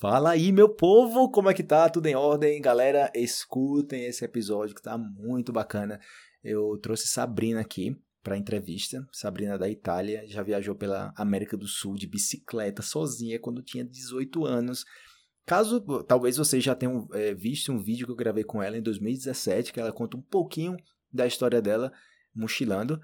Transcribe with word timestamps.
Fala 0.00 0.30
aí, 0.30 0.50
meu 0.50 0.66
povo, 0.66 1.30
como 1.30 1.50
é 1.50 1.52
que 1.52 1.62
tá? 1.62 1.86
Tudo 1.90 2.06
em 2.06 2.14
ordem? 2.14 2.58
Galera, 2.58 3.12
escutem 3.14 4.06
esse 4.06 4.24
episódio 4.24 4.74
que 4.74 4.80
tá 4.80 4.96
muito 4.96 5.52
bacana. 5.52 6.00
Eu 6.42 6.78
trouxe 6.78 7.06
Sabrina 7.06 7.60
aqui 7.60 7.94
para 8.22 8.38
entrevista. 8.38 9.06
Sabrina 9.12 9.58
da 9.58 9.68
Itália, 9.68 10.26
já 10.26 10.42
viajou 10.42 10.74
pela 10.74 11.12
América 11.14 11.54
do 11.54 11.66
Sul 11.66 11.96
de 11.96 12.06
bicicleta 12.06 12.80
sozinha 12.80 13.38
quando 13.38 13.62
tinha 13.62 13.84
18 13.84 14.46
anos. 14.46 14.86
Caso 15.44 15.82
talvez 16.04 16.38
vocês 16.38 16.64
já 16.64 16.74
tenham 16.74 17.06
é, 17.12 17.34
visto 17.34 17.70
um 17.70 17.78
vídeo 17.78 18.06
que 18.06 18.12
eu 18.12 18.16
gravei 18.16 18.42
com 18.42 18.62
ela 18.62 18.78
em 18.78 18.82
2017, 18.82 19.70
que 19.70 19.80
ela 19.80 19.92
conta 19.92 20.16
um 20.16 20.22
pouquinho 20.22 20.78
da 21.12 21.26
história 21.26 21.60
dela 21.60 21.92
mochilando. 22.34 22.98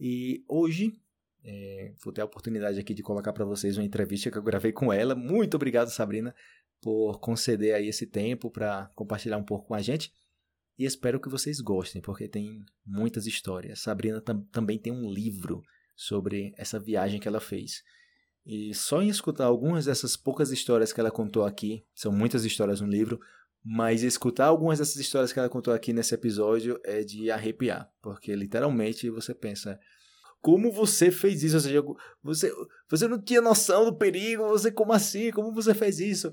E 0.00 0.42
hoje 0.48 0.98
é, 1.44 1.92
vou 2.02 2.12
ter 2.12 2.20
a 2.20 2.24
oportunidade 2.24 2.78
aqui 2.78 2.92
de 2.92 3.02
colocar 3.02 3.32
para 3.32 3.44
vocês 3.44 3.76
uma 3.78 3.84
entrevista 3.84 4.30
que 4.30 4.38
eu 4.38 4.42
gravei 4.42 4.72
com 4.72 4.92
ela. 4.92 5.14
Muito 5.14 5.54
obrigado, 5.54 5.88
Sabrina, 5.88 6.34
por 6.80 7.18
conceder 7.20 7.74
aí 7.74 7.88
esse 7.88 8.06
tempo 8.06 8.50
para 8.50 8.90
compartilhar 8.94 9.38
um 9.38 9.44
pouco 9.44 9.68
com 9.68 9.74
a 9.74 9.80
gente. 9.80 10.12
E 10.78 10.84
espero 10.84 11.20
que 11.20 11.28
vocês 11.28 11.60
gostem, 11.60 12.00
porque 12.00 12.26
tem 12.26 12.64
muitas 12.86 13.26
histórias. 13.26 13.80
Sabrina 13.80 14.20
tam 14.20 14.42
também 14.50 14.78
tem 14.78 14.92
um 14.92 15.10
livro 15.10 15.62
sobre 15.94 16.54
essa 16.56 16.78
viagem 16.80 17.20
que 17.20 17.28
ela 17.28 17.40
fez. 17.40 17.82
E 18.46 18.72
só 18.74 19.02
em 19.02 19.08
escutar 19.08 19.44
algumas 19.44 19.84
dessas 19.84 20.16
poucas 20.16 20.50
histórias 20.50 20.92
que 20.92 21.00
ela 21.00 21.10
contou 21.10 21.44
aqui, 21.44 21.84
são 21.94 22.10
muitas 22.10 22.44
histórias 22.44 22.80
no 22.80 22.88
livro, 22.88 23.20
mas 23.62 24.02
escutar 24.02 24.46
algumas 24.46 24.78
dessas 24.78 24.96
histórias 24.96 25.32
que 25.32 25.38
ela 25.38 25.50
contou 25.50 25.74
aqui 25.74 25.92
nesse 25.92 26.14
episódio 26.14 26.80
é 26.82 27.02
de 27.02 27.30
arrepiar, 27.30 27.92
porque 28.00 28.34
literalmente 28.34 29.10
você 29.10 29.34
pensa, 29.34 29.78
como 30.40 30.72
você 30.72 31.10
fez 31.10 31.42
isso? 31.42 31.56
Ou 31.56 31.60
seja, 31.60 31.82
você, 32.22 32.52
você 32.88 33.08
não 33.08 33.20
tinha 33.20 33.40
noção 33.40 33.84
do 33.84 33.96
perigo, 33.96 34.48
você 34.48 34.70
como 34.70 34.92
assim? 34.92 35.30
Como 35.30 35.52
você 35.52 35.74
fez 35.74 36.00
isso? 36.00 36.32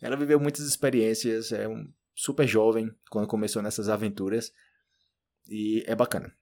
Ela 0.00 0.16
viveu 0.16 0.38
muitas 0.38 0.64
experiências, 0.66 1.52
é 1.52 1.66
um 1.68 1.90
super 2.14 2.46
jovem 2.46 2.90
quando 3.10 3.26
começou 3.26 3.62
nessas 3.62 3.88
aventuras 3.88 4.52
e 5.48 5.82
é 5.86 5.94
bacana. 5.94 6.32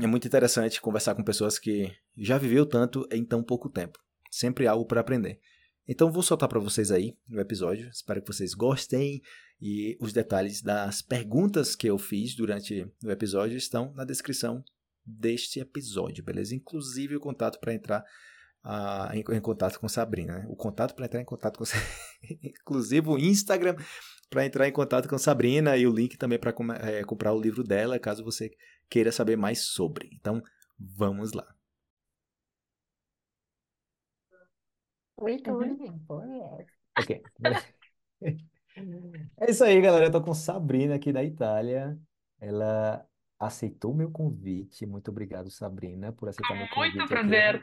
É 0.00 0.06
muito 0.06 0.26
interessante 0.26 0.80
conversar 0.80 1.14
com 1.14 1.22
pessoas 1.22 1.58
que 1.58 1.90
já 2.16 2.38
viveu 2.38 2.64
tanto 2.64 3.06
em 3.10 3.24
tão 3.24 3.42
pouco 3.42 3.68
tempo. 3.68 3.98
Sempre 4.30 4.66
algo 4.66 4.86
para 4.86 5.00
aprender. 5.00 5.38
Então 5.86 6.10
vou 6.10 6.22
soltar 6.22 6.48
para 6.48 6.60
vocês 6.60 6.90
aí 6.90 7.16
no 7.28 7.40
episódio. 7.40 7.88
Espero 7.88 8.22
que 8.22 8.32
vocês 8.32 8.54
gostem 8.54 9.20
e 9.60 9.96
os 10.00 10.12
detalhes 10.12 10.62
das 10.62 11.02
perguntas 11.02 11.76
que 11.76 11.86
eu 11.88 11.98
fiz 11.98 12.34
durante 12.34 12.86
o 13.04 13.10
episódio 13.10 13.56
estão 13.56 13.92
na 13.94 14.04
descrição 14.04 14.64
deste 15.04 15.60
episódio, 15.60 16.24
beleza? 16.24 16.54
Inclusive 16.54 17.16
o 17.16 17.20
contato 17.20 17.58
para 17.58 17.74
entrar 17.74 18.04
uh, 18.64 19.12
em, 19.12 19.24
em, 19.36 19.40
contato 19.40 19.78
com 19.78 19.88
Sabrina, 19.88 20.38
né? 20.38 20.46
O 20.48 20.56
contato 20.56 20.94
para 20.94 21.06
entrar 21.06 21.20
em 21.20 21.24
contato 21.24 21.58
com 21.58 21.64
inclusive 22.42 23.08
o 23.08 23.18
Instagram 23.18 23.76
para 24.30 24.46
entrar 24.46 24.66
em 24.66 24.72
contato 24.72 25.08
com 25.08 25.18
Sabrina 25.18 25.76
e 25.76 25.86
o 25.86 25.92
link 25.92 26.16
também 26.16 26.38
para 26.38 26.54
é, 26.80 27.04
comprar 27.04 27.32
o 27.32 27.40
livro 27.40 27.62
dela, 27.62 27.98
caso 27.98 28.24
você 28.24 28.50
queira 28.88 29.12
saber 29.12 29.36
mais 29.36 29.66
sobre. 29.66 30.08
Então, 30.14 30.42
vamos 30.78 31.32
lá. 31.32 31.54
Ok. 36.98 37.22
É 39.38 39.50
isso 39.50 39.64
aí, 39.64 39.80
galera. 39.80 40.06
Eu 40.06 40.10
tô 40.10 40.22
com 40.22 40.34
Sabrina 40.34 40.94
aqui 40.94 41.12
da 41.12 41.22
Itália. 41.22 41.98
Ela 42.40 43.06
aceitou 43.46 43.92
meu 43.92 44.10
convite. 44.10 44.86
Muito 44.86 45.10
obrigado, 45.10 45.50
Sabrina, 45.50 46.12
por 46.12 46.28
aceitar 46.28 46.54
meu 46.54 46.60
Muito 46.60 46.74
convite 46.74 47.08
prazer. 47.08 47.62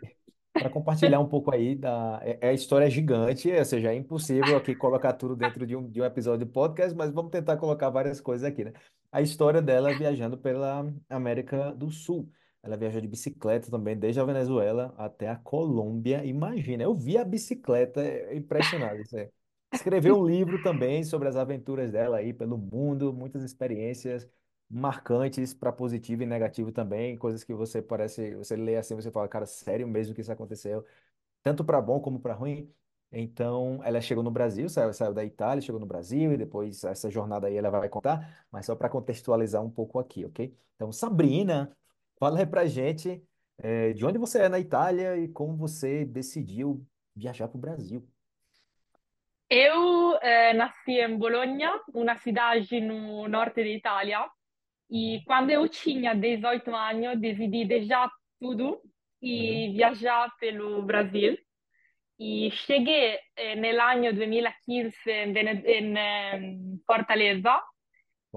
Para 0.52 0.70
compartilhar 0.70 1.20
um 1.20 1.28
pouco 1.28 1.54
aí 1.54 1.76
da. 1.76 2.20
É, 2.22 2.38
é 2.42 2.50
a 2.50 2.54
história 2.54 2.86
é 2.86 2.90
gigante, 2.90 3.50
ou 3.50 3.66
seja, 3.66 3.94
é 3.94 3.96
impossível 3.96 4.58
aqui 4.58 4.76
colocar 4.76 5.14
tudo 5.14 5.36
dentro 5.36 5.66
de 5.66 5.76
um, 5.76 5.90
de 5.90 6.02
um 6.02 6.06
episódio 6.06 6.46
de 6.46 6.52
podcast, 6.52 6.96
mas 6.98 7.12
vamos 7.12 7.32
tentar 7.32 7.56
colocar 7.58 7.90
várias 7.90 8.20
coisas 8.20 8.46
aqui, 8.46 8.66
né? 8.66 8.74
A 9.12 9.22
história 9.22 9.62
dela 9.62 9.98
viajando 9.98 10.38
pela 10.38 10.86
América 11.08 11.72
do 11.72 11.90
Sul. 11.90 12.30
Ela 12.62 12.76
viajou 12.76 13.00
de 13.00 13.08
bicicleta 13.08 13.72
também, 13.72 13.98
desde 13.98 14.20
a 14.20 14.26
Venezuela 14.26 14.94
até 14.98 15.30
a 15.30 15.36
Colômbia. 15.38 16.26
Imagina, 16.26 16.84
eu 16.84 16.94
vi 16.94 17.18
a 17.18 17.24
bicicleta, 17.24 18.02
é 18.02 18.36
impressionante 18.36 19.04
isso 19.04 19.16
aí. 19.16 19.30
Escreveu 19.74 20.18
um 20.18 20.26
livro 20.26 20.62
também 20.62 21.04
sobre 21.04 21.30
as 21.30 21.38
aventuras 21.38 21.92
dela 21.92 22.18
aí 22.18 22.34
pelo 22.34 22.58
mundo, 22.58 23.14
muitas 23.14 23.44
experiências 23.44 24.28
marcantes 24.70 25.54
para 25.54 25.72
positivo 25.72 26.24
e 26.24 26.26
negativo 26.26 26.72
também, 26.72 27.18
coisas 27.18 27.44
que 27.44 27.54
você 27.54 27.82
parece, 27.82 28.36
você 28.36 28.56
lê 28.56 28.78
assim, 28.78 28.96
você 28.96 29.12
fala, 29.12 29.28
cara, 29.28 29.46
sério 29.46 29.88
mesmo 29.88 30.14
que 30.14 30.22
isso 30.22 30.32
aconteceu, 30.32 30.86
tanto 31.44 31.64
para 31.64 31.82
bom 31.82 32.00
como 32.00 32.20
para 32.20 32.34
ruim. 32.34 32.72
Então, 33.12 33.82
ela 33.84 34.00
chegou 34.02 34.24
no 34.24 34.30
Brasil, 34.30 34.70
saiu, 34.70 34.94
saiu 34.94 35.14
da 35.14 35.26
Itália, 35.26 35.62
chegou 35.62 35.80
no 35.80 35.88
Brasil 35.88 36.32
e 36.32 36.38
depois 36.38 36.84
essa 36.84 37.10
jornada 37.10 37.48
aí 37.48 37.58
ela 37.58 37.72
vai 37.72 37.90
contar, 37.90 38.46
mas 38.52 38.68
só 38.68 38.76
para 38.76 38.90
contextualizar 38.90 39.64
um 39.64 39.72
pouco 39.72 39.98
aqui, 39.98 40.26
ok? 40.26 40.56
Então, 40.76 40.92
Sabrina, 40.92 41.76
fala 42.20 42.40
aí 42.40 42.46
pra 42.46 42.68
gente 42.68 43.24
é, 43.58 43.94
de 43.94 44.06
onde 44.06 44.20
você 44.20 44.44
é 44.44 44.50
na 44.50 44.60
Itália 44.60 45.18
e 45.18 45.28
como 45.28 45.56
você 45.58 46.06
decidiu 46.06 46.86
viajar 47.16 47.48
para 47.48 47.58
o 47.58 47.62
Brasil. 47.62 48.08
Eu 49.50 50.16
eh, 50.22 50.54
nasci 50.54 51.00
em 51.02 51.18
Bologna, 51.18 51.82
uma 51.92 52.16
cidade 52.20 52.80
no 52.80 53.28
norte 53.28 53.64
da 53.64 53.68
Itália, 53.68 54.30
E 54.90 55.22
quando 55.26 55.52
eu 55.52 55.68
tinha 55.70 56.16
18 56.16 56.76
anos, 56.76 57.20
decidi 57.20 57.66
deixar 57.66 58.10
tudo 58.40 58.82
e 59.22 59.72
viajar 59.74 60.36
pelo 60.40 60.82
Brasil. 60.82 61.38
E 62.20 62.52
cheguei 62.52 63.18
eh, 63.36 63.56
nell'anno 63.56 64.12
2015 64.14 64.96
in, 65.08 65.96
Fortaleza 66.86 66.86
Fortaleza. 66.86 67.64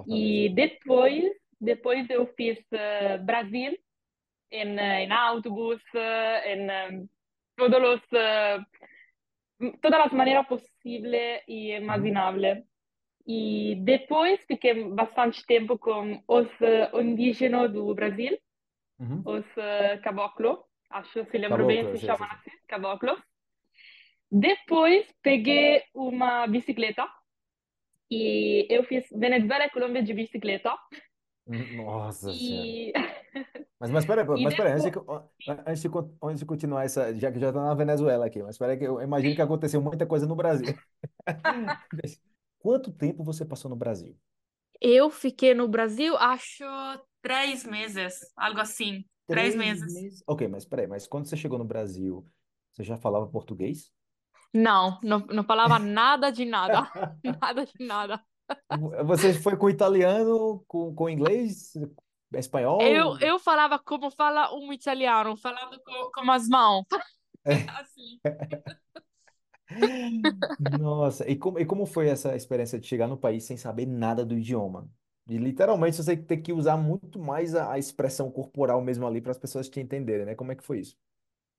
e 0.06 0.50
depois, 0.50 1.24
depois 1.60 2.08
eu 2.10 2.26
fiz 2.36 2.58
eh, 2.70 3.18
Brasil 3.18 3.76
em, 4.50 4.78
em 4.78 5.12
autobus, 5.12 5.82
em 5.94 7.08
todos 7.56 7.80
los, 7.80 8.00
eh, 8.12 8.58
todas 9.80 10.00
as 10.00 10.12
maneiras 10.12 10.46
possíveis 10.46 11.42
e 11.48 11.72
imagináveis. 11.72 12.62
E 13.26 13.76
depois 13.84 14.40
fiquei 14.46 14.84
bastante 14.90 15.44
tempo 15.46 15.78
com 15.78 16.22
os 16.28 16.48
indígenas 17.00 17.72
do 17.72 17.94
Brasil, 17.94 18.36
Uhum. 19.00 19.24
os 19.24 19.44
eh, 19.56 19.98
caboclo, 20.04 20.64
acho 20.90 21.24
se 21.30 21.38
lembro 21.38 21.64
bem, 21.66 21.78
Caboclo, 21.80 21.90
eu 21.90 21.98
se 21.98 22.06
chamam 22.06 22.28
assim, 22.32 22.50
caboclos. 22.68 23.20
Depois 24.30 25.06
peguei 25.22 25.82
uma 25.94 26.46
bicicleta 26.46 27.06
e 28.10 28.66
eu 28.70 28.84
fiz 28.84 29.04
Venezuela 29.12 29.64
e 29.64 29.70
Colômbia 29.70 30.02
de 30.02 30.14
bicicleta. 30.14 30.72
Nossa 31.46 32.32
Senhora. 32.34 32.68
E, 32.70 32.92
Mas, 33.80 33.90
mas 33.90 34.04
peraí, 34.06 34.24
mas 34.38 34.54
peraí, 34.54 34.72
antes 34.74 34.84
antes 35.66 35.82
de, 35.82 35.88
antes 36.22 36.38
de 36.40 36.46
continuar 36.46 36.84
essa, 36.84 37.12
já 37.18 37.32
que 37.32 37.40
já 37.40 37.52
tá 37.52 37.60
na 37.60 37.74
Venezuela 37.74 38.26
aqui, 38.26 38.40
mas 38.40 38.56
peraí 38.56 38.76
que 38.78 38.84
eu 38.86 39.00
imagino 39.02 39.34
que 39.34 39.42
aconteceu 39.42 39.82
muita 39.82 40.06
coisa 40.06 40.24
no 40.24 40.36
Brasil. 40.36 40.66
Quanto 42.62 42.92
tempo 42.92 43.24
você 43.24 43.44
passou 43.44 43.68
no 43.68 43.76
Brasil? 43.76 44.16
Eu 44.80 45.10
fiquei 45.10 45.54
no 45.54 45.68
Brasil, 45.68 46.16
acho, 46.16 46.64
três 47.20 47.64
meses, 47.64 48.20
algo 48.36 48.60
assim. 48.60 49.04
Três 49.26 49.54
Três 49.54 49.56
meses. 49.56 49.92
meses? 49.92 50.24
Ok, 50.26 50.46
mas 50.48 50.64
peraí, 50.64 50.86
mas 50.86 51.06
quando 51.06 51.26
você 51.26 51.36
chegou 51.36 51.58
no 51.58 51.64
Brasil, 51.64 52.26
você 52.72 52.82
já 52.82 52.96
falava 52.96 53.26
português? 53.26 53.92
Não, 54.52 55.00
não, 55.02 55.20
não 55.20 55.44
falava 55.44 55.78
nada 55.80 56.30
de 56.30 56.44
nada. 56.44 56.90
Nada 57.40 57.64
de 57.64 57.84
nada. 57.84 58.22
Você 59.04 59.34
foi 59.34 59.56
com 59.56 59.68
italiano, 59.68 60.64
com, 60.66 60.94
com 60.94 61.08
inglês, 61.08 61.72
Eu, 62.78 63.16
espanhol? 63.18 63.18
eu 63.20 63.38
falava 63.38 63.78
como 63.78 64.10
fala 64.10 64.52
um 64.54 64.72
italiano, 64.72 65.36
falando 65.36 65.80
com, 65.82 66.10
com 66.12 66.30
as 66.30 66.48
mãos. 66.48 66.84
Assim. 67.80 68.20
Nossa, 70.58 71.28
e 71.28 71.36
como, 71.36 71.58
e 71.58 71.66
como 71.66 71.86
foi 71.86 72.08
essa 72.08 72.34
experiência 72.36 72.78
de 72.78 72.86
chegar 72.86 73.08
no 73.08 73.16
país 73.16 73.44
sem 73.44 73.56
saber 73.56 73.86
nada 73.86 74.24
do 74.24 74.36
idioma? 74.36 74.88
E 75.28 75.36
literalmente 75.38 75.96
você 75.96 76.16
tem 76.16 76.40
que 76.42 76.52
usar 76.52 76.76
muito 76.76 77.18
mais 77.18 77.54
a, 77.54 77.72
a 77.72 77.78
expressão 77.78 78.30
corporal 78.30 78.80
mesmo 78.82 79.06
ali 79.06 79.20
para 79.20 79.30
as 79.32 79.38
pessoas 79.38 79.68
te 79.68 79.80
entenderem, 79.80 80.26
né? 80.26 80.34
Como 80.34 80.52
é 80.52 80.56
que 80.56 80.64
foi 80.64 80.80
isso? 80.80 80.96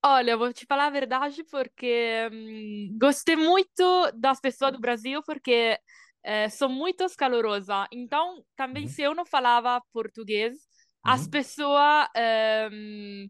Olha, 0.06 0.32
eu 0.32 0.38
vou 0.38 0.52
te 0.52 0.66
falar 0.66 0.88
a 0.88 0.90
verdade 0.90 1.44
porque 1.46 2.28
hum, 2.32 2.98
gostei 3.00 3.36
muito 3.38 4.12
das 4.16 4.40
pessoas 4.42 4.74
do 4.74 4.80
Brasil 4.80 5.22
porque 5.24 5.80
eh, 6.24 6.50
são 6.50 6.68
muito 6.70 7.06
calorosas. 7.18 7.88
Então, 7.92 8.44
também 8.56 8.86
Uhum, 8.86 8.88
se 8.88 9.02
eu 9.02 9.16
não 9.16 9.26
falava 9.26 9.82
português, 9.94 10.58
as 11.04 11.26
uhum. 11.26 11.28
pessoas 11.28 12.08
eh, 12.16 12.70
hum, 12.72 13.28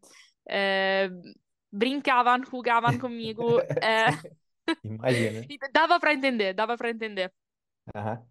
eh, 0.49 1.09
brincavam, 1.71 2.43
jogavam 2.43 2.97
comigo. 2.97 3.61
eh, 3.81 4.09
Imagina. 4.83 5.49
dava 5.73 5.99
para 5.99 6.13
entender, 6.13 6.53
dava 6.53 6.77
para 6.77 6.89
entender. 6.89 7.31
Aham. 7.95 8.25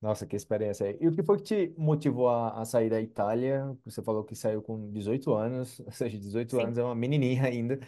Nossa, 0.00 0.26
que 0.26 0.36
experiência 0.36 0.86
aí. 0.88 0.98
E 1.00 1.08
o 1.08 1.12
que 1.14 1.22
foi 1.24 1.38
que 1.38 1.44
te 1.44 1.74
motivou 1.78 2.28
a, 2.28 2.60
a 2.60 2.64
sair 2.66 2.90
da 2.90 3.00
Itália? 3.00 3.76
Você 3.84 4.02
falou 4.02 4.24
que 4.24 4.36
saiu 4.36 4.62
com 4.62 4.92
18 4.92 5.34
anos, 5.34 5.80
ou 5.86 5.92
seja, 5.92 6.18
18 6.18 6.58
Sim. 6.58 6.62
anos 6.62 6.78
é 6.78 6.84
uma 6.84 6.94
menininha 6.94 7.44
ainda. 7.44 7.80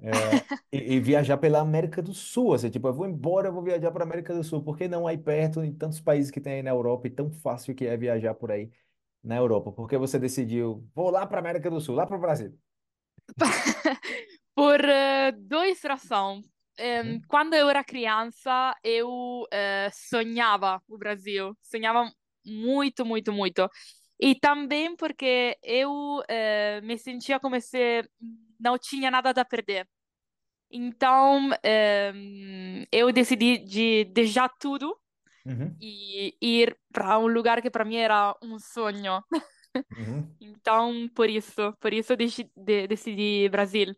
É, 0.00 0.44
e, 0.72 0.94
e 0.96 1.00
viajar 1.00 1.38
pela 1.38 1.60
América 1.60 2.02
do 2.02 2.14
Sul, 2.14 2.54
assim, 2.54 2.70
tipo, 2.70 2.88
eu 2.88 2.94
vou 2.94 3.06
embora, 3.06 3.48
eu 3.48 3.52
vou 3.54 3.62
viajar 3.62 3.90
para 3.92 4.04
a 4.04 4.06
América 4.06 4.34
do 4.34 4.44
Sul, 4.44 4.62
por 4.62 4.76
que 4.78 4.88
não 4.88 5.06
aí 5.06 5.18
perto, 5.18 5.62
em 5.64 5.72
tantos 5.74 6.00
países 6.00 6.30
que 6.30 6.40
tem 6.40 6.54
aí 6.54 6.62
na 6.62 6.70
Europa, 6.70 7.06
e 7.08 7.10
tão 7.10 7.32
fácil 7.32 7.74
que 7.74 7.86
é 7.86 7.96
viajar 7.96 8.34
por 8.34 8.52
aí 8.52 8.70
na 9.22 9.36
Europa? 9.36 9.72
Por 9.72 9.88
que 9.88 9.98
você 9.98 10.18
decidiu, 10.18 10.88
vou 10.94 11.10
lá 11.10 11.26
para 11.26 11.38
a 11.38 11.40
América 11.40 11.70
do 11.70 11.80
Sul, 11.80 11.94
lá 11.96 12.06
para 12.06 12.16
o 12.16 12.20
Brasil? 12.20 12.58
Por 14.54 14.80
eh, 14.84 15.32
dois 15.32 15.82
razões. 15.82 16.53
Uhum, 16.78 17.20
quando 17.28 17.54
eu 17.54 17.68
era 17.70 17.84
criança, 17.84 18.74
eu 18.82 19.46
eh, 19.52 19.90
sonhava 19.92 20.82
o 20.88 20.98
Brasil. 20.98 21.56
Sonhava 21.62 22.10
muito, 22.44 23.04
muito, 23.06 23.32
muito. 23.32 23.68
E 24.20 24.34
também 24.34 24.96
porque 24.96 25.56
eu 25.62 26.22
eh, 26.28 26.80
me 26.82 26.98
sentia 26.98 27.38
como 27.40 27.60
se 27.60 28.02
não 28.58 28.78
tinha 28.78 29.10
nada 29.10 29.30
a 29.40 29.44
perder. 29.44 29.88
Então, 30.70 31.50
em, 31.64 32.86
eu 32.92 33.12
decidi 33.12 33.58
de 33.58 34.04
deixar 34.06 34.48
tudo 34.58 34.96
uhum, 35.44 35.80
e 35.80 36.36
ir 36.40 36.76
para 36.92 37.18
um 37.18 37.26
lugar 37.28 37.62
que 37.62 37.70
para 37.70 37.84
mim 37.84 37.96
era 37.96 38.36
um 38.42 38.58
sonho. 38.58 39.22
uhum. 39.96 40.36
Então, 40.40 41.08
por 41.14 41.30
isso, 41.30 41.72
por 41.80 41.92
isso 41.92 42.12
eu 42.12 42.16
deci- 42.16 42.50
de- 42.56 42.86
decidi 42.88 43.48
Brasil. 43.48 43.94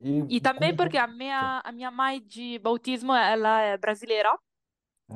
E 0.00 0.22
E 0.28 0.40
também 0.40 0.74
porque 0.74 0.96
a 0.98 1.06
Sim. 1.06 1.08
minha, 1.08 1.60
a 1.64 1.72
minha 1.72 1.90
mãe 1.90 2.20
de 2.22 2.58
bautismo, 2.58 3.14
ela 3.14 3.60
é 3.60 3.76
brasileira. 3.76 4.36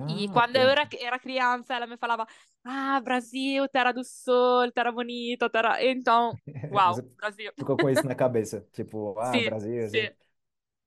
E 0.07 0.29
Ah, 0.29 0.31
quando 0.31 0.57
eu 0.57 0.69
era, 0.71 0.89
era 1.01 1.19
criança, 1.21 1.75
ela 1.75 1.87
me 1.87 1.97
falava: 1.99 2.27
Ah, 2.65 3.01
Brasil, 3.01 3.69
terra 3.69 3.93
do 3.93 4.05
sol, 4.05 4.71
terra 4.73 4.93
bonita, 4.93 5.51
terra. 5.51 5.85
Então, 5.85 6.39
uau, 6.71 7.03
Brasil. 7.19 7.53
ficou 7.57 7.79
com 7.79 7.91
isso 7.91 8.07
na 8.07 8.15
cabeça, 8.17 8.67
tipo, 8.73 9.19
ah, 9.19 9.41
Sim, 9.41 9.43
Brasil, 9.43 9.85
sim. 9.85 10.09
assim. 10.09 10.11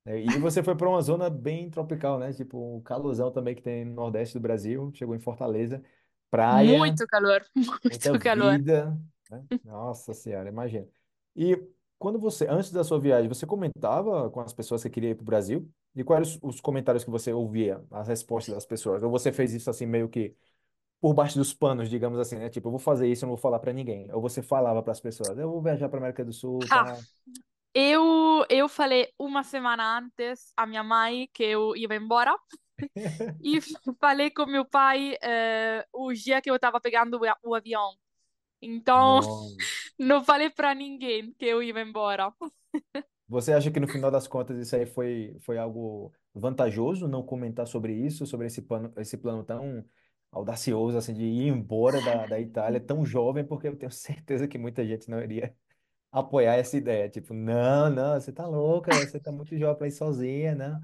É, 0.05 0.19
E 0.21 0.39
você 0.39 0.63
foi 0.63 0.75
para 0.77 0.89
uma 0.89 1.01
zona 1.01 1.29
bem 1.29 1.69
tropical, 1.69 2.19
né? 2.19 2.33
Tipo, 2.33 2.77
o 2.77 2.81
calorzão 2.83 3.31
também 3.31 3.55
que 3.55 3.61
tem 3.63 3.85
no 3.85 3.94
Nordeste 3.95 4.35
do 4.35 4.41
Brasil, 4.41 4.91
chegou 4.95 5.15
em 5.15 5.19
Fortaleza, 5.19 5.83
praia, 6.31 6.79
Muito 6.79 7.05
calor, 7.07 7.44
muita 7.89 8.13
muito 8.13 8.19
calor. 8.19 8.59
vida, 8.59 8.97
né? 9.29 9.45
Nossa 9.63 10.13
Senhora, 10.13 10.49
imagina. 10.49 10.87
E 11.35 11.57
quando 12.01 12.19
você, 12.19 12.48
antes 12.50 12.71
da 12.71 12.83
sua 12.83 13.00
viagem, 13.00 13.30
você 13.30 13.45
comentava 13.48 14.30
com 14.31 14.42
as 14.42 14.53
pessoas 14.53 14.83
que 14.83 14.89
queriam 14.92 15.12
ir 15.12 15.15
para 15.15 15.24
o 15.24 15.25
Brasil? 15.25 15.69
E 15.95 16.03
quais 16.03 16.36
os, 16.38 16.39
os 16.44 16.62
comentários 16.62 17.03
que 17.06 17.12
você 17.12 17.33
ouvia, 17.33 17.83
as 17.92 18.07
respostas 18.09 18.56
das 18.56 18.65
pessoas? 18.65 19.03
Ou 19.03 19.12
você 19.12 19.31
fez 19.33 19.53
isso 19.53 19.69
assim 19.69 19.86
meio 19.88 20.09
que 20.09 20.36
por 21.01 21.13
baixo 21.13 21.38
dos 21.38 21.53
panos, 21.53 21.89
digamos 21.89 22.19
assim, 22.19 22.38
né? 22.38 22.50
Tipo, 22.50 22.68
eu 22.69 22.71
vou 22.71 22.80
fazer 22.80 23.07
isso, 23.09 23.25
eu 23.25 23.27
não 23.27 23.36
vou 23.36 23.42
falar 23.42 23.59
para 23.59 23.74
ninguém. 23.74 24.12
Ou 24.13 24.21
você 24.21 24.42
falava 24.44 24.83
para 24.83 24.94
as 24.94 25.01
pessoas, 25.01 25.38
eu 25.39 25.50
vou 25.51 25.62
viajar 25.62 25.89
para 25.89 26.00
América 26.00 26.25
do 26.25 26.33
Sul, 26.33 26.69
Ah, 26.69 26.86
tal. 26.86 27.06
eu, 27.75 28.45
eu 28.50 28.69
falei 28.69 29.13
uma 29.19 29.44
semana 29.44 30.00
antes 30.00 30.54
à 30.57 30.65
minha 30.68 30.83
mãe 30.83 31.30
que 31.33 31.44
eu 31.44 31.75
ia 31.75 31.88
embora. 31.95 32.36
E 33.44 33.59
falei 34.00 34.30
com 34.31 34.45
meu 34.45 34.65
pai 34.65 35.15
eh, 35.21 35.86
o 35.92 36.13
dia 36.13 36.42
que 36.42 36.50
eu 36.50 36.56
estava 36.56 36.80
pegando 36.80 37.18
o 37.19 37.50
o 37.51 37.56
avião. 37.56 37.95
Então, 38.62 39.19
Não. 39.19 39.68
Não 40.01 40.24
falei 40.24 40.50
para 40.50 40.74
ninguém 40.74 41.33
que 41.33 41.45
eu 41.45 41.62
ia 41.62 41.80
embora. 41.80 42.33
Você 43.27 43.53
acha 43.53 43.71
que 43.71 43.80
no 43.80 43.88
final 43.88 44.12
das 44.12 44.27
contas 44.27 44.57
isso 44.57 44.75
aí 44.75 44.86
foi, 44.86 45.38
foi 45.42 45.57
algo 45.57 46.12
vantajoso 46.33 47.07
não 47.07 47.24
comentar 47.24 47.65
sobre 47.68 47.94
isso, 47.94 48.25
sobre 48.25 48.48
esse 48.48 48.62
plano, 48.62 48.92
esse 48.98 49.18
plano 49.18 49.44
tão 49.44 49.86
audacioso 50.31 50.98
assim 50.98 51.13
de 51.13 51.24
ir 51.24 51.48
embora 51.48 52.01
da, 52.01 52.25
da 52.25 52.39
Itália 52.39 52.80
tão 52.80 53.06
jovem, 53.06 53.45
porque 53.45 53.68
eu 53.68 53.75
tenho 53.77 53.92
certeza 53.92 54.48
que 54.48 54.57
muita 54.57 54.86
gente 54.86 55.09
não 55.09 55.21
iria 55.21 55.56
apoiar 56.12 56.56
essa 56.56 56.77
ideia. 56.77 57.09
Tipo, 57.09 57.33
não, 57.33 57.89
não, 57.89 58.19
você 58.19 58.31
tá 58.33 58.47
louca, 58.47 58.92
você 58.94 59.19
tá 59.19 59.31
muito 59.31 59.57
jovem 59.57 59.77
para 59.77 59.88
ir 59.88 59.92
sozinha, 59.92 60.56
não. 60.56 60.81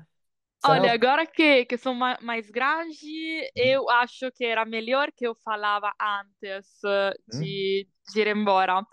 Olha, 0.64 0.92
agora 0.92 1.26
que, 1.26 1.66
que 1.66 1.78
sou 1.78 1.94
ma- 1.94 2.18
mais 2.22 2.50
grande, 2.50 3.52
eu 3.56 3.90
acho 3.90 4.32
que 4.34 4.44
era 4.46 4.66
melhor 4.66 5.12
que 5.16 5.26
eu 5.28 5.36
falava 5.36 5.94
antes 6.02 6.84
eh, 6.84 7.14
uhum, 7.34 7.58
de, 7.80 7.88
de 8.14 8.22
ir 8.22 8.28
embora. 8.28 8.84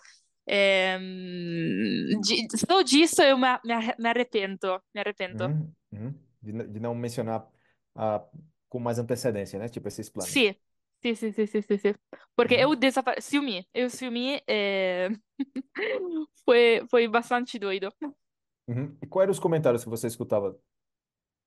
Ehm, 0.46 2.20
de- 2.22 2.48
só 2.58 2.82
disso 2.82 3.22
eu 3.22 3.38
me, 3.38 3.48
me 3.64 3.72
arre- 3.72 3.96
me 3.98 4.08
arrependo, 4.10 4.80
me 4.94 5.00
arrependo. 5.00 5.52
uhum, 5.52 5.72
uhum. 5.92 6.14
De, 6.42 6.52
de 6.68 6.80
não 6.80 6.94
mencionar 6.94 7.50
ah, 7.94 8.24
com 8.68 8.78
mais 8.78 8.98
antecedência, 8.98 9.58
né? 9.58 9.68
Tipo, 9.68 9.88
esses 9.88 10.08
planos. 10.10 10.46
Sim, 11.02 11.14
sim, 11.14 11.14
sim, 11.14 11.32
sim, 11.46 11.62
sim, 11.62 11.78
sim. 11.78 11.94
Porque 12.36 12.54
eu 12.54 12.74
Uhum, 12.74 12.76
desapareci, 12.76 13.38
eu 13.74 13.88
eh, 14.48 15.08
foi, 16.44 16.86
foi 16.90 17.08
bastante 17.08 17.58
doido. 17.58 17.92
uhum. 18.68 18.96
E 19.02 19.06
quais 19.06 19.24
eram 19.24 19.32
os 19.32 19.38
comentários 19.38 19.84
que 19.84 19.90
você 19.90 20.06
escutava 20.06 20.58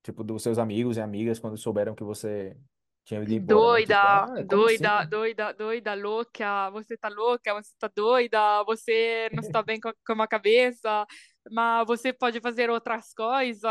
tipo, 0.07 0.23
dos 0.23 0.41
seus 0.41 0.57
amigos 0.57 0.95
e 0.97 1.01
amigas 1.01 1.37
quando 1.37 1.57
souberam 1.57 1.93
que 1.93 2.03
você 2.03 2.57
tinha 3.03 3.21
ido 3.21 3.33
embora, 3.33 3.73
né? 3.73 3.83
Tipo, 3.83 4.07
Doida, 4.07 4.23
ah, 4.23 4.27
como 4.47 4.47
doida, 4.47 4.99
assim? 4.99 5.09
doida, 5.09 5.53
doida, 5.53 5.93
louca, 5.95 6.69
você 6.71 6.97
tá 6.97 7.09
louca, 7.09 7.53
você 7.53 7.71
tá 7.77 7.89
doida, 7.93 8.63
você 8.63 9.29
não 9.33 9.41
está 9.41 9.61
bem 9.61 9.79
com, 9.81 9.91
com 10.05 10.21
a 10.21 10.27
cabeça, 10.27 11.05
mas 11.51 11.85
você 11.87 12.13
pode 12.13 12.39
fazer 12.39 12.69
outras 12.69 13.13
coisas, 13.13 13.69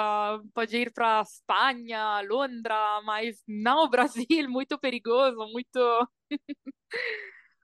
pode 0.52 0.76
ir 0.76 0.92
para 0.92 1.22
Espanha, 1.22 2.20
Londres, 2.22 2.76
mas 3.06 3.42
não 3.48 3.88
Brasil, 3.90 4.48
muito 4.50 4.78
perigoso, 4.78 5.38
muito. 5.52 6.08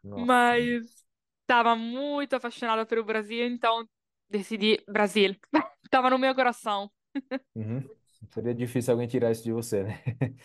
Nossa. 0.03 0.25
Mas 0.27 1.05
estava 1.43 1.77
muito 1.77 2.35
apaixonada 2.35 2.87
pelo 2.87 3.05
Brasil, 3.05 3.47
então 3.47 3.87
decidi 4.31 4.83
Brasil. 4.89 5.37
Tava 5.91 6.09
no 6.11 6.19
meu 6.19 6.35
coração. 6.35 6.91
Uhum. 7.55 8.02
Seria 8.33 8.55
difícil 8.55 8.93
alguém 8.93 9.07
tirar 9.07 9.31
isso 9.31 9.45
de 9.45 9.53
você, 9.53 9.85
né? 9.85 10.03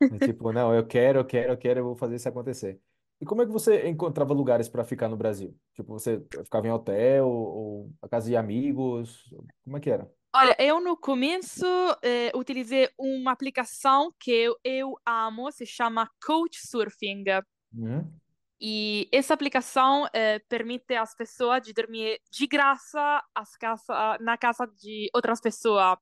É 0.00 0.26
Tipo, 0.26 0.50
não, 0.50 0.74
eu 0.74 0.86
quero, 0.86 1.18
eu 1.18 1.24
quero, 1.24 1.52
eu 1.52 1.58
quero, 1.58 1.80
eu 1.80 1.84
vou 1.84 1.96
fazer 1.96 2.16
isso 2.16 2.28
acontecer. 2.28 2.80
E 3.20 3.26
como 3.26 3.42
é 3.42 3.46
que 3.46 3.52
você 3.52 3.86
encontrava 3.86 4.32
lugares 4.32 4.68
para 4.68 4.84
ficar 4.84 5.08
no 5.08 5.16
Brasil? 5.16 5.54
Tipo, 5.74 5.92
você 5.92 6.24
ficava 6.42 6.66
em 6.66 6.70
hotel 6.70 7.28
ou 7.28 7.90
a 8.00 8.08
casa 8.08 8.28
de 8.28 8.36
amigos? 8.36 9.30
Como 9.62 9.76
é 9.76 9.80
que 9.80 9.90
era? 9.90 10.10
Olha, 10.34 10.56
eu 10.58 10.80
no 10.80 10.96
começo 10.96 11.66
eh, 12.02 12.32
utilizei 12.34 12.88
uma 12.98 13.32
aplicação 13.32 14.12
que 14.18 14.30
eu, 14.30 14.56
eu 14.64 14.94
amo, 15.06 15.52
se 15.52 15.66
chama 15.66 16.10
Couchsurfing. 16.26 17.24
Uhum. 17.72 18.10
E 18.60 19.06
essa 19.12 19.34
aplicação 19.34 20.08
eh, 20.12 20.38
permite 20.48 20.94
às 20.94 21.14
pessoas 21.14 21.62
de 21.62 21.72
dormir 21.72 22.18
de 22.32 22.46
graça 22.46 23.22
casa, 23.60 24.18
na 24.20 24.38
casa 24.38 24.66
de 24.66 25.10
outras 25.14 25.40
pessoas. 25.40 25.98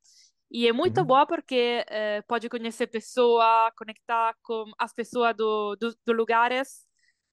E 0.53 0.69
é 0.69 0.73
muito 0.73 1.05
Uhum. 1.05 1.07
boa 1.07 1.27
porque 1.27 1.85
eh, 1.89 2.23
pode 2.29 2.49
conhecer 2.51 2.87
pessoas, 2.89 3.73
conectar 3.77 4.35
com 4.43 4.67
as 4.79 4.93
pessoas 4.95 5.35
do, 5.37 5.77
do, 5.77 5.97
do 6.07 6.13
lugares. 6.15 6.87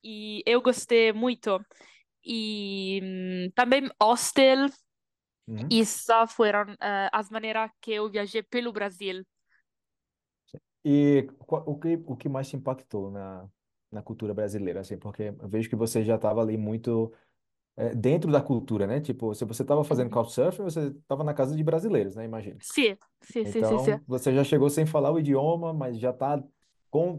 E 0.04 0.42
eu 0.46 0.62
gostei 0.62 1.14
muito. 1.14 1.60
E 2.26 3.02
hum, 3.04 3.52
também 3.56 3.90
hostel. 4.02 4.68
Uhum. 5.48 5.80
Essas 5.82 6.32
foram 6.34 6.76
eh, 6.82 7.10
as 7.12 7.30
maneiras 7.30 7.72
que 7.82 7.92
eu 7.94 8.10
viajei 8.10 8.44
pelo 8.44 8.72
Brasil. 8.74 9.24
E 10.84 11.28
o 11.48 11.76
que, 11.78 11.96
o 12.08 12.16
que 12.18 12.30
mais 12.30 12.48
te 12.50 12.56
impactou 12.56 13.12
na, 13.12 13.50
na 13.92 14.02
cultura 14.02 14.34
brasileira, 14.34 14.80
assim? 14.82 14.98
Porque 14.98 15.24
eu 15.24 15.48
vejo 15.50 15.70
que 15.70 15.76
você 15.76 16.04
já 16.04 16.16
estava 16.16 16.42
ali 16.42 16.58
muito 16.58 17.14
é, 17.80 17.96
dentro 17.96 18.32
da 18.32 18.42
cultura, 18.42 18.86
né? 18.88 19.00
Tipo, 19.02 19.34
se 19.34 19.46
você 19.46 19.62
estava 19.62 19.84
fazendo 19.84 20.08
Uhum. 20.08 20.14
couchsurfing, 20.14 20.64
você 20.64 20.88
estava 20.88 21.24
na 21.24 21.34
casa 21.34 21.56
de 21.56 21.64
brasileiros, 21.64 22.16
né? 22.16 22.26
Imagino. 22.26 22.60
Sim, 22.62 22.98
sim, 23.22 23.46
sim, 23.46 23.64
sim, 23.64 23.78
sim. 23.78 24.00
Então, 24.00 24.02
você 24.08 24.34
já 24.34 24.44
chegou 24.44 24.70
sem 24.70 24.86
falar 24.86 25.12
o 25.12 25.20
idioma, 25.20 25.74
mas 25.74 25.98
já 26.00 26.12
está 26.12 26.44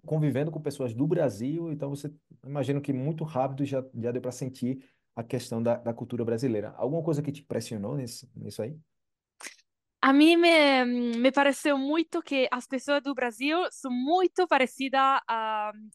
convivendo 0.04 0.50
com 0.50 0.60
pessoas 0.60 0.92
do 0.92 1.06
Brasil, 1.06 1.70
então 1.72 1.90
você, 1.90 2.12
imagino 2.44 2.80
que 2.80 2.92
muito 2.92 3.22
rápido 3.24 3.64
já, 3.64 3.84
já 3.94 4.10
deu 4.10 4.20
para 4.20 4.32
sentir 4.32 4.84
a 5.14 5.22
questão 5.22 5.62
da, 5.62 5.76
da 5.76 5.94
cultura 5.94 6.24
brasileira. 6.24 6.74
Alguma 6.76 7.02
coisa 7.02 7.22
que 7.22 7.30
te 7.32 7.42
impressionou 7.42 7.96
nisso, 7.96 8.28
nisso 8.34 8.62
aí? 8.62 8.76
A 10.02 10.12
mim 10.14 10.36
me, 10.36 10.84
me 11.18 11.30
pareceu 11.30 11.76
muito 11.76 12.22
que 12.22 12.48
as 12.50 12.66
pessoas 12.66 13.02
do 13.02 13.14
Brasil 13.14 13.58
são 13.70 13.90
muito 13.92 14.46
parecidas 14.48 15.20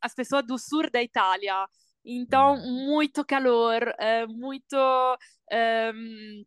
às 0.01 0.13
pessoas 0.13 0.45
do 0.45 0.59
sul 0.59 0.89
da 0.91 1.01
Itália. 1.01 1.67
Então, 2.05 2.57
muito 2.57 3.25
calor, 3.25 3.81
eh, 3.99 4.27
muito, 4.27 4.75
ehm, 5.51 6.45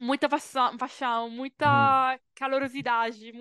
muita 0.00 0.28
paixão, 0.28 0.76
paixão, 0.78 1.30
hum, 1.60 1.96
muita 2.00 2.20
calorosidade, 2.34 3.32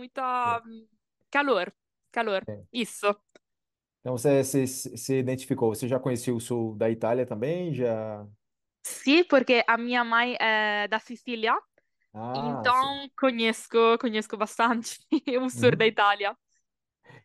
é, 0.45 0.51
muita 0.51 0.61
hum, 0.65 0.87
calor, 1.31 1.73
calor. 2.11 2.47
é. 2.47 2.65
Isso. 2.73 3.07
Então 3.99 4.17
você 4.17 4.43
se, 4.43 4.65
se 4.67 5.17
identificou, 5.19 5.69
você 5.73 5.87
já 5.87 5.99
conhecia 5.99 6.33
o 6.33 6.39
sul 6.39 6.75
da 6.75 6.89
Itália 6.89 7.25
também? 7.25 7.73
Já... 7.73 8.25
Sim, 8.83 9.23
porque 9.25 9.63
a 9.67 9.77
minha 9.77 10.03
mãe 10.03 10.35
é 10.39 10.87
da 10.87 10.99
Sicília, 10.99 11.55
Ah, 12.13 12.71
sim. 12.71 12.95
então 12.95 13.09
conheço, 13.19 13.69
conheço 14.01 14.37
bastante 14.37 14.99
o 15.41 15.49
sul 15.49 15.75
da 15.77 15.85
Uhum. 15.85 15.87
Itália. 15.87 16.37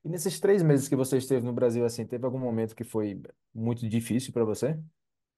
E 0.07 0.09
nesses 0.09 0.39
três 0.39 0.63
meses 0.63 0.89
que 0.89 0.95
você 0.95 1.19
esteve 1.19 1.45
no 1.45 1.53
Brasil, 1.53 1.85
assim, 1.85 2.07
teve 2.07 2.25
algum 2.25 2.39
momento 2.39 2.77
que 2.77 2.85
foi 2.85 3.21
muito 3.53 3.89
difícil 3.89 4.33
para 4.33 4.45
você? 4.45 4.79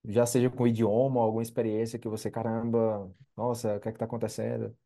Já 0.05 0.25
seja 0.27 0.49
com 0.49 0.63
o 0.63 0.67
idioma, 0.67 1.21
alguma 1.21 1.41
experiência 1.43 1.99
que 1.99 2.07
você, 2.09 2.31
caramba, 2.31 3.11
nossa, 3.35 3.77
o 3.77 3.79
que 3.81 3.89
é 3.89 3.91
que 3.91 3.97
tá 3.99 4.05
acontecendo? 4.05 4.77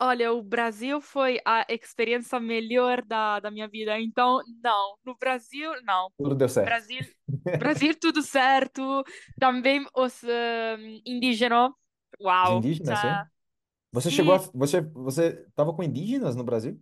Olha, 0.00 0.32
o 0.32 0.42
Brasil 0.42 1.00
foi 1.00 1.40
a 1.44 1.66
experiência 1.68 2.38
melhor 2.38 3.02
da, 3.04 3.40
da 3.40 3.50
minha 3.50 3.68
vida. 3.68 4.00
Então, 4.00 4.40
não. 4.62 4.96
No 5.04 5.16
Brasil, 5.16 5.72
não. 5.82 6.12
Tudo 6.16 6.34
deu 6.34 6.48
certo. 6.48 6.84
Brasil, 6.86 7.04
Brasil 7.58 7.94
tudo 7.98 8.22
certo. 8.22 9.04
Também 9.38 9.84
os 9.96 10.22
eh, 10.24 10.76
indígenas. 11.04 11.70
Os 12.42 12.50
Uau. 12.50 12.52
indígenas, 12.52 13.00
sim? 13.00 13.20
Já, 13.20 13.28
Você 13.92 14.10
chegou 14.10 14.34
a, 14.34 14.38
você, 14.54 14.80
você 14.82 15.46
tava 15.56 15.74
com 15.74 15.82
indígenas 15.84 16.36
no 16.36 16.44
Brasil? 16.44 16.80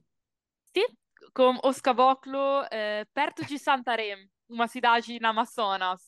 Com 1.36 1.58
os 1.64 1.80
caboclos 1.80 2.66
eh, 2.70 3.04
perto 3.14 3.44
de 3.44 3.58
Santarém, 3.58 4.16
uma 4.48 4.66
cidade 4.68 5.20
na 5.20 5.30
Amazonas. 5.30 6.00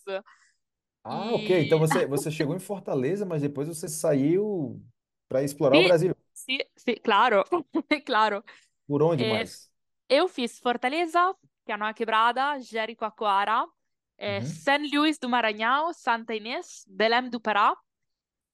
Ah, 1.04 1.32
ok. 1.32 1.60
Então 1.62 1.78
E 1.78 1.78
você, 1.78 2.06
você 2.06 2.30
chegou 2.30 2.54
em 2.54 2.58
Fortaleza, 2.58 3.24
mas 3.24 3.42
depois 3.42 3.68
você 3.68 3.88
saiu 3.88 4.82
para 5.28 5.42
explorar 5.42 5.78
o 5.78 5.82
sim, 5.82 5.82
Brasil. 5.82 6.14
sim, 6.34 6.58
sim, 6.76 6.94
claro. 7.02 7.44
Claro. 8.06 8.44
Por 8.86 9.02
onde 9.02 9.24
Eh, 9.24 9.24
mais? 9.24 9.70
eu 10.08 10.28
fiz 10.28 10.58
Fortaleza, 10.60 11.34
Canoa 11.66 11.94
Quebrada, 11.94 12.60
Jericoacoara, 12.60 13.66
eh, 14.18 14.40
Uhum. 14.40 14.42
São 14.42 14.78
Luís 14.92 15.18
do 15.18 15.28
Maranhão, 15.28 15.92
Santa 15.94 16.34
Inês, 16.36 16.84
Belém 16.88 17.30
do 17.30 17.40
Pará. 17.40 17.76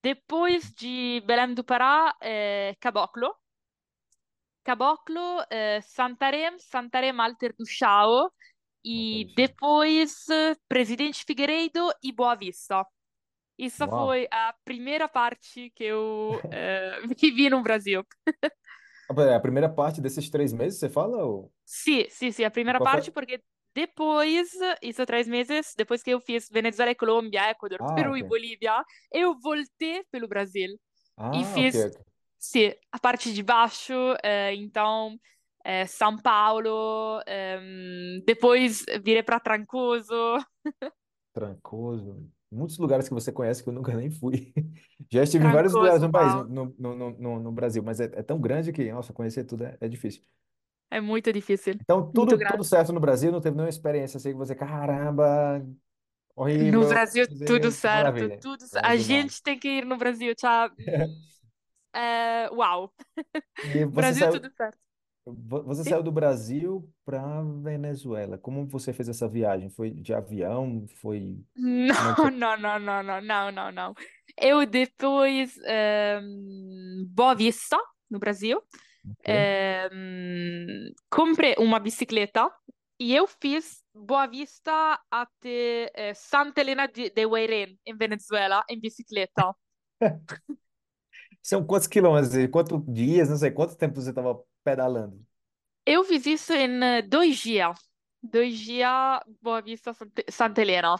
Depois 0.02 0.72
de 0.74 1.22
Belém 1.26 1.54
do 1.54 1.64
Pará, 1.64 2.14
eh, 2.22 2.76
Caboclo. 2.80 3.34
Caboclo, 4.64 5.44
eh, 5.50 5.80
Santarém, 5.82 6.58
Santarém 6.58 7.12
Alter 7.20 7.54
do 7.58 7.66
Chão. 7.66 8.30
Alta 8.94 9.18
E 9.18 9.32
depois 9.36 10.28
eh, 10.30 10.54
Presidente 10.68 11.24
Figueiredo 11.26 11.90
e 12.02 12.12
Boa 12.12 12.34
Vista. 12.36 12.86
Uau. 13.78 14.08
foi 14.08 14.26
a 14.32 14.54
primeira 14.64 15.08
parte 15.08 15.70
que 15.76 15.84
eu 15.84 16.42
eh, 16.50 17.00
vivi 17.20 17.50
no 17.50 17.62
Brasil. 17.62 18.04
Ah, 19.08 19.14
pera, 19.14 19.36
A 19.36 19.40
primeira 19.40 19.68
parte 19.68 20.00
desses 20.00 20.28
três 20.30 20.52
meses, 20.52 20.78
você 20.78 20.88
fala? 20.90 21.24
Ou... 21.24 21.52
Sim, 21.64 22.06
sim, 22.10 22.30
sim, 22.30 22.44
a 22.44 22.50
primeira 22.50 22.80
Qual 22.80 22.88
foi? 22.88 23.02
parte, 23.02 23.10
porque 23.10 23.42
depois, 23.74 24.50
isso 24.82 25.04
três 25.06 25.26
meses, 25.26 25.74
depois 25.76 26.02
que 26.02 26.10
eu 26.10 26.20
fiz 26.20 26.48
Venezuela 26.50 26.90
e 26.92 26.94
Colômbia, 26.94 27.50
Equador, 27.50 27.80
Ah, 27.80 27.94
Peru 27.94 28.16
e 28.16 28.22
ok. 28.22 28.22
Bolívia, 28.22 28.84
eu 29.12 29.38
voltei 29.40 30.04
pelo 30.10 30.28
Brasil 30.28 30.68
e 31.32 31.44
Ah, 31.44 31.58
ok, 31.60 31.74
fiz, 31.74 31.86
ok. 31.86 32.13
Sim, 32.52 32.72
a 32.92 32.98
parte 32.98 33.32
de 33.32 33.42
baixo, 33.42 33.92
eh, 34.22 34.54
então, 34.54 35.18
eh, 35.64 35.86
São 35.86 36.16
Paulo, 36.18 37.20
ehm, 37.26 38.22
depois 38.26 38.84
virei 39.02 39.22
para 39.22 39.40
Trancoso. 39.40 40.14
Trancoso. 41.32 42.30
Muitos 42.50 42.78
lugares 42.78 43.08
que 43.08 43.14
você 43.14 43.32
conhece 43.32 43.62
que 43.62 43.68
eu 43.68 43.72
nunca 43.72 43.92
nem 43.96 44.10
fui. 44.10 44.52
Já 45.12 45.22
estive 45.24 45.44
em 45.46 45.50
vários 45.50 45.74
lugares 45.74 46.00
Trancoso, 46.00 46.02
no 46.02 46.10
país, 46.10 46.34
no, 46.34 46.46
no, 46.46 46.74
no, 46.78 47.10
no, 47.10 47.40
no 47.40 47.52
Brasil, 47.52 47.82
mas 47.82 47.98
é, 48.00 48.04
é 48.04 48.22
tão 48.22 48.40
grande 48.40 48.72
que, 48.72 48.92
nossa, 48.92 49.12
conhecer 49.12 49.44
tudo 49.44 49.64
é, 49.64 49.76
é 49.80 49.88
difícil. 49.88 50.22
é 50.90 51.00
muito 51.00 51.32
difícil, 51.32 51.74
Então, 51.80 52.10
tudo, 52.12 52.44
tudo 52.46 52.64
certo 52.64 52.92
no 52.92 53.00
Brasil, 53.00 53.30
não 53.32 53.40
teve 53.40 53.56
nenhuma 53.56 53.68
experiência 53.70 54.16
assim 54.16 54.30
que 54.30 54.36
você, 54.38 54.54
caramba, 54.54 55.64
No 56.58 56.84
horrível, 56.84 56.86
Brasil, 56.86 57.26
meu 57.28 57.42
tudo 57.44 57.70
certo, 57.72 58.30
maravilha. 58.30 58.40
tudo, 58.40 58.64
a 58.82 58.96
gente 58.96 59.42
tem 59.42 59.58
que 59.58 59.68
ir 59.68 59.84
no 59.84 59.96
Brasil, 59.96 60.34
tá? 60.36 60.70
Eh, 61.94 62.48
uau, 62.52 62.92
Brasil, 63.94 64.14
saiu, 64.14 64.28
tudo 64.28 64.50
certo. 64.50 64.78
vo- 65.26 65.62
você 65.64 65.84
Sim? 65.84 65.84
saiu 65.84 66.02
do 66.02 66.12
Brasil 66.12 66.92
para 67.04 67.42
Venezuela. 67.62 68.38
Como 68.38 68.66
você 68.66 68.92
fez 68.92 69.08
essa 69.08 69.28
viagem? 69.28 69.70
Foi 69.70 69.90
de 69.90 70.14
avião? 70.14 70.86
Foi. 70.96 71.38
Não, 71.56 72.10
é 72.10 72.14
foi? 72.16 72.30
não, 72.30 72.56
não, 72.56 72.78
não, 72.78 73.02
não, 73.02 73.20
não, 73.20 73.52
não, 73.52 73.72
não. 73.72 73.94
Eu 74.40 74.66
depois, 74.66 75.56
ehm, 75.64 77.04
Boa 77.08 77.34
Vista, 77.34 77.78
no 78.10 78.18
Brasil, 78.18 78.60
Ok. 79.04 79.28
ehm, 79.28 80.92
comprei 81.10 81.54
uma 81.58 81.80
bicicleta 81.80 82.50
e 83.00 83.14
eu 83.14 83.26
fiz 83.26 83.82
Boa 83.94 84.26
Vista 84.26 85.00
até 85.10 85.90
eh, 85.94 86.14
Santa 86.14 86.60
Helena 86.60 86.86
de, 86.88 87.10
de 87.10 87.26
em 87.86 87.96
Venezuela, 87.96 88.64
em 88.70 88.80
bicicleta. 88.80 89.54
São 91.44 91.62
quantos 91.62 91.86
quilômetros? 91.86 92.32
Quantos 92.50 92.82
dias? 92.88 93.28
Não 93.28 93.36
sei. 93.36 93.50
Quanto 93.50 93.76
tempo 93.76 94.00
você 94.00 94.08
estava 94.08 94.42
pedalando? 94.64 95.22
Eu 95.84 96.02
fiz 96.02 96.24
isso 96.24 96.54
em 96.54 96.82
eh, 96.82 97.02
dois 97.02 97.36
dias. 97.36 97.78
Dois 98.22 98.58
dias, 98.58 99.20
Boa 99.42 99.60
Vista, 99.60 99.92
Santa 99.92 100.24
Santa 100.30 100.62
Helena. 100.62 100.96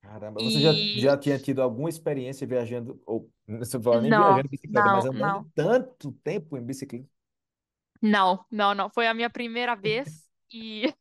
Caramba, 0.00 0.40
você 0.40 0.58
já, 0.58 0.72
E 0.72 1.00
já 1.00 1.16
tinha 1.18 1.38
tido 1.38 1.60
alguma 1.60 1.90
experiência 1.90 2.46
viajando, 2.46 2.98
ou 3.04 3.30
não 3.46 3.60
estou 3.60 3.80
falando 3.82 4.02
nem 4.02 4.10
não, 4.10 4.22
viajando 4.22 4.42
de 4.44 4.48
bicicleta, 4.48 4.88
mas 4.88 5.04
não, 5.04 5.10
andando 5.12 5.20
não. 5.20 5.50
tanto 5.54 6.12
tempo 6.24 6.56
em 6.56 6.64
bicicleta? 6.64 7.06
Não, 8.00 8.42
não, 8.50 8.74
não. 8.74 8.88
Foi 8.88 9.06
a 9.06 9.12
minha 9.12 9.28
primeira 9.28 9.74
vez 9.74 10.26
e 10.50 10.82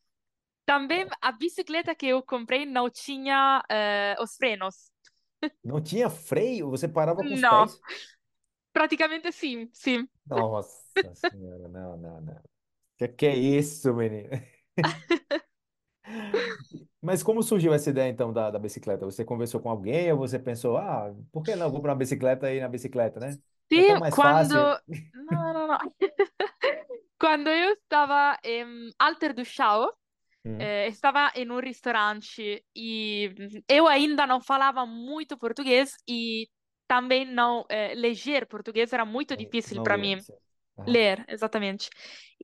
também 0.66 1.08
a 1.22 1.32
bicicleta 1.32 1.96
que 1.96 2.08
eu 2.08 2.22
comprei 2.22 2.66
não 2.66 2.90
tinha 2.90 3.64
eh, 3.70 4.18
os 4.20 4.36
frenos. 4.36 4.91
Não 5.64 5.82
tinha 5.82 6.10
freio? 6.10 6.70
Você 6.70 6.88
parava 6.88 7.24
com 7.24 7.34
os 7.34 7.42
Não, 7.42 7.44
pés? 7.44 7.82
praticamente 8.74 9.32
sim, 9.32 9.70
sim. 9.74 10.08
Nossa 10.26 11.14
senhora, 11.16 11.68
não, 11.68 11.98
não, 11.98 12.22
não. 12.22 12.42
Que 12.98 13.10
que 13.10 13.28
é 13.28 13.38
isso, 13.38 13.94
menino? 13.94 14.30
Mas 17.02 17.24
como 17.24 17.44
surgiu 17.44 17.74
essa 17.74 17.90
ideia 17.90 18.10
então 18.10 18.32
da, 18.32 18.52
da 18.52 18.60
bicicleta? 18.60 19.06
Você 19.06 19.26
conversou 19.26 19.60
com 19.60 19.70
alguém 19.70 20.12
ou 20.12 20.18
você 20.18 20.40
pensou, 20.40 20.78
ah, 20.78 21.14
por 21.32 21.44
que 21.44 21.56
não? 21.56 21.70
Vou 21.70 21.80
comprar 21.80 21.94
uma 21.94 21.98
bicicleta 21.98 22.52
e 22.52 22.58
ir 22.58 22.62
na 22.62 22.70
bicicleta, 22.70 23.20
né? 23.20 23.38
É 23.76 23.84
tão 23.84 23.84
Sim, 23.84 23.98
mais 23.98 24.16
quando... 24.16 24.18
fácil. 24.18 24.82
Não, 25.14 25.54
não, 25.54 25.68
não. 25.68 25.78
Quando 27.20 27.50
eu 27.50 27.74
estava 27.74 28.38
em 28.44 28.92
Alter 29.00 29.34
do 29.34 29.46
Chão, 29.46 29.92
Hum, 30.46 30.60
eh, 30.60 30.88
estava 30.88 31.32
em 31.36 31.50
um 31.52 31.60
restaurante 31.60 32.64
e 32.76 33.34
eu 33.68 33.88
ainda 33.88 34.28
não 34.28 34.42
falava 34.42 34.86
muito 34.86 35.38
português 35.38 35.96
e 36.08 36.48
também 36.88 37.26
não 37.26 37.66
eh, 37.70 37.94
ler 37.96 38.46
português 38.48 38.94
era 38.94 39.06
muito 39.06 39.36
difícil 39.38 39.82
para 39.82 39.98
mim. 39.98 40.26
Aham. 40.78 40.88
Ler, 40.88 41.24
exatamente. 41.28 41.90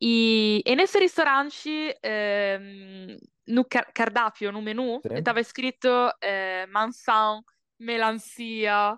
E, 0.02 0.62
e 0.66 0.76
nesse 0.76 1.00
ristorante, 1.00 1.70
ehm, 2.04 3.18
no 3.48 3.66
car- 3.66 3.92
cardápio, 3.94 4.52
no 4.52 4.62
menu, 4.62 5.04
estava 5.16 5.40
escrito 5.40 5.88
eh, 6.22 6.68
mansão, 6.68 7.44
melancia. 7.80 8.98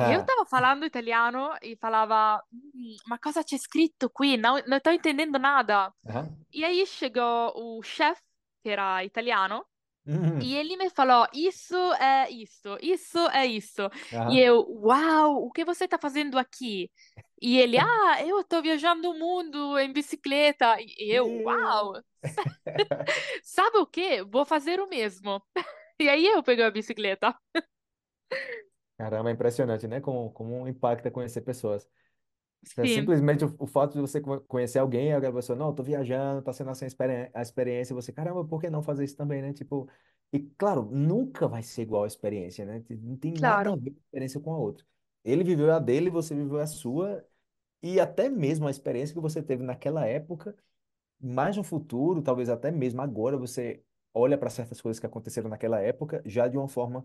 Eu 0.00 0.20
estava 0.20 0.44
falando 0.46 0.84
italiano 0.86 1.50
e 1.62 1.76
falava, 1.76 2.42
"Hum, 2.52 2.96
ma 3.06 3.18
cosa 3.18 3.42
c'è 3.44 3.58
scritto 3.58 4.10
qui? 4.10 4.36
Não, 4.36 4.62
não 4.66 4.76
estou 4.78 4.92
entendendo 4.92 5.38
nada. 5.38 5.92
E 6.52 6.64
aí 6.64 6.86
chegou 6.86 7.52
o 7.56 7.82
chefe, 7.82 8.22
que 8.62 8.70
era 8.70 9.04
italiano, 9.04 9.66
e 10.38 10.54
Hum, 10.54 10.56
ele 10.56 10.76
me 10.76 10.90
falou: 10.90 11.26
Isso 11.34 11.76
é 11.94 12.30
isso, 12.30 12.76
isso 12.82 13.18
é 13.30 13.46
isso. 13.46 13.82
E 14.26 14.38
eu, 14.38 14.64
uau, 14.68 15.44
o 15.46 15.50
que 15.52 15.64
você 15.64 15.84
está 15.84 15.98
fazendo 15.98 16.38
aqui? 16.38 16.90
E 17.40 17.58
ele, 17.58 17.78
ah, 17.80 18.24
eu 18.26 18.40
estou 18.40 18.62
viajando 18.62 19.10
o 19.10 19.18
mundo 19.18 19.78
em 19.78 19.92
bicicleta. 19.92 20.76
E 20.80 21.12
eu, 21.14 21.26
uau, 21.44 21.94
sa- 22.24 22.46
sabe 23.44 23.78
o 23.78 23.86
quê? 23.86 24.22
Vou 24.24 24.44
fazer 24.46 24.80
o 24.80 24.88
mesmo. 24.88 25.42
E 26.00 26.08
aí 26.08 26.26
eu 26.26 26.42
peguei 26.44 26.64
a 26.64 26.70
bicicleta. 26.70 27.36
Caramba, 28.98 29.30
é 29.30 29.32
impressionante, 29.32 29.86
né? 29.88 30.00
Como, 30.00 30.30
como 30.32 30.66
impacta 30.68 31.10
conhecer 31.10 31.42
pessoas. 31.42 31.88
É 32.76 32.86
Sim, 32.86 32.88
simplesmente 32.88 33.44
o, 33.44 33.56
o 33.60 33.66
fato 33.66 33.94
de 33.94 34.00
você 34.00 34.20
co- 34.20 34.40
conhecer 34.42 34.78
alguém, 34.80 35.12
a 35.12 35.32
pessoa, 35.32 35.56
não, 35.58 35.68
eu 35.68 35.74
tô 35.74 35.82
viajando, 35.82 36.42
tá 36.42 36.52
sendo 36.52 36.70
assim 36.70 36.84
a 36.86 36.88
experi- 36.88 37.30
a 37.34 37.42
experiência, 37.42 37.94
você, 37.94 38.12
caramba, 38.12 38.44
por 38.46 38.60
que 38.60 38.70
não 38.70 38.82
fazer 38.82 39.04
isso 39.04 39.16
também, 39.16 39.42
né? 39.42 39.52
Tipo, 39.52 39.88
e 40.32 40.40
claro, 40.58 40.84
nunca 40.92 41.48
vai 41.48 41.62
ser 41.62 41.82
igual 41.82 42.04
a 42.04 42.06
experiência, 42.08 42.64
né? 42.66 42.84
Não 42.90 43.16
tem 43.16 43.32
nada 43.38 43.62
a 43.64 43.64
claro, 43.64 43.80
ver 43.80 43.90
uma 43.90 43.98
experiência 44.00 44.40
com 44.40 44.52
a 44.54 44.58
outra. 44.58 44.86
Ele 45.24 45.44
viveu 45.44 45.72
a 45.74 45.78
dele, 45.80 46.10
você 46.10 46.34
viveu 46.34 46.58
a 46.60 46.66
sua, 46.66 47.24
e 47.82 48.00
até 48.00 48.28
mesmo 48.30 48.66
a 48.68 48.70
experiência 48.72 49.14
que 49.14 49.20
você 49.20 49.42
teve 49.42 49.62
naquela 49.64 50.06
época, 50.06 50.56
mais 51.20 51.56
no 51.56 51.64
futuro, 51.64 52.22
talvez 52.22 52.48
até 52.48 52.70
mesmo 52.70 53.00
agora, 53.02 53.36
você 53.36 53.82
olha 54.14 54.38
para 54.38 54.50
certas 54.50 54.80
coisas 54.80 55.00
que 55.00 55.06
aconteceram 55.06 55.48
naquela 55.50 55.80
época 55.80 56.22
já 56.26 56.48
de 56.48 56.56
uma 56.56 56.68
forma 56.68 57.04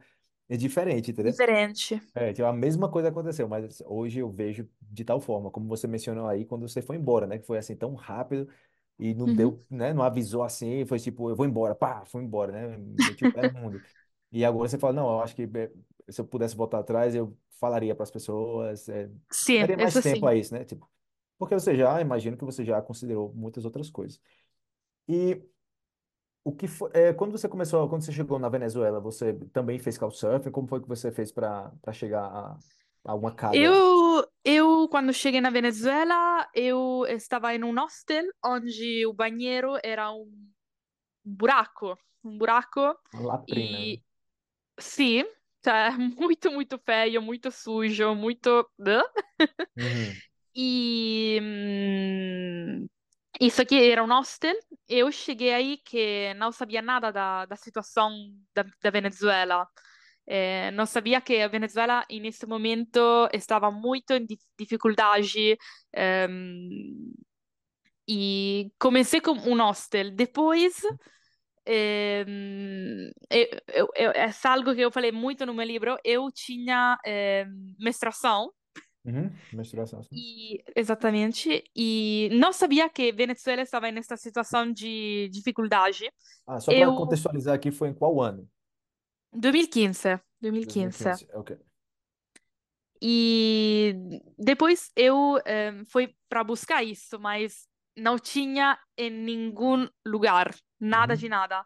diferente, 0.57 1.11
entendeu? 1.11 1.37
diferente. 1.37 2.01
É, 2.15 2.33
tipo, 2.33 2.47
a 2.47 2.53
mesma 2.53 2.89
coisa 2.91 3.09
aconteceu, 3.09 3.47
mas 3.47 3.81
hoje 3.85 4.19
eu 4.19 4.31
vejo 4.31 4.69
de 4.81 5.03
tal 5.05 5.19
forma, 5.19 5.51
como 5.51 5.67
você 5.67 5.87
mencionou 5.87 6.27
aí, 6.27 6.45
quando 6.45 6.67
você 6.67 6.81
foi 6.81 6.97
embora, 6.97 7.27
né? 7.27 7.39
Que 7.39 7.45
foi 7.45 7.57
assim 7.57 7.75
tão 7.75 7.95
rápido 7.95 8.47
e 8.99 9.15
não 9.15 9.27
Uhum. 9.27 9.35
deu, 9.35 9.65
né? 9.69 9.93
Não 9.93 10.03
avisou 10.03 10.43
assim, 10.43 10.85
foi 10.85 10.99
tipo, 10.99 11.29
eu 11.29 11.35
vou 11.35 11.45
embora, 11.45 11.75
pá, 11.75 12.05
fui 12.05 12.23
embora, 12.23 12.51
né? 12.51 12.77
Meti 12.77 13.25
o 13.25 13.29
pé 13.29 13.43
no 13.43 13.51
mundo. 13.51 13.81
E 14.31 14.45
agora 14.45 14.69
você 14.69 14.77
fala, 14.79 14.93
não, 14.93 15.07
eu 15.11 15.21
acho 15.21 15.35
que 15.35 15.43
eh, 15.43 15.71
se 16.09 16.21
eu 16.21 16.25
pudesse 16.27 16.55
voltar 16.55 16.79
atrás, 16.79 17.15
eu 17.15 17.37
falaria 17.59 17.95
para 17.95 18.03
as 18.03 18.11
pessoas, 18.11 18.87
eh, 18.89 19.09
Sim, 19.31 19.59
daria 19.59 19.77
mais 19.77 19.97
isso 19.97 20.01
tempo 20.01 20.25
sim. 20.25 20.27
a 20.27 20.35
isso, 20.35 20.53
né? 20.53 20.65
Tipo, 20.65 20.89
porque 21.37 21.55
você 21.55 21.75
já, 21.75 21.99
imagino 22.01 22.37
que 22.37 22.45
você 22.45 22.63
já 22.65 22.81
considerou 22.81 23.33
muitas 23.33 23.65
outras 23.65 23.89
coisas. 23.89 24.19
E 25.07 25.41
o 26.43 26.51
que 26.51 26.67
foi, 26.67 26.89
é, 26.93 27.13
quando 27.13 27.31
você 27.31 27.47
começou, 27.47 27.87
quando 27.87 28.03
você 28.03 28.11
chegou 28.11 28.37
na 28.37 28.49
Venezuela, 28.49 28.99
você 28.99 29.33
também 29.53 29.79
fez 29.79 29.97
couchsurfing? 29.97 30.51
Como 30.51 30.67
foi 30.67 30.81
que 30.81 30.87
você 30.87 31.11
fez 31.11 31.31
para 31.31 31.71
para 31.81 31.93
chegar 31.93 32.25
a, 32.25 32.57
a 33.05 33.15
uma 33.15 33.33
casa? 33.33 33.55
Eu, 33.55 34.27
eu 34.43 34.87
quando 34.89 35.13
cheguei 35.13 35.39
na 35.39 35.49
Venezuela, 35.49 36.47
eu 36.53 37.05
estava 37.07 37.55
em 37.55 37.63
um 37.63 37.73
hostel 37.73 38.25
onde 38.43 39.05
o 39.05 39.13
banheiro 39.13 39.77
era 39.83 40.11
um 40.11 40.29
buraco, 41.23 41.97
um 42.23 42.37
buraco 42.37 42.81
Uma 43.13 43.27
latrina. 43.27 43.77
e 43.79 44.03
sim, 44.79 45.23
cioè 45.63 45.91
muito, 45.97 46.51
muito 46.51 46.77
feio, 46.85 47.21
muito 47.21 47.51
sujo, 47.51 48.13
muito... 48.15 48.69
Uhum. 49.77 50.13
E 50.55 51.39
hum, 51.41 52.87
isso 53.47 53.61
aqui 53.61 53.75
era 53.91 54.03
um 54.03 54.07
hostel. 54.07 54.53
Eu 54.87 55.11
cheguei 55.11 55.53
aí 55.53 55.77
que 55.77 56.33
não 56.35 56.51
sabia 56.51 56.81
nada 56.81 57.11
da, 57.11 57.45
da 57.45 57.55
situação 57.55 58.11
da, 58.55 58.63
da 58.81 58.89
Venezuela. 58.89 59.67
Eh, 60.27 60.71
não 60.71 60.85
sabia 60.85 61.21
que 61.21 61.41
a 61.41 61.47
Venezuela, 61.49 62.05
nesse 62.09 62.45
momento, 62.45 62.99
estava 63.33 63.71
muito 63.71 64.11
em 64.13 64.25
di- 64.25 64.39
dificuldade. 64.59 65.57
ehm, 65.93 67.13
e 68.07 68.71
comecei 68.79 69.21
com 69.21 69.31
um 69.33 69.57
hostel. 69.61 70.11
Depois, 70.11 70.81
eu, 73.29 73.47
eu, 73.67 73.87
eu, 73.95 74.11
é 74.11 74.31
algo 74.45 74.73
que 74.75 74.81
eu 74.81 74.91
falei 74.91 75.11
muito 75.11 75.45
no 75.45 75.53
meu 75.53 75.65
livro. 75.65 75.97
Eu 76.03 76.31
tinha 76.31 76.97
ehm, 77.05 77.75
menstruação. 77.79 78.51
Uhum. 79.05 79.29
Menstruação, 79.51 80.01
sim. 80.01 80.15
E, 80.15 80.63
exatamente, 80.75 81.63
e 81.75 82.29
não 82.31 82.53
sabia 82.53 82.89
que 82.89 83.11
Venezuela 83.11 83.61
estava 83.61 83.91
nessa 83.91 84.15
situação 84.15 84.71
de 84.71 85.27
dificuldade. 85.29 86.09
Ah, 86.47 86.59
só 86.59 86.71
para 86.71 86.81
Eu, 86.81 86.95
contextualizar 86.95 87.55
aqui, 87.55 87.71
foi 87.71 87.89
em 87.89 87.93
qual 87.93 88.21
ano? 88.21 88.47
2015, 89.33 90.19
2015. 90.41 91.03
2015. 91.03 91.27
Ok. 91.33 91.57
E 93.01 94.21
depois 94.37 94.89
eu 94.95 95.37
eh, 95.45 95.73
fui 95.91 96.15
para 96.29 96.43
buscar 96.43 96.81
isso, 96.83 97.19
mas 97.19 97.67
não 97.97 98.17
tinha 98.17 98.79
em 98.97 99.09
nenhum 99.09 99.89
lugar, 100.05 100.55
nada 100.79 101.17
de 101.17 101.25
Uhum. 101.25 101.31
nada. 101.31 101.65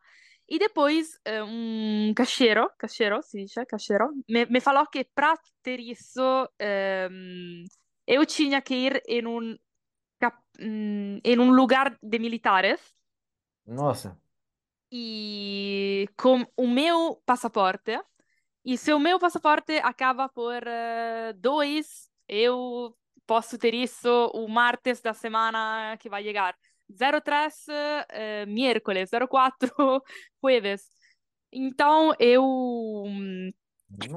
E 0.50 0.58
depois 0.58 1.20
eh, 1.26 1.44
um 1.44 2.14
caixeiro, 2.16 2.72
caixeiro, 2.78 3.22
se 3.22 3.44
diz, 3.44 3.54
caixeiro, 3.68 4.14
me, 4.30 4.46
me 4.46 4.62
falou 4.62 4.88
que 4.88 5.04
para 5.04 5.34
ter 5.62 5.80
isso 5.80 6.50
ehm, 6.58 7.66
eu 8.08 8.26
tinha 8.26 8.62
que 8.62 8.74
ir 8.74 9.04
em 9.08 9.28
um, 9.28 9.58
hum, 10.60 11.20
em 11.22 11.40
um 11.40 11.52
lugar 11.52 11.98
de 12.02 12.18
militares 12.18 12.80
Nossa. 13.66 14.18
e 14.90 16.08
com 16.16 16.46
o 16.56 16.68
meu 16.68 17.22
passaporte. 17.26 18.00
E 18.64 18.78
se 18.78 18.94
o 18.94 19.00
meu 19.00 19.20
passaporte 19.20 19.78
acaba 19.80 20.30
por 20.30 20.64
eh, 20.66 21.34
dois, 21.34 22.10
eu 22.28 22.96
posso 23.26 23.58
ter 23.58 23.74
isso 23.74 24.10
o 24.34 24.48
martes 24.48 25.02
da 25.02 25.14
semana 25.14 25.98
que 26.00 26.10
vai 26.10 26.24
chegar. 26.24 26.56
03, 26.96 27.66
eh, 28.10 28.46
miércoles, 28.48 29.10
04, 29.12 30.04
jueves. 30.44 30.88
Então 31.52 32.14
eu 32.20 32.44
hum, 33.06 33.52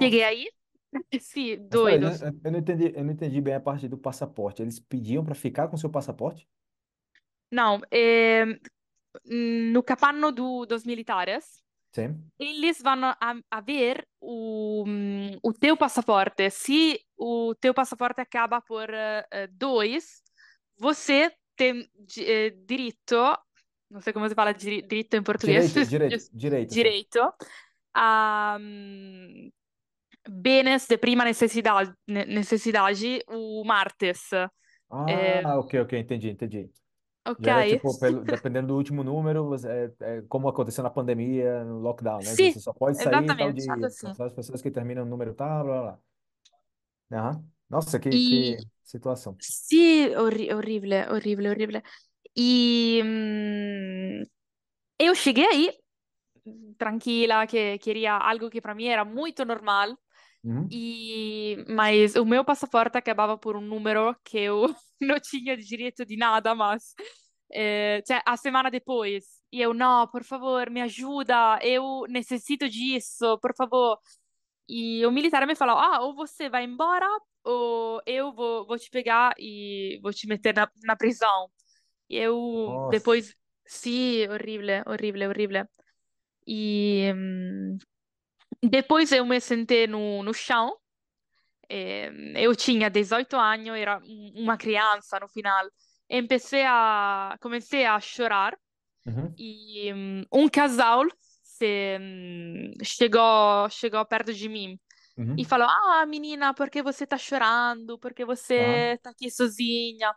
cheguei 0.00 0.24
aí. 0.24 0.50
Sim, 1.20 1.68
Mas 1.70 1.80
peraí, 1.80 2.02
eu, 2.02 2.10
doidos. 2.10 2.16
eu- 2.16 2.40
eu 2.44 2.52
não 2.52 2.58
entendi, 2.58 2.92
eu 2.96 3.04
não 3.04 3.12
entendi 3.12 3.40
bem 3.40 3.54
a 3.54 3.60
parte 3.60 3.88
do 3.88 3.96
passaporte. 3.98 4.60
Eles 4.62 4.78
pediam 4.80 5.24
para 5.24 5.34
ficar 5.34 5.68
com 5.68 5.76
seu 5.76 5.90
passaporte? 5.90 6.48
Não, 7.50 7.80
eh, 7.90 8.44
no 9.26 9.82
capanno 9.82 10.32
do, 10.32 10.66
dos 10.66 10.84
militares. 10.84 11.62
Sim. 11.92 12.30
Eles 12.38 12.82
vão 12.82 13.04
a, 13.04 13.16
a 13.50 13.60
ver 13.62 14.08
o, 14.20 14.84
hum, 14.86 15.38
o 15.42 15.52
teu 15.54 15.76
passaporte. 15.76 16.50
Se 16.50 17.00
o 17.16 17.54
teu 17.56 17.74
passaporte 17.74 18.20
acaba 18.20 18.60
por 18.62 18.90
eh, 18.92 19.48
dois, 19.52 20.22
você 20.78 21.32
tem 21.60 21.90
eh, 22.18 22.50
direito, 22.66 23.16
não 23.90 24.00
sei 24.00 24.12
como 24.12 24.28
se 24.28 24.34
fala 24.34 24.52
direito 24.54 25.14
em 25.16 25.22
português, 25.22 25.66
Direito, 25.70 25.84
direito, 25.84 26.30
direito, 26.68 27.20
a 27.94 28.58
hum, 28.60 29.50
bens 30.28 30.86
de 30.88 30.98
prima 30.98 31.24
necessidade, 31.24 31.92
ne- 32.08 32.26
necessidade 32.26 33.20
o 33.28 33.64
martes. 33.64 34.30
Eh, 35.06 35.44
Ah, 35.44 35.56
ok, 35.58 35.74
ok, 35.82 35.92
entendi, 35.98 36.30
entendi. 36.30 36.70
ok? 37.24 37.46
Era 37.46 37.64
tipo, 37.64 37.94
pelo, 37.98 38.24
dependendo 38.24 38.68
do 38.68 38.76
último 38.76 39.04
número, 39.04 39.54
é, 39.66 39.92
é 40.18 40.22
como 40.24 40.48
aconteceu 40.48 40.84
na 40.84 40.90
pandemia, 40.90 41.64
no 41.64 41.80
lockdown, 41.80 42.22
né? 42.24 42.36
Sim, 42.36 42.50
Você 42.50 42.60
só 42.60 42.72
pode 42.72 42.98
sair 42.98 43.34
tal 43.36 43.52
exatamente, 43.52 43.54
dia, 43.54 43.74
assim. 43.84 44.12
só 44.12 44.24
as 44.26 44.34
pessoas 44.34 44.62
que 44.62 44.70
terminam 44.70 45.04
no 45.04 45.10
número 45.10 45.34
tal, 45.34 45.64
blá, 45.64 45.82
blá, 45.82 46.00
blá. 47.10 47.18
Aham. 47.18 47.44
Nossa, 47.68 47.98
que, 48.00 48.18
E 48.18 48.20
que 48.20 48.66
situação. 48.90 49.36
orri- 50.16 50.52
orribile, 50.52 51.06
orribile, 51.10 51.48
orribile. 51.50 51.82
E 52.36 53.02
hum, 53.04 54.24
eu 54.98 55.14
cheguei 55.14 55.46
aí 55.46 55.70
tranquila, 56.78 57.46
que 57.46 57.78
queria 57.78 58.14
algo 58.16 58.50
que 58.50 58.60
para 58.60 58.74
mim 58.74 58.86
era 58.86 59.04
muito 59.04 59.44
normal, 59.44 59.96
Uhum. 60.42 60.66
e 60.70 61.64
mas 61.68 62.16
o 62.16 62.24
meu 62.24 62.44
passaporte 62.44 62.96
acabava 62.98 63.36
por 63.38 63.56
um 63.56 63.60
número 63.60 64.16
que 64.24 64.38
eu 64.38 64.66
não 65.00 65.20
tinha 65.20 65.56
direito 65.56 66.04
de 66.06 66.16
nada, 66.16 66.54
mas 66.54 66.94
eh, 67.52 68.02
cioè, 68.06 68.22
a 68.26 68.36
semana 68.36 68.70
depois. 68.70 69.24
E 69.52 69.60
eu, 69.60 69.74
não, 69.74 70.06
por 70.08 70.24
favor, 70.24 70.70
me 70.70 70.80
ajuda, 70.82 71.58
eu 71.62 72.04
necessito 72.08 72.68
disso, 72.68 73.38
por 73.40 73.54
favor. 73.56 73.98
E 74.70 75.04
o 75.06 75.10
militar 75.12 75.46
me 75.46 75.56
falou: 75.56 75.78
Ah, 75.78 76.00
ou 76.02 76.14
você 76.16 76.48
vai 76.50 76.64
embora, 76.64 77.06
ou 77.44 78.02
eu 78.06 78.32
vou, 78.34 78.66
vou 78.66 78.78
te 78.78 78.90
pegar 78.90 79.34
e 79.38 79.98
vou 80.02 80.12
te 80.12 80.26
meter 80.28 80.54
na, 80.54 80.70
na 80.84 80.96
prisão. 80.96 81.50
E 82.10 82.16
eu 82.18 82.84
Nossa. 82.84 82.90
depois, 82.90 83.34
sim, 83.66 84.28
horrível, 84.28 84.84
horrível, 84.86 85.30
horrível. 85.30 85.66
E 86.46 87.12
hum, 87.14 87.78
depois 88.62 89.12
eu 89.12 89.24
me 89.26 89.40
sentei 89.40 89.86
no, 89.86 90.22
no 90.22 90.34
chão. 90.34 90.76
eh, 91.68 92.10
eu 92.36 92.54
tinha 92.56 92.90
18 92.90 93.36
anos, 93.36 93.68
era 93.76 93.98
um- 94.04 94.32
uma 94.36 94.56
criança 94.58 95.18
no 95.20 95.28
final. 95.28 95.66
Empecé 96.08 96.66
a, 96.66 97.36
comecei 97.40 97.84
a 97.86 98.00
chorar 98.00 98.58
Uhum. 99.06 99.38
e 99.38 99.92
hum, 99.94 100.24
um 100.32 100.48
casal 100.48 101.04
hum, 102.00 102.72
chegou, 102.84 103.68
chegou 103.70 104.04
perto 104.06 104.32
de 104.34 104.48
mim. 104.48 104.78
E 105.36 105.44
Uhum. 105.44 105.46
falou: 105.46 105.68
Ah, 105.68 106.06
menina, 106.06 106.54
por 106.54 106.70
que 106.70 106.82
você 106.82 107.06
tá 107.06 107.18
chorando? 107.18 107.98
Por 107.98 108.14
que 108.14 108.24
você 108.24 108.98
tá 109.02 109.10
aqui 109.10 109.30
sozinha? 109.30 110.14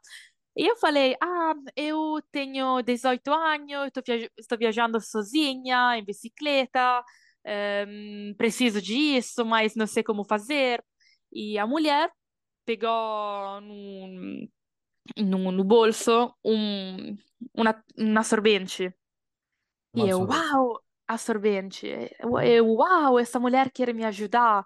E 0.55 0.67
eu 0.69 0.75
falei: 0.77 1.15
Ah, 1.21 1.53
eu 1.75 2.21
tenho 2.31 2.81
18 2.83 3.31
anos, 3.33 3.91
tô 3.93 4.01
viaj- 4.05 4.29
estou 4.37 4.57
viajando 4.57 4.99
sozinha, 5.01 5.97
em 5.97 6.05
bicicleta, 6.05 7.03
ehm, 7.45 8.33
preciso 8.37 8.81
disso, 8.81 9.45
mas 9.45 9.75
não 9.75 9.87
sei 9.87 10.03
como 10.03 10.23
fazer. 10.25 10.83
E 11.31 11.57
a 11.59 11.67
mulher 11.67 12.11
pegou 12.65 13.61
no, 13.61 14.47
no, 15.17 15.51
no 15.51 15.63
bolso 15.63 16.33
um, 16.43 17.15
uma, 17.53 17.83
um 17.97 18.17
absorvente. 18.17 18.93
E 19.95 20.07
eu, 20.07 20.19
uau, 20.25 20.81
absorvente. 21.13 21.87
Eu, 22.19 22.29
Uhum. 22.29 22.39
eu, 22.39 22.67
uau, 22.75 23.19
essa 23.19 23.39
mulher 23.39 23.71
quer 23.71 23.93
me 23.93 24.03
ajudar. 24.05 24.65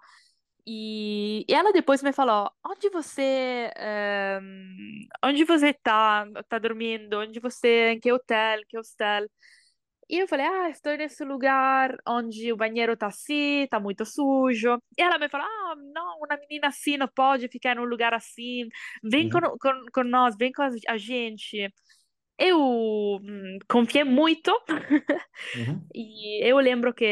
E 0.66 1.44
ela 1.48 1.72
depois 1.72 2.02
me 2.02 2.12
falou, 2.12 2.50
onde 2.66 2.90
você, 2.90 3.70
ehm, 3.76 5.06
onde 5.24 5.44
você 5.44 5.72
tá, 5.74 6.26
tá 6.48 6.58
dormindo? 6.58 7.18
Onde 7.20 7.40
você, 7.40 7.92
em 7.92 8.00
que 8.00 8.12
hotel, 8.12 8.60
que 8.68 8.78
hostel? 8.78 9.26
E 10.10 10.18
eu 10.22 10.28
falei, 10.28 10.46
ah, 10.46 10.70
estou 10.70 10.96
nesse 10.96 11.22
lugar 11.24 11.94
onde 12.08 12.50
o 12.52 12.56
banheiro 12.56 12.96
tá 12.96 13.08
assim, 13.08 13.66
tá 13.70 13.78
muito 13.80 14.06
sujo. 14.06 14.78
E 14.98 15.02
ela 15.02 15.18
me 15.18 15.28
falou, 15.28 15.46
ah, 15.46 15.74
não, 15.94 16.18
uma 16.18 16.36
menina 16.38 16.68
assim 16.68 16.96
não 16.96 17.08
pode 17.08 17.48
ficar 17.48 17.76
num 17.76 17.84
lugar 17.84 18.14
assim. 18.14 18.68
Vem 19.04 19.28
com, 19.28 19.38
Uhum. 19.40 19.58
com, 19.58 19.84
com 19.92 20.04
nós, 20.04 20.36
vem 20.36 20.50
com 20.52 20.62
a 20.62 20.96
gente. 20.98 21.70
Eu 22.38 22.58
hum, 23.20 23.58
confiei 23.68 24.04
muito 24.04 24.52
Uhum. 25.54 25.90
e 25.94 26.44
eu 26.48 26.58
lembro 26.58 26.94
que 26.94 27.04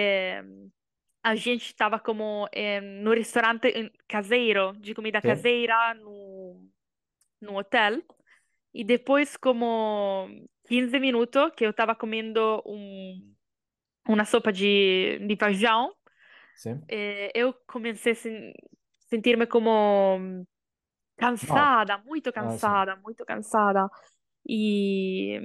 a 1.23 1.35
gente 1.35 1.67
estava 1.67 1.99
como 1.99 2.49
eh, 2.53 2.81
no 2.81 3.13
restaurante 3.13 3.69
eh, 3.69 3.91
caseiro, 4.09 4.73
de 4.79 4.95
comida 4.95 5.21
Sim. 5.23 5.23
caseira, 5.23 5.95
no, 5.95 6.63
no 7.41 7.59
hotel. 7.59 8.03
E 8.75 8.85
depois, 8.85 9.37
como 9.37 10.29
15 10.69 11.01
minutos, 11.01 11.53
que 11.57 11.67
eu 11.67 11.71
estava 11.71 11.95
comendo 11.97 12.63
um, 12.67 13.35
uma 14.09 14.25
sopa 14.25 14.53
de, 14.53 15.19
de 15.27 15.37
feijão, 15.37 15.95
eh, 16.89 17.31
eu 17.35 17.55
comecei 17.67 18.13
a 18.13 18.15
sen- 18.17 18.55
sentir-me 19.11 19.47
como 19.47 20.45
Mal. 21.43 21.73
cansada, 21.75 21.99
muito 21.99 22.33
Ah, 22.39 22.59
cansada, 22.59 22.97
muito 22.97 23.25
cansada. 23.25 23.89
E 24.49 25.41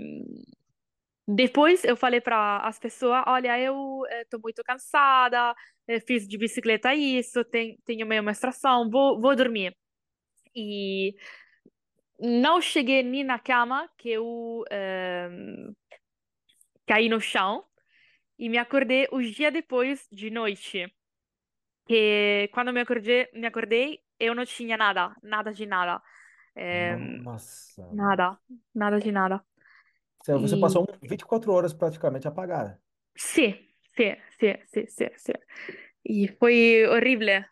Depois 1.27 1.83
eu 1.85 1.95
falei 1.95 2.19
para 2.19 2.57
as 2.67 2.79
pessoas, 2.79 3.23
olha, 3.27 3.57
eu 3.59 4.01
estou 4.23 4.39
muito 4.41 4.63
cansada, 4.63 5.55
eh, 5.87 5.99
fiz 6.01 6.27
de 6.27 6.37
bicicleta 6.37 6.93
isso, 6.95 7.43
ten- 7.45 7.77
tenho 7.85 8.05
meio 8.07 8.23
menstruação, 8.23 8.89
vou, 8.89 9.19
vou 9.21 9.35
dormir. 9.35 9.75
E 10.55 11.15
não 12.19 12.61
cheguei 12.61 13.03
nem 13.03 13.23
na 13.23 13.39
cama 13.39 13.89
que 13.97 14.09
eu 14.09 14.63
ehm, 14.69 15.73
caí 16.85 17.09
no 17.09 17.19
chão 17.19 17.63
e 18.39 18.49
me 18.49 18.57
acordei 18.59 19.07
os 19.11 19.31
dias 19.31 19.53
depois 19.53 20.07
de 20.11 20.29
noite. 20.31 20.93
Que 21.87 22.49
quando 22.53 22.73
me 22.73 22.81
acordei, 22.81 23.29
me 23.33 23.47
acordei, 23.47 24.01
eu 24.19 24.35
não 24.35 24.45
tinha 24.45 24.77
nada, 24.77 25.15
nada 25.23 25.53
de 25.53 25.65
nada. 25.65 26.01
Ehm, 26.55 27.23
Nossa. 27.23 27.83
nada, 27.89 28.39
nada 28.75 28.99
de 28.99 29.11
nada. 29.11 29.45
Você 30.23 30.35
você 30.37 30.57
E 30.57 30.57
passou 30.57 30.83
um- 30.83 31.07
24 31.07 31.51
horas 31.53 31.73
praticamente 31.73 32.27
apagada. 32.27 32.81
sì, 33.13 33.53
sì, 33.95 34.15
sì, 34.39 34.55
sì, 34.65 34.85
sì, 34.87 35.09
sì. 35.15 35.33
E 36.03 36.27
foi 36.39 36.85
horrível. 36.87 37.43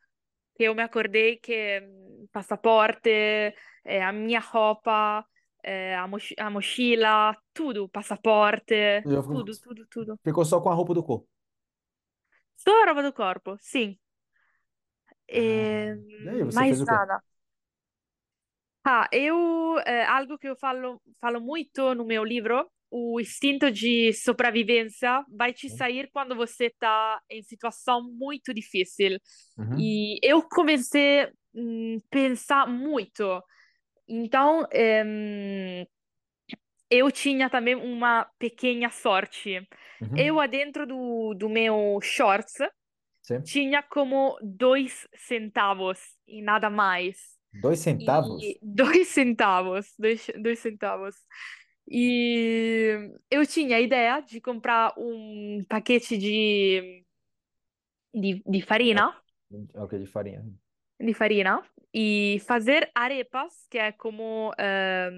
Que 0.56 0.66
eu 0.66 0.76
me 0.76 0.84
acordei 0.84 1.40
que 1.40 1.82
hum, 1.82 2.28
passaporte, 2.32 3.56
eh, 3.86 4.02
a 4.04 4.12
minha 4.14 4.40
roupa, 4.42 5.26
eh, 5.64 5.96
a, 5.96 6.08
mochi- 6.08 6.36
a 6.40 6.50
mochila, 6.50 7.36
tudo, 7.54 7.90
passaporte, 7.90 8.76
Eu 9.04 9.22
tudo, 9.30 9.58
tudo, 9.58 9.86
tudo. 9.88 10.20
Ficou 10.24 10.46
só 10.46 10.62
com 10.62 10.70
a 10.70 10.74
roupa 10.76 10.94
do 10.94 11.04
corpo. 11.04 11.28
Só 12.64 12.72
a 12.82 12.86
roupa 12.88 13.02
do 13.04 13.12
corpo, 13.22 13.58
sim. 13.60 13.90
Ah, 15.36 15.68
E, 15.68 15.96
e 16.20 16.30
aí, 16.30 16.44
você 16.44 16.66
fez 16.66 16.80
mais 16.80 16.82
o 16.82 16.88
quê? 16.88 17.02
nada. 17.02 17.24
Ah, 18.86 19.08
eu, 19.12 19.78
eh, 19.86 20.06
algo 20.06 20.38
que 20.38 20.48
eu 20.48 20.56
falo, 20.56 21.02
falo 21.20 21.42
muito 21.42 21.94
no 21.94 22.06
meu 22.06 22.24
livro, 22.24 22.70
o 22.92 23.20
instinto 23.20 23.70
de 23.70 24.14
sobrevivência 24.14 25.24
vai 25.30 25.54
te 25.54 25.70
sair 25.70 26.10
quando 26.12 26.36
você 26.36 26.66
está 26.66 27.22
em 27.30 27.44
situação 27.44 28.02
muito 28.04 28.54
difícil. 28.54 29.18
Uhum, 29.58 29.80
E 29.80 30.20
eu 30.24 30.42
comecei 30.42 31.24
a 31.24 31.30
pensar 32.10 32.68
muito. 32.68 33.44
Então, 34.08 34.66
eu 36.90 37.12
tinha 37.12 37.50
também 37.50 37.76
uma 37.76 38.26
pequena 38.40 38.90
sorte. 38.90 39.68
Eu, 40.18 40.36
uhum. 40.36 40.40
adentro 40.40 40.88
do, 40.88 41.34
do 41.36 41.48
meu 41.48 42.00
shorts, 42.02 42.56
Sim. 43.22 43.42
tinha 43.44 43.84
como 43.84 44.38
dois 44.42 45.08
centavos 45.16 46.00
e 46.28 46.42
nada 46.42 46.70
mais. 46.70 47.39
Dois 47.54 47.80
centavos? 47.80 48.46
E 48.46 48.60
dois 48.62 49.08
centavos, 49.14 49.94
dois, 49.98 50.28
dois 50.42 50.60
centavos. 50.60 51.16
E 51.90 53.12
eu 53.32 53.46
tinha 53.48 53.78
a 53.78 53.82
ideia 53.82 54.22
de 54.22 54.42
comprar 54.42 54.94
um 54.98 55.64
paquete 55.70 56.18
de, 56.18 57.04
de, 58.14 58.42
de 58.46 58.62
farina, 58.62 59.14
Ok, 59.76 59.94
de 60.00 60.06
farinha. 60.08 60.44
de 61.00 61.14
farina 61.14 61.62
e 61.94 62.40
fazer 62.48 62.92
arepas, 62.94 63.66
que 63.70 63.78
é 63.78 63.92
como 63.92 64.54
eh, 64.58 65.10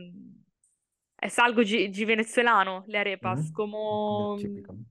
es 1.21 1.39
algo 1.39 1.63
de, 1.63 1.87
de 1.89 2.05
venezuelano, 2.05 2.83
le 2.87 2.97
arepas, 2.97 3.49
Uhum. 3.49 3.53
Como, 3.53 4.39
né? 4.41 4.85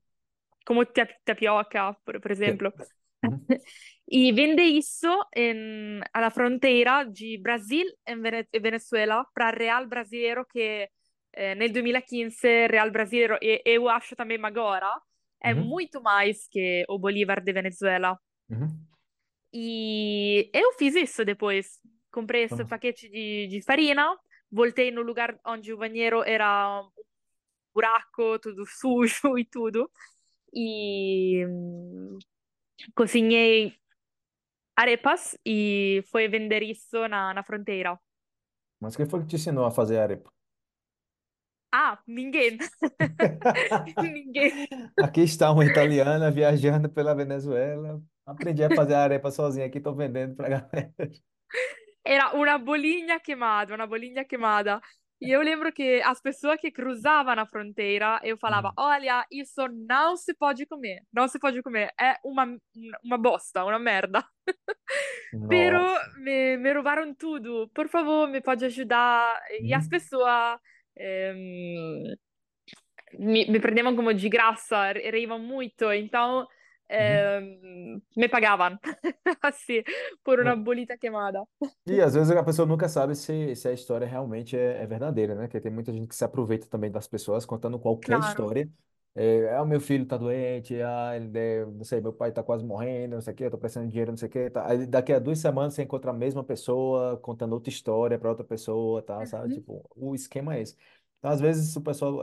como 0.66 0.85
tap- 0.87 1.18
tapioca, 1.24 1.94
por, 2.05 2.20
por 2.20 2.33
exemplo. 2.33 2.72
Uhum, 3.22 3.46
E 4.12 4.33
vende 4.33 4.62
isso 4.62 5.09
em- 5.37 6.01
alla 6.12 6.31
frontiera 6.31 7.05
di 7.05 7.38
Brasil 7.38 7.87
e 8.05 8.16
Vene- 8.16 8.49
Venezuela 8.61 9.25
para 9.33 9.51
Real 9.57 9.87
Brasileiro 9.87 10.44
che 10.46 10.90
eh, 11.33 11.55
nel 11.55 11.70
2015 11.70 12.66
Real 12.66 12.90
Brasileiro 12.90 13.38
e 13.40 13.62
eu 13.64 13.88
acho 13.88 14.16
também 14.16 14.38
agora 14.44 14.90
é 15.40 15.55
uhum, 15.55 15.64
muito 15.64 16.03
mais 16.03 16.49
que 16.49 16.85
o 16.88 16.99
Bolívar 16.99 17.40
de 17.42 17.53
Venezuela. 17.53 18.18
uhum. 18.51 18.87
E 19.53 20.51
eu 20.53 20.73
fiz 20.79 20.94
isso 20.94 21.25
depois. 21.25 21.79
Comprei 22.11 22.44
esse 22.44 22.64
paquete 22.64 23.09
de, 23.09 23.46
de 23.49 23.62
farina, 23.62 24.16
voltei 24.51 24.90
no 24.90 25.03
lugar 25.03 25.38
onde 25.46 25.73
o 25.73 25.79
banheiro 25.79 26.23
era 26.25 26.83
um 26.83 26.90
buraco, 27.75 28.38
tudo 28.40 28.64
sujo 28.66 29.37
e 29.38 29.44
tudo. 29.44 29.90
E 30.55 31.46
hum, 31.46 32.18
cozinhei 32.94 33.75
arepas 34.81 35.37
e 35.45 36.03
foi 36.11 36.27
vender 36.29 36.62
isso 36.62 37.07
na, 37.09 37.35
na 37.35 37.43
fronteira. 37.43 37.99
Mas 38.81 38.97
quem 38.97 39.07
foi 39.07 39.21
que 39.21 39.27
te 39.27 39.37
ensinou 39.37 39.66
a 39.66 39.71
fazer 39.71 39.99
arepa? 39.99 40.33
Ah, 41.73 41.99
ninguém. 42.07 42.59
Ninguém. 44.03 44.69
Aqui 44.99 45.21
está 45.21 45.53
uma 45.53 45.64
italiana 45.64 46.31
viajando 46.31 46.88
pela 46.88 47.14
Venezuela. 47.14 48.03
Aprendi 48.27 48.64
a 48.64 48.75
fazer 48.75 48.95
arepa 48.95 49.31
sozinha 49.31 49.66
aqui, 49.66 49.79
estou 49.79 49.95
vendendo 49.95 50.35
para 50.35 50.49
galera. 50.49 50.95
Era 52.05 52.33
uma 52.33 52.59
bolinha 52.59 53.21
queimada, 53.21 53.75
uma 53.75 53.87
bolinha 53.87 54.25
queimada. 54.25 54.81
Eu 55.20 55.42
lembro 55.42 55.72
que 55.72 56.00
as 56.02 56.20
pessoas 56.20 56.59
que 56.61 56.70
cruzavam 56.70 57.35
a 57.38 57.46
fronteira, 57.46 58.20
eu 58.24 58.38
falava. 58.38 58.72
Olha, 58.76 59.26
isso 59.30 59.66
não 59.87 60.16
se 60.16 60.35
pode 60.35 60.64
comer, 60.66 61.00
não 61.12 61.28
se 61.28 61.38
pode 61.38 61.62
comer, 61.62 61.92
é 62.00 62.16
uma, 62.24 62.56
uma 63.04 63.18
bosta, 63.18 63.64
uma 63.64 63.78
merda. 63.78 64.24
Pero 65.48 65.78
me, 66.18 66.56
me 66.56 66.72
roubaram 66.72 67.14
tudo, 67.14 67.68
por 67.74 67.88
favor, 67.88 68.28
me 68.28 68.40
pode 68.40 68.64
ajudar? 68.64 69.40
E 69.62 69.74
as 69.74 69.87
pessoas 69.88 70.59
ehm, 70.96 72.14
me, 73.18 73.46
me 73.48 73.59
prendevano 73.59 73.96
come 73.96 74.14
di 74.14 74.28
grassa, 74.28 74.90
r- 74.90 75.11
riva 75.11 75.38
muito, 75.38 75.90
então 75.92 76.46
uhum. 76.92 77.31
ehm, 77.64 78.03
me 78.16 78.29
pagavam 78.29 78.79
assim, 79.42 79.83
por 80.24 80.40
uma 80.40 80.57
bolita 80.57 80.96
queimada. 80.98 81.42
E 81.87 82.00
às 82.00 82.14
vezes 82.14 82.31
a 82.31 82.42
pessoa 82.44 82.66
nunca 82.66 82.88
sabe 82.88 83.14
se, 83.14 83.55
se 83.57 83.68
a 83.68 83.72
história 83.72 84.07
realmente 84.07 84.57
é, 84.57 84.83
é 84.83 84.87
verdadeira, 84.87 85.35
né? 85.35 85.42
Porque 85.46 85.61
tem 85.61 85.72
muita 85.72 85.92
gente 85.92 86.09
que 86.09 86.14
se 86.14 86.24
aproveita 86.24 86.66
também 86.66 86.90
das 86.90 87.09
pessoas 87.09 87.44
contando 87.44 87.79
qualquer 87.79 88.16
Claro. 88.18 88.29
história. 88.29 88.70
É, 89.14 89.55
ah, 89.57 89.62
o 89.62 89.66
meu 89.66 89.81
filho 89.81 90.07
tá 90.07 90.16
doente, 90.16 90.81
ah, 90.81 91.16
ele, 91.16 91.37
é, 91.37 91.66
não 91.66 91.83
sei, 91.83 92.00
meu 92.00 92.12
pai 92.12 92.31
tá 92.31 92.44
quase 92.44 92.64
morrendo, 92.64 93.14
não 93.14 93.20
sei 93.20 93.33
o 93.33 93.37
quê, 93.37 93.44
eu 93.44 93.50
tô 93.50 93.59
precisando 93.59 93.87
de 93.87 93.90
dinheiro, 93.90 94.12
não 94.12 94.16
sei 94.16 94.29
o 94.29 94.31
quê. 94.31 94.50
Tá. 94.50 94.68
Aí 94.68 94.87
daqui 94.87 95.12
a 95.12 95.18
duas 95.18 95.38
semanas 95.40 95.74
você 95.74 95.83
encontra 95.83 96.11
a 96.12 96.14
mesma 96.14 96.44
pessoa 96.44 97.18
contando 97.18 97.53
outra 97.55 97.70
história 97.70 98.18
para 98.18 98.29
outra 98.31 98.44
pessoa, 98.44 99.03
tá, 99.03 99.24
sabe? 99.26 99.48
Uhum. 99.48 99.55
Tipo, 99.61 99.90
o 99.96 100.14
esquema 100.14 100.55
é 100.55 100.62
esse. 100.62 100.76
Então, 101.18 101.31
às 101.31 101.40
vezes 101.40 101.74
o 101.74 101.81
pessoal 101.83 102.22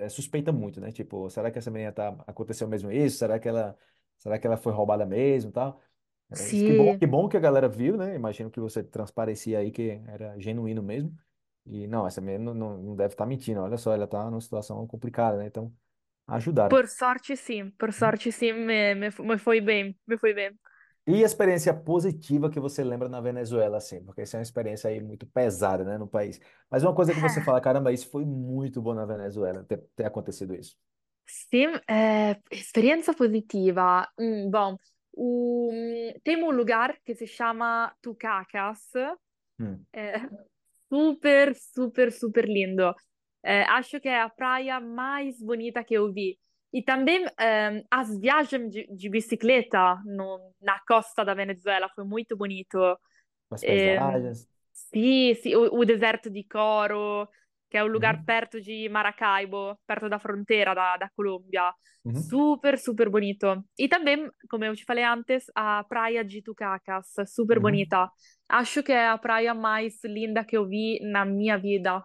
é, 0.00 0.08
suspeita 0.08 0.52
muito, 0.52 0.80
né? 0.80 0.92
Tipo, 0.92 1.28
será 1.30 1.50
que 1.50 1.58
essa 1.58 1.70
menina 1.70 1.92
tá, 1.92 2.08
aconteceu 2.26 2.68
mesmo 2.68 2.90
isso? 2.92 3.18
Será 3.18 3.38
que 3.38 3.48
ela, 3.48 3.76
será 4.18 4.38
que 4.38 4.46
ela 4.46 4.56
foi 4.56 4.72
roubada 4.72 5.06
mesmo, 5.06 5.52
tal? 5.52 5.80
É, 6.30 6.56
que 6.60 6.72
bom, 6.72 6.94
Sì, 6.94 6.98
que 6.98 7.06
bom 7.06 7.28
que 7.28 7.36
a 7.36 7.40
galera 7.40 7.68
viu, 7.68 7.96
né? 7.96 8.14
Imagino 8.14 8.50
que 8.50 8.60
você 8.60 8.82
transparecia 8.84 9.58
aí 9.58 9.70
que 9.70 9.90
era 10.06 10.38
genuíno 10.38 10.82
mesmo. 10.82 11.16
E 11.66 11.86
não, 11.86 12.06
essa 12.06 12.20
menina 12.20 12.44
não, 12.44 12.54
não 12.54 12.78
não 12.82 12.96
deve 12.96 13.14
estar 13.14 13.26
mentindo. 13.26 13.60
Olha 13.60 13.76
só, 13.78 13.92
ela 13.94 14.06
tá 14.06 14.30
numa 14.30 14.40
situação 14.40 14.86
complicada, 14.86 15.36
né? 15.38 15.46
Então, 15.46 15.74
ajudaram. 16.26 16.70
por 16.70 16.86
sorte 16.86 17.36
sim, 17.36 17.70
por 17.72 17.92
sorte 17.92 18.30
sim, 18.32 18.52
me, 18.52 18.94
me, 18.94 19.08
me 19.10 19.38
foi 19.38 19.60
bem, 19.60 19.98
me 20.06 20.16
foi 20.18 20.32
bem. 20.34 20.58
E 21.10 21.24
a 21.24 21.26
experiência 21.26 21.74
positiva 21.74 22.48
que 22.48 22.60
você 22.60 22.84
lembra 22.84 23.08
na 23.08 23.20
Venezuela, 23.20 23.78
assim? 23.78 24.00
Porque 24.04 24.20
essa 24.20 24.36
é 24.36 24.38
uma 24.38 24.42
experiência 24.42 24.88
aí 24.88 25.00
muito 25.00 25.26
pesada, 25.26 25.82
né, 25.82 25.98
no 25.98 26.06
país. 26.06 26.40
Mas 26.70 26.84
uma 26.84 26.94
coisa 26.94 27.12
que 27.12 27.18
você 27.18 27.40
fala, 27.40 27.60
caramba, 27.60 27.92
isso 27.92 28.08
foi 28.08 28.24
muito 28.24 28.80
bom 28.80 28.94
na 28.94 29.04
Venezuela, 29.04 29.64
ter, 29.64 29.82
ter 29.96 30.04
acontecido 30.04 30.54
isso. 30.54 30.76
Sì, 31.26 31.66
eh, 31.88 32.36
esperienza 32.52 33.12
positiva. 33.12 34.08
Mm, 34.18 34.50
bom, 34.50 34.76
tem 36.22 36.42
um 36.42 36.50
lugar 36.50 36.96
que 37.04 37.14
se 37.14 37.26
chama 37.26 37.92
Tucacas, 38.00 38.80
Hum. 39.58 39.78
é 39.92 40.20
super, 40.88 41.54
super, 41.56 42.12
super 42.12 42.46
lindo. 42.48 42.94
É, 43.42 43.62
acho 43.62 44.00
que 44.00 44.08
é 44.08 44.20
a 44.20 44.28
praia 44.28 44.80
mais 44.80 45.40
bonita 45.42 45.82
que 45.82 45.94
eu 45.94 46.12
vi. 46.12 46.38
E 46.72 46.82
também 46.82 47.24
eh, 47.38 47.84
as 47.90 48.16
viagens 48.18 48.70
de, 48.72 48.86
de 48.94 49.08
bicicleta 49.10 50.00
no- 50.04 50.52
na 50.60 50.78
costa 50.86 51.24
da 51.24 51.34
Venezuela 51.34 51.88
foi 51.94 52.04
muito 52.04 52.36
bonito. 52.36 52.78
As 53.50 53.64
paisagens. 53.64 54.48
sì, 54.72 55.34
sì, 55.40 55.54
o, 55.54 55.62
o 55.78 55.84
deserto 55.84 56.28
di 56.28 56.46
Coro, 56.46 57.30
che 57.68 57.78
è 57.78 57.82
un 57.82 57.90
lugar 57.90 58.16
Uhum. 58.16 58.24
perto 58.24 58.58
di 58.60 58.88
Maracaibo, 58.88 59.80
perto 59.84 60.08
da 60.08 60.18
fronteira 60.18 60.74
da, 60.74 60.96
da 60.98 61.10
Colômbia. 61.14 61.74
Uhum. 62.04 62.22
Super, 62.26 62.78
super 62.78 63.08
bonito. 63.08 63.64
E 63.76 63.88
também, 63.88 64.28
como 64.48 64.64
eu 64.64 64.74
te 64.74 64.84
falei 64.84 65.04
antes, 65.04 65.44
a 65.54 65.84
praia 65.84 66.24
de 66.24 66.42
Tucacas, 66.42 67.06
super 67.26 67.58
Uhum. 67.58 67.60
bonita. 67.60 68.10
Acho 68.48 68.82
que 68.82 68.92
é 68.92 69.08
a 69.08 69.18
praia 69.18 69.54
mais 69.54 69.98
linda 70.04 70.44
que 70.44 70.56
eu 70.56 70.66
vi 70.66 70.98
na 71.02 71.24
minha 71.24 71.56
vida. 71.56 72.02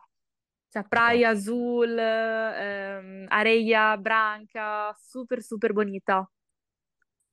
Cioè, 0.89 0.89
praia 0.89 1.29
azul, 1.29 1.85
ehm, 1.99 3.27
areia 3.29 3.95
branca, 3.97 4.93
super, 4.97 5.41
super 5.43 5.73
bonita. 5.73 6.27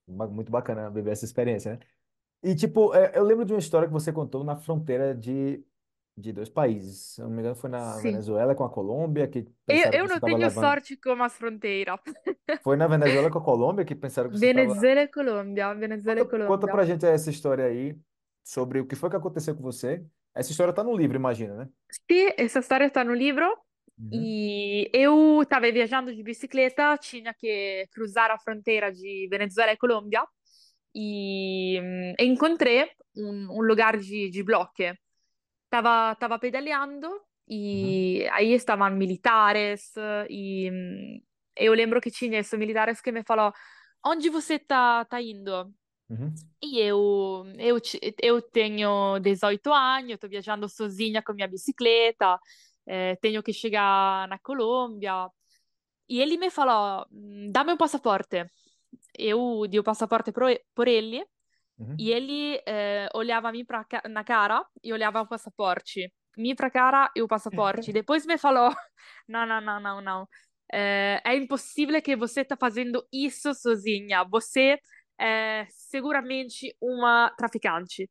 ba- 0.07 0.27
muito 0.29 0.51
bacana 0.51 0.91
viver 0.91 1.11
essa 1.13 1.25
experiência, 1.25 1.75
né? 1.75 1.81
E, 2.43 2.55
tipo, 2.57 2.95
é, 2.95 3.13
eu 3.19 3.25
lembro 3.25 3.45
de 3.45 3.53
uma 3.55 3.59
história 3.61 3.89
que 3.89 3.93
você 3.95 4.13
contou 4.13 4.45
na 4.45 4.57
fronteira 4.57 5.15
de, 5.17 5.65
de 6.17 6.33
dois 6.33 6.49
países. 6.51 7.15
Se 7.17 7.23
eu 7.23 7.27
não 7.29 7.35
me 7.37 7.41
engano, 7.43 7.57
foi 7.57 7.71
na 7.71 8.01
Sì. 8.01 8.01
Venezuela 8.01 8.55
com 8.55 8.65
a 8.65 8.71
Colômbia, 8.71 9.29
que 9.29 9.45
Eu, 9.69 9.89
pensaram 9.89 9.99
que 9.99 10.03
eu 10.03 10.09
você 10.09 10.15
não 10.15 10.17
estava 10.17 10.37
tenho 10.37 10.39
levando. 10.39 10.81
sorte 10.81 10.97
com 10.97 11.23
as 11.23 11.35
fronteiras. 11.37 11.99
Foi 12.63 12.77
na 12.77 12.87
Venezuela 12.89 13.31
com 13.31 13.39
a 13.39 13.43
Colômbia 13.45 13.85
que 13.85 13.95
pensaram 13.95 14.31
que 14.31 14.39
você 14.39 14.47
estava. 14.47 14.75
Venezuela 14.75 15.03
e 15.03 15.09
Colômbia, 15.09 15.75
Venezuela 15.75 16.21
Conta, 16.21 16.25
e 16.25 16.27
conta 16.45 16.69
Colômbia. 16.69 16.69
pra 16.69 16.85
gente 16.85 17.07
essa 17.07 17.31
história 17.31 17.65
aí, 17.65 17.99
sobre 18.45 18.81
o 18.81 18.87
que 18.87 18.97
foi 18.97 19.09
que 19.11 19.17
aconteceu 19.17 19.55
com 19.57 19.63
você 19.63 20.05
Essa 20.35 20.51
história 20.51 20.73
tá 20.75 20.83
no 20.85 20.97
livro, 20.97 21.17
imagina, 21.17 21.55
né? 21.55 21.69
Sì, 21.91 22.33
essa 22.37 22.61
storia 22.63 22.87
está 22.87 23.05
no 23.05 23.15
livro. 23.15 23.47
Uhum, 23.99 24.25
E 24.25 24.91
eu 24.93 25.43
estava 25.43 25.71
viajando 25.71 26.15
de 26.15 26.23
bicicleta, 26.23 26.97
tinha 26.99 27.33
que 27.35 27.87
cruzar 27.93 28.31
a 28.31 28.39
fronteira 28.39 28.93
de 28.93 29.27
Venezuela 29.31 29.73
e 29.73 29.77
Colômbia 29.77 30.25
e 30.95 31.81
mm, 31.81 32.15
encontrei 32.21 32.91
un, 33.17 33.49
un 33.51 33.63
lugar 33.67 33.99
de, 33.99 34.31
de 34.31 34.43
bloque. 34.43 34.93
Estava, 35.65 36.13
estava 36.13 36.39
pedaleando 36.39 37.09
uhum, 37.73 38.03
e 38.21 38.29
aí 38.33 38.53
estavam 38.53 38.91
militares 38.91 39.93
e 40.29 40.71
mm, 40.71 41.23
eu 41.57 41.75
lembro 41.75 42.01
que 42.01 42.11
tinha 42.11 42.41
esse 42.41 42.57
militares 42.59 43.01
que 43.01 43.13
me 43.13 43.25
falou, 43.25 43.53
onde 44.05 44.29
você 44.31 44.59
tá, 44.59 45.05
tá 45.07 45.21
indo? 45.23 45.73
Uhum. 46.13 46.35
E 46.63 46.79
eu, 46.81 47.45
eu, 47.59 47.79
eu 48.23 48.43
tenho 48.43 49.19
18 49.19 49.73
anos, 49.73 50.13
estou 50.13 50.31
viajando 50.31 50.69
sozinha 50.69 51.23
com 51.23 51.33
minha 51.33 51.49
bicicleta, 51.49 52.39
eh, 52.87 53.17
tenho 53.17 53.43
que 53.43 53.53
chegar 53.53 54.29
na 54.29 54.39
Colômbia. 54.39 55.29
E 56.09 56.21
ele 56.21 56.37
me 56.37 56.51
falou, 56.51 57.07
"Hum, 57.11 57.51
dá-me 57.51 57.73
um 57.73 57.77
passaporte. 57.77 58.47
Eu 59.19 59.67
dei 59.69 59.81
o 59.81 59.85
passaporte 59.85 60.33
pro, 60.33 60.47
por 60.75 60.89
ele, 60.89 61.25
e 61.99 62.11
uhum. 62.11 62.17
ele 62.17 62.63
eh, 62.67 63.09
olhava 63.15 63.51
mim 63.51 63.65
pra, 63.65 63.85
na 64.09 64.23
cara 64.25 64.65
e 64.83 64.93
olhava 64.93 65.23
o 65.23 65.27
passaporte. 65.27 66.13
Mim 66.37 66.55
pra 66.55 66.71
cara 66.71 67.11
e 67.17 67.23
o 67.23 67.29
passaporte. 67.29 67.93
Depois 67.93 68.27
me 68.27 68.39
falou, 68.39 68.71
não, 69.29 69.47
não, 69.47 69.61
não, 69.61 69.81
não, 69.81 70.01
não. 70.01 70.29
Eh, 70.73 71.21
é 71.25 71.37
impossível 71.37 72.01
que 72.01 72.17
você 72.17 72.43
está 72.43 72.57
fazendo 72.57 73.05
isso 73.13 73.53
sozinha. 73.55 74.25
Você 74.25 74.79
é 75.23 75.67
seguramente 75.71 76.75
uma 76.81 77.31
traficante. 77.37 78.11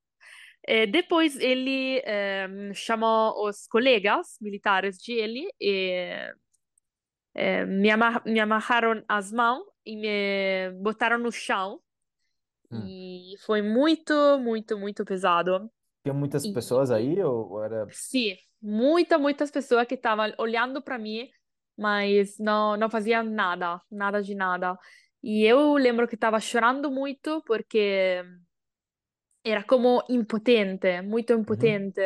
Eh, 0.68 0.88
depois 0.88 1.38
ele 1.38 2.02
ehm, 2.06 2.74
chamou 2.74 3.48
os 3.48 3.68
colegas 3.68 4.38
militares 4.42 4.98
de 4.98 5.14
ele 5.14 5.50
e 5.60 6.34
eh, 7.34 7.66
me, 7.66 7.90
amar 7.92 8.24
me 8.26 8.40
amarraram 8.40 9.04
as 9.08 9.32
mãos 9.32 9.66
e 9.86 9.96
me 9.96 10.72
botaram 10.82 11.18
no 11.18 11.32
chão. 11.32 11.82
Hum. 12.72 12.88
E 12.88 13.36
foi 13.46 13.62
muito, 13.62 14.14
muito, 14.40 14.78
muito 14.78 15.06
pesado. 15.06 15.70
Tinha 16.04 16.14
muitas 16.14 16.48
pessoas 16.48 16.92
E 16.92 16.96
aí 16.96 17.22
ou 17.24 17.50
ou 17.52 17.64
era. 17.64 17.86
sim, 17.90 18.38
muitas, 18.62 19.20
muitas 19.20 19.52
pessoas 19.52 19.88
que 19.88 19.96
estavam 19.96 20.32
olhando 20.38 20.82
para 20.82 20.98
mim, 20.98 21.30
mas 21.78 22.38
não, 22.40 22.78
não 22.78 22.90
faziam 22.90 23.24
nada, 23.24 23.82
nada 23.92 24.22
de 24.22 24.36
nada. 24.36 24.78
E 25.24 25.46
eu 25.46 25.74
lembro 25.76 26.08
que 26.08 26.16
estava 26.16 26.40
chorando 26.40 26.92
muito 26.92 27.42
porque 27.46 28.24
era 29.44 29.64
como 29.64 30.04
impotente, 30.10 31.02
muito 31.02 31.34
Uhum. 31.34 31.42
impotente. 31.42 32.02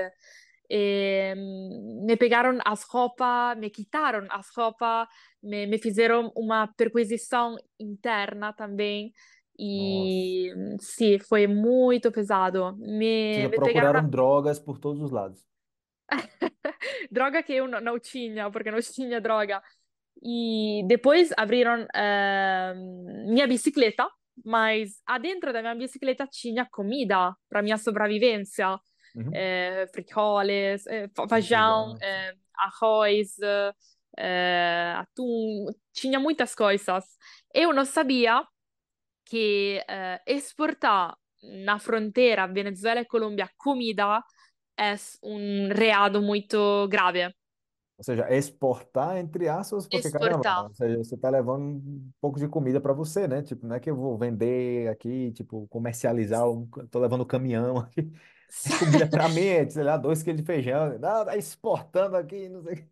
E, 0.70 1.34
mm, 1.36 2.06
me 2.06 2.18
pegaram 2.18 2.58
as 2.66 2.84
roupas, 2.84 3.58
me 3.58 3.70
quitaram 3.70 4.26
as 4.32 4.50
roupas, 4.56 5.08
me, 5.44 5.68
me 5.68 5.78
fizeram 5.78 6.32
uma 6.36 6.68
perquisição 6.68 7.56
interna 7.80 8.52
também. 8.54 9.14
Nossa. 9.58 9.60
E 9.60 10.54
mm, 10.56 10.78
sim, 10.80 11.20
foi 11.20 11.48
muito 11.48 12.12
pesado. 12.12 12.76
Me, 12.78 13.48
me 13.48 13.50
pegaram 13.50 13.62
procuraram 13.62 14.10
drogas 14.10 14.60
por 14.60 14.80
todos 14.80 15.02
os 15.02 15.12
lados. 15.12 15.46
droga 17.12 17.44
que 17.44 17.54
eu 17.54 17.68
não, 17.68 17.82
não 17.82 18.00
tinha, 18.00 18.50
porque 18.50 18.72
não 18.72 18.82
tinha 18.82 19.22
droga. 19.22 19.62
E 20.28 20.84
depois 20.88 21.30
abriram 21.38 21.86
ehm, 21.94 23.28
minha 23.28 23.46
bicicleta, 23.48 24.10
mas 24.44 25.00
adentro 25.06 25.54
da 25.54 25.62
minha 25.62 25.76
bicicleta 25.76 26.26
tinha 26.26 26.66
comida 26.66 27.36
para 27.48 27.62
minha 27.62 27.78
sobrevivência. 27.78 28.80
Uhum. 29.16 29.30
Eh, 29.34 29.88
frijoles, 29.94 30.86
eh, 30.88 31.08
feijão, 31.30 31.94
Legal. 31.94 31.98
eh, 32.02 32.34
arroz, 32.58 33.38
atum, 34.98 35.68
tinha 35.94 36.20
muitas 36.20 36.56
coisas. 36.56 37.06
Eu 37.54 37.72
não 37.72 37.86
sabia 37.86 38.44
que 39.26 39.82
exportar 40.26 41.16
na 41.64 41.78
fronteira 41.80 42.48
Venezuela 42.48 43.02
e 43.02 43.06
Colômbia 43.06 43.50
comida 43.58 44.24
é 44.78 44.96
um 45.24 45.70
reado 45.74 46.22
muito 46.22 46.88
grave. 46.90 47.34
Ou 47.98 48.04
seja, 48.04 48.28
exportar 48.30 49.18
entre 49.18 49.48
aspas, 49.48 49.88
porque 49.88 50.12
caramba, 50.12 50.46
Exportar. 50.46 50.68
ou 50.68 50.74
seja, 50.74 50.98
você 50.98 51.16
tá 51.18 51.30
levando 51.30 51.64
um 51.78 52.12
pouco 52.20 52.38
de 52.40 52.48
comida 52.50 52.82
para 52.82 52.92
você, 52.94 53.26
né? 53.28 53.42
Tipo, 53.42 53.66
não 53.68 53.76
é 53.76 53.80
que 53.80 53.90
eu 53.90 53.96
vou 53.96 54.18
vender 54.18 54.90
aqui, 54.90 55.32
tipo, 55.32 55.66
comercializar, 55.70 56.50
um, 56.50 56.68
tô 56.92 57.00
levando 57.00 57.22
um 57.24 57.26
caminhão 57.28 57.78
aqui. 57.78 58.12
Comida 58.78 59.08
para 59.10 59.30
mim, 59.30 59.42
é, 59.46 59.70
sei 59.70 59.84
lá, 59.84 59.98
dois 59.98 60.22
quilos 60.24 60.42
de 60.42 60.46
feijão. 60.46 61.00
Tá 61.00 61.36
exportando 61.38 62.18
aqui, 62.18 62.50
não 62.50 62.62
sei. 62.64 62.74
o 62.74 62.78
quê. 62.78 62.90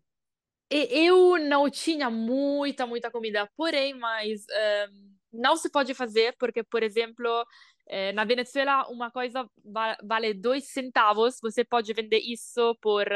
E 0.70 1.06
eu 1.06 1.38
não 1.38 1.70
tinha 1.70 2.10
muita, 2.10 2.86
muita 2.86 3.10
comida, 3.10 3.48
porém, 3.56 3.94
mas 3.94 4.44
eh, 4.50 4.86
não 5.32 5.56
se 5.56 5.70
pode 5.70 5.94
fazer, 5.94 6.34
porque, 6.38 6.64
por 6.64 6.82
exemplo, 6.82 7.44
eh, 7.86 8.12
na 8.12 8.24
Venezuela, 8.24 8.88
uma 8.88 9.10
coisa 9.10 9.48
va- 9.64 9.96
vale 10.02 10.34
dois 10.34 10.68
centavos, 10.72 11.36
você 11.40 11.64
pode 11.64 11.92
vender 11.92 12.18
isso 12.20 12.74
por 12.80 13.06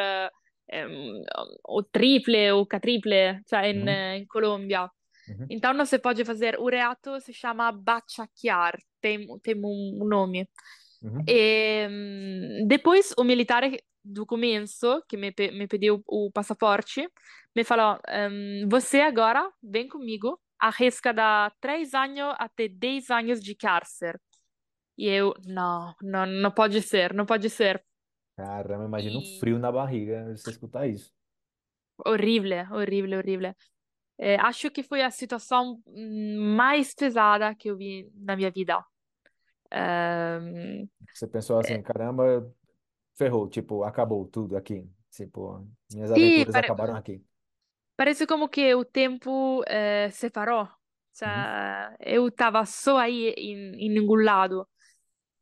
eh, 0.69 0.87
em, 0.89 1.25
o 1.65 1.83
triple 1.83 2.51
ou 2.53 2.67
quadruple, 2.67 3.41
cioè 3.47 3.69
in, 3.71 3.85
Uhum, 3.85 4.27
Colômbia. 4.29 4.91
uhum, 5.29 5.51
Então, 5.51 5.73
não 5.75 5.85
se 5.87 5.99
pode 5.99 6.25
fazer. 6.25 6.59
O 6.59 6.69
reato 6.69 7.21
se 7.21 7.33
chama 7.33 7.73
bachaquear, 7.73 8.79
tem, 9.01 9.27
tem 9.41 9.55
um 9.57 10.01
um 10.03 10.07
nome. 10.09 10.49
uhum. 11.03 11.23
E, 11.27 11.87
hum, 11.91 12.67
depois 12.67 13.15
o 13.19 13.25
militare 13.25 13.83
do 14.05 14.25
começo, 14.27 15.03
que 15.09 15.17
me, 15.17 15.35
me 15.53 15.67
pediu 15.69 16.03
o 16.07 16.31
passaporte, 16.33 17.09
me 17.55 17.65
falou: 17.65 17.99
ehm, 18.09 18.69
Você 18.69 19.01
agora 19.01 19.51
vem 19.63 19.89
comigo, 19.89 20.41
arrisca 20.59 21.13
da 21.13 21.53
3 21.61 21.95
anos 21.95 22.35
até 22.39 22.69
10 22.69 23.11
anos 23.11 23.41
de 23.43 23.55
cárcere. 23.55 24.19
E 24.99 25.07
eu, 25.09 25.35
não, 25.47 25.95
não, 26.03 26.27
não 26.27 26.51
pode 26.51 26.83
ser, 26.83 27.15
não 27.15 27.27
pode 27.27 27.49
ser. 27.51 27.83
Caramba, 28.39 28.85
imagina 28.87 29.19
um 29.19 29.23
E 29.23 29.25
frio 29.25 29.59
na 29.59 29.71
barriga 29.73 30.35
você 30.37 30.49
escutar 30.51 30.87
isso. 30.89 31.13
horrível, 32.07 32.67
horrível, 32.73 33.19
horrível. 33.19 33.55
É, 34.19 34.37
acho 34.37 34.71
que 34.71 34.83
foi 34.83 35.03
a 35.03 35.11
situação 35.11 35.83
mais 36.57 36.95
pesada 36.95 37.55
que 37.55 37.71
eu 37.71 37.77
vi 37.77 38.11
na 38.15 38.37
minha 38.37 38.51
vida. 38.51 38.85
Você 41.13 41.27
pensou 41.27 41.59
assim, 41.59 41.83
caramba, 41.83 42.53
ferrou, 43.17 43.49
tipo, 43.49 43.85
acabou 43.85 44.27
tudo 44.27 44.57
aqui. 44.57 44.89
Tipo, 45.11 45.67
minhas 45.91 46.13
Sì, 46.15 46.45
aventuras 46.45 46.55
pare- 46.55 46.75
acabaram 46.75 46.95
aqui. 46.97 47.25
parece 47.97 48.27
como 48.27 48.49
que 48.49 48.75
o 48.75 48.85
tempo 48.85 49.63
eh, 49.67 50.11
separou. 50.13 50.69
Uhum, 51.25 51.49
Cioè, 51.53 51.97
eu 52.01 52.29
estava 52.29 52.65
só 52.65 52.99
aí 52.99 53.31
em, 53.37 53.75
em 53.87 53.91
nenhum 53.91 54.15
lado. 54.15 54.69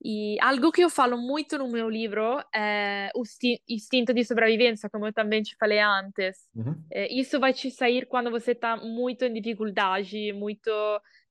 E 0.09 0.39
algo 0.41 0.71
que 0.71 0.83
eu 0.85 0.91
falo 0.91 1.19
muito 1.19 1.59
no 1.59 1.69
meu 1.69 1.89
livro 1.91 2.41
é 2.55 3.11
o 3.17 3.25
sti- 3.25 3.61
instinto 3.69 4.15
de 4.15 4.25
sobrevivência, 4.25 4.89
como 4.89 5.07
eu 5.07 5.13
também 5.13 5.43
te 5.43 5.57
falei 5.59 5.81
antes. 5.81 6.47
uhum. 6.55 6.75
Eh, 6.93 7.09
isso 7.13 7.41
vai 7.41 7.53
te 7.53 7.71
sair 7.73 8.07
quando 8.07 8.31
você 8.31 8.53
está 8.53 8.77
muito 8.77 9.25
em 9.25 9.33
dificuldade, 9.35 10.33
muito. 10.33 10.71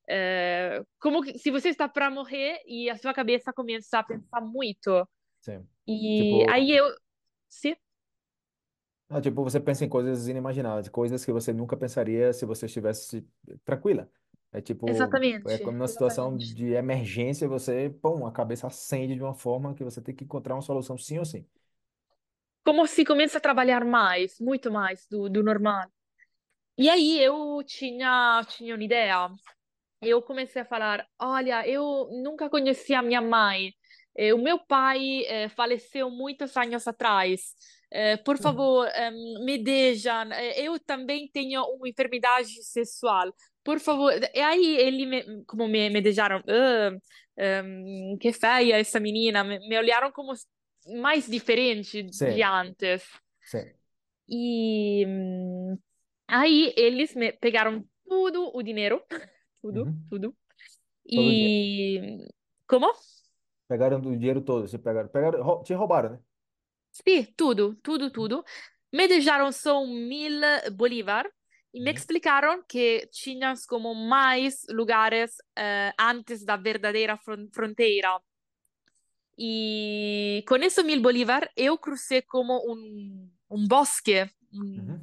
eh, 0.09 0.83
como 0.99 1.23
que- 1.23 1.37
se 1.39 1.49
você 1.51 1.69
está 1.69 1.87
para 1.89 2.09
morrer 2.11 2.59
e 2.67 2.89
a 2.89 2.97
sua 2.97 3.13
cabeça 3.13 3.53
começa 3.53 3.99
a 3.99 4.03
pensar 4.03 4.41
muito. 4.41 5.07
Sim. 5.41 5.65
E 5.87 6.23
Tipo, 6.23 6.49
aí 6.51 6.71
eu. 6.71 6.85
Sim, 7.49 7.75
Ah, 9.07 9.21
tipo, 9.21 9.43
você 9.43 9.59
pensa 9.59 9.85
em 9.85 9.89
coisas 9.89 10.27
inimagináveis, 10.27 10.89
coisas 10.89 11.23
que 11.23 11.31
você 11.31 11.53
nunca 11.53 11.77
pensaria 11.77 12.33
se 12.33 12.45
você 12.45 12.65
estivesse 12.65 13.25
tranquila. 13.63 14.09
É 14.57 14.61
tipo, 14.61 14.87
é 15.45 15.57
exatamente, 15.57 15.59
como 15.59 15.77
numa 15.77 15.87
situação 15.87 16.37
exatamente. 16.37 16.53
de 16.55 16.73
emergência, 16.73 17.47
você, 17.47 17.89
pum, 18.01 18.25
a 18.25 18.31
cabeça 18.31 18.67
acende 18.67 19.15
de 19.15 19.21
uma 19.23 19.33
forma 19.33 19.73
que 19.75 19.83
você 19.83 20.01
tem 20.01 20.15
que 20.15 20.23
encontrar 20.23 20.55
uma 20.55 20.61
solução 20.61 20.97
sim 20.97 21.19
ou 21.19 21.25
sim. 21.25 21.45
como 22.63 22.87
se 22.87 23.05
começa 23.05 23.37
a 23.37 23.41
trabalhar 23.41 23.85
mais, 23.85 24.39
muito 24.39 24.71
mais 24.71 25.07
do, 25.09 25.29
do 25.29 25.43
normal. 25.43 25.85
E 26.77 26.89
aí 26.89 27.19
eu 27.21 27.63
tinha, 27.65 28.43
tinha 28.49 28.75
uma 28.75 28.83
ideia. 28.83 29.29
Eu 30.01 30.21
comecei 30.21 30.61
a 30.61 30.65
falar: 30.65 31.07
Olha, 31.19 31.67
eu 31.67 32.09
nunca 32.23 32.49
conheci 32.49 32.93
a 32.93 33.01
minha 33.01 33.21
mãe. 33.21 33.73
Eh, 34.17 34.33
O 34.33 34.37
meu 34.39 34.59
pai 34.59 35.23
eh, 35.27 35.49
faleceu 35.49 36.09
muitos 36.11 36.55
anos 36.57 36.87
atrás. 36.87 37.55
Eh, 37.91 38.17
Por 38.17 38.37
favor, 38.37 38.87
eh, 38.87 39.11
me 39.45 39.57
deixam. 39.57 40.31
Eh, 40.33 40.61
Eu 40.67 40.79
também 40.79 41.29
tenho 41.33 41.63
uma 41.63 41.89
enfermidade 41.89 42.63
sexual. 42.63 43.33
Por 43.65 43.79
favor. 43.81 44.13
E 44.35 44.41
aí 44.41 44.77
ele 44.77 45.05
me, 45.07 45.45
como 45.45 45.67
me, 45.67 45.89
me 45.91 46.01
deixaram, 46.01 46.41
"Ah, 46.49 46.91
ehm, 47.37 48.17
que 48.21 48.31
feia 48.33 48.77
essa 48.79 48.99
menina. 49.01 49.43
Me, 49.43 49.59
me 49.69 49.77
olharam 49.79 50.11
como 50.13 50.33
mais 51.03 51.27
diferente 51.27 52.03
de 52.03 52.43
Sim, 52.43 52.49
antes. 52.61 53.03
sim. 53.43 53.73
E 54.27 55.05
aí 56.27 56.73
eles 56.77 57.13
me 57.15 57.31
pegaram 57.33 57.85
tudo 58.07 58.51
o 58.55 58.61
dinheiro, 58.63 59.03
tudo, 59.61 59.87
Uhum. 59.87 60.09
tudo. 60.09 60.35
Todo 61.13 61.29
o 61.29 61.33
dinheiro. 61.35 61.55
E 61.57 62.27
como? 62.67 62.93
Pegaram 63.67 63.99
o 63.99 64.01
dinheiro 64.17 64.41
todo, 64.41 64.67
se 64.67 64.77
pegaram, 64.79 65.07
pegaram, 65.09 65.43
rou- 65.43 65.61
te 65.63 65.73
roubaram, 65.75 66.09
né? 66.13 66.19
Sí, 66.91 67.33
tudo, 67.35 67.75
tudo, 67.83 68.09
tudo. 68.11 68.43
Me 68.91 69.07
dejaron 69.07 69.51
só 69.51 69.85
mil 69.85 70.41
bolívar 70.73 71.29
y 71.75 71.81
me 71.81 71.91
Uhum. 71.91 71.97
explicaron 71.97 72.63
que 72.67 73.09
tinhas 73.11 73.65
como 73.67 73.93
mais 73.93 74.65
lugares 74.69 75.37
eh, 75.57 75.91
antes 75.99 76.45
da 76.45 76.55
verdadeira 76.57 77.17
fron- 77.17 77.49
fronteira. 77.51 78.11
E 79.37 80.43
com 80.47 80.55
isso 80.57 80.81
mil 80.83 81.01
bolívar 81.01 81.51
eu 81.57 81.77
crucei 81.77 82.21
como 82.21 82.53
um, 82.71 83.29
um 83.49 83.67
bosque, 83.67 84.23
um- 84.53 84.63
Uhum. 84.79 85.01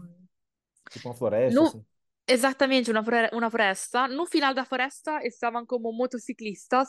Tipo 0.90 1.08
uma 1.08 1.14
floresta, 1.14 1.60
No- 1.60 1.68
assim. 1.68 1.84
Exatamente, 2.26 2.90
uma, 2.90 3.04
flore- 3.04 3.30
uma 3.32 3.50
floresta. 3.50 4.08
No 4.08 4.26
final 4.26 4.54
da 4.54 4.64
floresta 4.64 5.20
estavam 5.26 5.66
como 5.66 5.92
motociclistas 5.92 6.88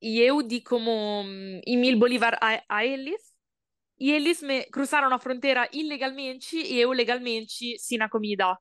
e 0.00 0.18
eu 0.20 0.42
di 0.42 0.60
como 0.62 0.90
hum, 1.22 1.60
em 1.66 1.76
mil 1.76 1.98
bolívar 1.98 2.36
a, 2.40 2.62
a 2.68 2.84
eles 2.84 3.20
e 3.98 4.10
eles 4.12 4.42
me 4.42 4.64
cruzaram 4.66 5.12
a 5.14 5.18
fronteira 5.20 5.68
ilegalmente 5.72 6.56
e 6.56 6.78
eu 6.80 6.92
legalmente 6.92 7.78
sem 7.78 8.00
a 8.02 8.08
comida. 8.08 8.56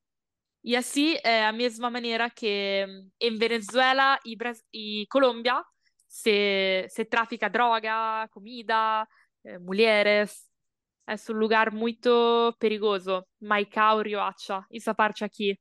E 0.70 0.76
assim 0.76 1.16
é 1.24 1.48
a 1.48 1.52
mesma 1.52 1.90
maneira 1.90 2.30
que 2.30 2.86
hum, 2.88 3.10
em 3.20 3.36
Venezuela 3.40 4.20
e, 4.24 4.36
Bras 4.36 4.64
e 4.72 5.08
Colômbia 5.10 5.64
se, 6.08 6.86
se 6.90 7.04
trafica 7.04 7.50
droga, 7.50 8.28
comida, 8.28 9.08
eh, 9.44 9.58
mulheres. 9.58 10.48
É 11.08 11.16
um 11.32 11.34
lugar 11.34 11.72
muito 11.72 12.56
perigoso. 12.60 13.26
Maicao, 13.42 14.04
Riohacha, 14.04 14.64
essa 14.72 14.94
parte 14.94 15.24
aqui. 15.24 15.60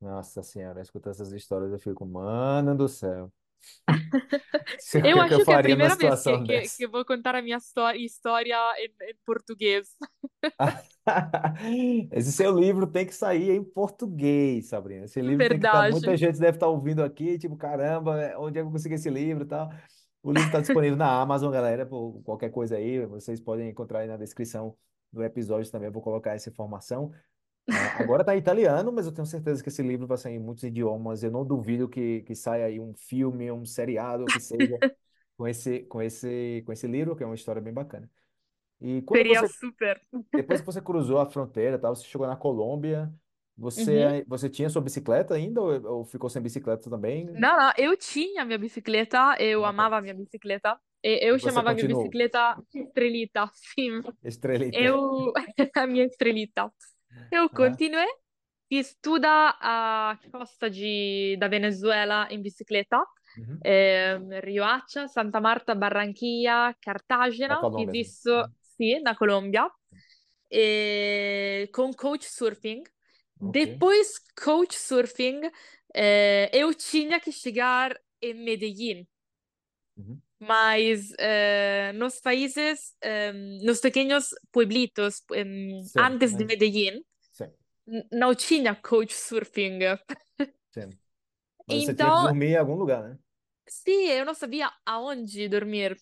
Nossa 0.00 0.42
senhora, 0.42 0.80
escutar 0.80 1.10
essas 1.10 1.30
histórias 1.30 1.70
eu 1.70 1.78
fico, 1.78 2.04
mano 2.04 2.76
do 2.76 2.88
céu. 2.88 3.32
Eu 4.94 5.22
é 5.22 5.28
que 5.28 5.34
eu 5.34 5.38
acho 5.38 5.44
que 5.44 5.50
é 5.50 5.54
a 5.54 5.62
primeira 5.62 5.96
vez 5.96 6.22
que, 6.22 6.42
que, 6.42 6.76
que 6.76 6.86
vou 6.86 7.04
contar 7.04 7.34
a 7.34 7.42
minha 7.42 7.56
histó- 7.56 7.92
história 7.92 8.56
em, 8.78 9.10
em 9.10 9.14
português. 9.24 9.96
Esse 12.12 12.32
seu 12.32 12.58
livro 12.58 12.86
tem 12.86 13.06
que 13.06 13.14
sair 13.14 13.50
em 13.50 13.62
português, 13.62 14.68
Sabrina. 14.68 15.04
Esse 15.04 15.20
livro 15.20 15.38
tem 15.38 15.58
que 15.58 15.66
estar. 15.66 15.90
Muita 15.90 16.06
Verdade. 16.06 16.16
gente 16.16 16.38
deve 16.38 16.56
estar 16.56 16.68
ouvindo 16.68 17.02
aqui, 17.02 17.38
tipo, 17.38 17.56
caramba, 17.56 18.20
é, 18.20 18.38
onde 18.38 18.58
é 18.58 18.62
que 18.62 18.68
eu 18.68 18.72
consegui 18.72 18.94
esse 18.94 19.10
livro 19.10 19.44
e 19.44 19.46
tal? 19.46 19.70
O 20.22 20.32
livro 20.32 20.46
está 20.46 20.60
disponível 20.60 20.96
na 20.96 21.20
Amazon, 21.20 21.52
galera, 21.52 21.84
por 21.84 22.22
qualquer 22.22 22.50
coisa 22.50 22.76
aí. 22.76 23.04
Vocês 23.06 23.40
podem 23.40 23.68
encontrar 23.68 24.00
aí 24.00 24.08
na 24.08 24.16
descrição 24.16 24.76
do 25.12 25.22
episódio 25.22 25.70
também. 25.70 25.88
Eu 25.88 25.92
vou 25.92 26.02
colocar 26.02 26.34
essa 26.34 26.48
informação. 26.48 27.12
Ah, 27.70 27.98
agora 27.98 28.22
está 28.22 28.34
em 28.36 28.38
italiano, 28.38 28.92
mas 28.92 29.06
eu 29.06 29.12
tenho 29.12 29.26
certeza 29.26 29.62
que 29.62 29.68
esse 29.68 29.82
livro 29.82 30.06
vai 30.06 30.16
sair 30.18 30.34
em 30.34 30.38
muitos 30.38 30.62
idiomas. 30.64 31.22
Eu 31.22 31.30
não 31.30 31.44
duvido 31.44 31.88
que, 31.88 32.22
que 32.22 32.34
saia 32.34 32.66
aí 32.66 32.78
um 32.78 32.94
filme, 32.94 33.50
um 33.50 33.64
seriado, 33.64 34.26
o 34.26 34.30
que 34.30 34.38
seja, 34.38 34.80
com 35.36 35.48
esse, 35.48 35.80
com 35.84 36.02
esse, 36.02 36.62
com 36.66 36.72
esse 36.72 36.86
livro, 36.86 37.16
que 37.16 37.22
é 37.22 37.26
uma 37.26 37.34
história 37.34 37.62
bem 37.62 37.72
bacana. 37.74 38.10
E 38.80 39.02
quando 39.02 39.24
Seria 39.24 39.44
você 39.44 39.46
super. 39.46 40.00
depois 40.34 40.60
que 40.60 40.66
você 40.66 40.80
cruzou 40.82 41.18
a 41.20 41.26
fronteira, 41.30 41.78
tá? 41.78 41.88
Você 41.90 42.04
chegou 42.06 42.26
na 42.26 42.36
Colômbia. 42.36 43.12
Você, 43.56 43.92
Uhum. 43.92 44.24
você 44.28 44.50
tinha 44.50 44.70
sua 44.70 44.82
bicicleta 44.82 45.34
ainda 45.34 45.60
ou, 45.62 45.82
ou 45.98 46.04
ficou 46.06 46.30
sem 46.30 46.42
bicicleta 46.42 46.90
também? 46.90 47.26
Não, 47.32 47.56
não, 47.56 47.72
eu 47.76 47.96
tinha 47.96 48.44
minha 48.44 48.58
bicicleta, 48.58 49.36
eu 49.40 49.64
Ah, 49.64 49.72
tá. 49.72 49.84
amava 49.84 50.00
minha 50.00 50.14
bicicleta. 50.14 50.78
E 51.02 51.18
eu 51.28 51.38
Você 51.38 51.60
chamava 51.60 51.74
minha 51.74 51.84
continuou. 51.84 52.18
bicicleta 52.24 52.60
Estrelita, 52.74 53.50
sim. 53.54 54.00
Estrelita. 54.24 54.88
Eu, 54.88 55.32
a 55.76 55.86
minha 55.86 56.04
Estrelita. 56.06 56.72
Eu 57.30 57.48
Ah, 57.52 57.78
continuei, 57.78 58.06
fiz 58.68 58.96
toda 59.02 59.28
a 59.60 60.18
costa 60.32 60.70
de, 60.70 61.36
da 61.38 61.48
Venezuela 61.48 62.28
em 62.30 62.42
bicicleta. 62.42 62.98
uhum. 63.36 63.64
eh, 63.64 64.18
Riohacha, 64.44 65.08
Santa 65.08 65.40
Marta, 65.40 65.74
Barranquilla, 65.74 66.74
Na 67.46 67.56
Cartagena, 67.56 67.68
fiz 67.74 67.88
Colômbia, 67.88 67.92
assim. 67.92 68.14
isso, 68.14 68.30
sì, 68.76 69.00
na 69.00 69.14
Colômbia, 69.16 69.68
e 70.50 71.68
com 71.74 71.92
coach 71.94 72.26
surfing. 72.30 72.82
Ok. 73.40 73.66
Depois 73.68 74.20
coach 74.42 74.74
surfing, 74.76 75.42
eh, 75.94 76.50
eu 76.52 76.74
tinha 76.74 77.20
que 77.20 77.32
chegar 77.32 77.96
em 78.22 78.34
Medellín, 78.34 79.06
Uhum. 79.96 80.22
Mas 80.46 81.12
eh, 81.18 81.92
nos 81.94 82.20
países, 82.20 82.94
em, 83.02 83.64
nos 83.64 83.80
pequenos 83.80 84.28
pueblitos, 84.52 85.22
em, 85.32 85.82
Sim, 85.82 86.10
antes 86.10 86.36
de 86.36 86.44
mas- 86.44 86.46
Medellín, 86.46 87.02
sim, 87.30 87.52
não 88.12 88.34
tinha 88.34 88.74
coach 88.74 89.14
surfing. 89.14 89.78
sim. 90.72 90.98
Mas 91.66 91.84
você 91.84 91.94
tinha 91.94 92.12
que 92.12 92.18
Então, 92.18 92.18
dormir 92.18 92.48
em 92.52 92.56
algum 92.56 92.74
lugar, 92.76 93.02
né? 93.08 93.18
Sim, 93.68 94.08
eu 94.10 94.24
não 94.26 94.34
sabia 94.34 94.70
aonde 94.84 95.48
dormir. 95.48 95.96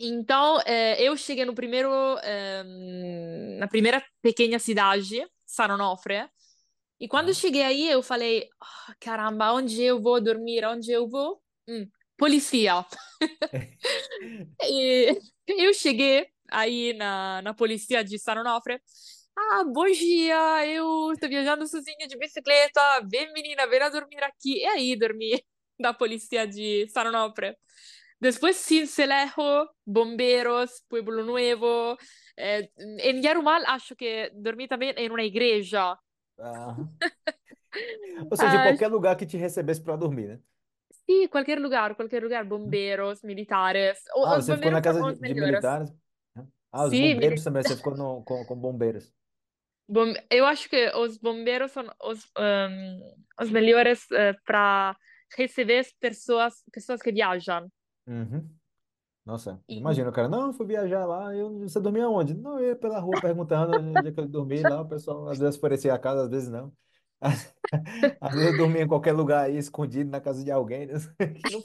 Então, 0.00 0.60
eh, 0.66 1.02
eu 1.02 1.16
cheguei 1.16 1.44
no 1.44 1.54
primeiro, 1.54 1.90
ehm, 2.24 3.58
na 3.58 3.68
primeira 3.68 4.04
pequena 4.22 4.58
cidade, 4.58 5.26
San 5.46 5.72
Onofre, 5.74 6.28
e 7.00 7.08
quando 7.08 7.34
cheguei 7.34 7.62
aí, 7.62 7.88
eu 7.90 8.02
falei, 8.02 8.48
"Ah, 8.60 8.94
caramba, 9.00 9.52
onde 9.54 9.82
eu 9.82 10.00
vou 10.02 10.20
dormir? 10.22 10.64
Onde 10.66 10.92
eu 10.92 11.08
vou? 11.08 11.42
Hum, 11.68 11.86
polícia. 12.18 12.84
E 14.62 15.18
eu 15.48 15.72
cheguei 15.74 16.26
aí 16.50 16.92
na, 16.94 17.42
na 17.42 17.54
polícia 17.54 18.02
de 18.04 18.18
San 18.18 18.40
Onofre. 18.40 18.80
Ah, 19.36 19.64
bom 19.64 19.86
dia, 19.86 20.66
eu 20.66 21.12
estou 21.12 21.28
viajando 21.28 21.66
sozinha 21.66 22.08
de 22.08 22.18
bicicleta. 22.18 22.80
Vem, 23.10 23.32
menina, 23.32 23.66
vem 23.66 23.80
a 23.80 23.88
dormir 23.88 24.22
aqui. 24.24 24.58
E 24.58 24.66
aí, 24.66 24.96
dormi 24.96 25.42
da 25.80 25.94
polícia 25.94 26.46
de 26.46 26.88
San 26.88 27.06
Onofre. 27.08 27.56
Depois, 28.20 28.56
Sincelejo, 28.56 29.68
Bombeiros, 29.86 30.82
Pueblo 30.88 31.24
Nuevo. 31.24 31.96
Eh, 32.36 32.68
em 32.78 33.20
Yarumal, 33.24 33.62
acho 33.66 33.94
que 33.94 34.30
dormi 34.34 34.66
também 34.66 34.90
em 34.96 35.08
uma 35.08 35.22
igreja. 35.22 35.96
Ah. 36.38 36.76
Ou 38.30 38.36
seja, 38.36 38.58
Ah, 38.58 38.62
qualquer 38.62 38.88
lugar 38.88 39.16
que 39.16 39.26
te 39.26 39.36
recebesse 39.36 39.80
para 39.82 39.96
dormir, 39.96 40.28
né? 40.28 40.40
Sí, 41.08 41.28
cualquier 41.28 41.60
lugar, 41.60 41.96
cualquier 41.96 42.22
lugar. 42.22 42.44
Bombeiros, 42.44 43.22
militares. 43.24 44.00
O- 44.16 44.26
Ah, 44.26 44.36
os 44.36 44.46
você 44.46 44.56
ficou 44.56 44.70
na 44.72 44.82
casa 44.82 45.04
de, 45.04 45.14
de 45.16 45.34
militares? 45.34 45.92
Ah, 46.72 46.86
os 46.86 46.94
Sim, 46.94 47.20
bombeiros 47.20 47.42
também. 47.44 47.62
Você 47.64 47.76
ficou 47.76 47.96
no, 47.98 48.22
com, 48.24 48.44
com 48.46 48.56
bombeiros. 48.56 49.12
Bom, 49.88 50.12
eu 50.30 50.44
acho 50.46 50.68
que 50.68 50.90
os 50.96 51.16
bombeiros 51.18 51.72
são 51.72 51.84
os, 52.02 52.24
um, 52.38 53.16
os 53.40 53.50
melhores 53.50 54.06
para 54.44 54.94
receber 55.36 55.78
as 55.78 55.92
pessoas, 55.92 56.62
pessoas 56.72 57.00
que 57.00 57.10
viajam. 57.12 57.70
Uhum. 58.06 58.48
Nossa, 59.24 59.62
E, 59.68 59.76
imagina 59.78 60.10
o 60.10 60.12
cara, 60.12 60.28
não, 60.28 60.48
eu 60.48 60.52
fui 60.54 60.66
viajar 60.66 61.06
lá, 61.06 61.34
eu, 61.36 61.60
você 61.60 61.80
dormia 61.80 62.08
onde? 62.08 62.34
Não, 62.34 62.58
eu 62.60 62.68
ia 62.70 62.76
pela 62.76 63.00
rua 63.00 63.20
perguntando 63.20 63.74
onde 63.74 64.08
é 64.08 64.12
que 64.12 64.20
eu 64.20 64.28
dormi 64.28 64.62
lá, 64.64 64.82
o 64.82 64.88
pessoal 64.88 65.28
às 65.28 65.38
vezes 65.40 65.56
oferecia 65.58 65.94
a 65.94 65.98
casa, 65.98 66.24
às 66.24 66.30
vezes 66.30 66.48
não. 66.50 66.72
Às 68.20 68.32
vezes 68.32 68.46
eu 68.46 68.52
dormia 68.52 68.82
em 68.82 68.86
qualquer 68.88 69.12
lugar 69.12 69.44
aí, 69.46 69.56
escondido 69.56 70.10
na 70.10 70.20
casa 70.20 70.44
de 70.44 70.50
alguém. 70.50 70.86
né? 70.86 70.94
Que 71.34 71.50
não- 71.50 71.64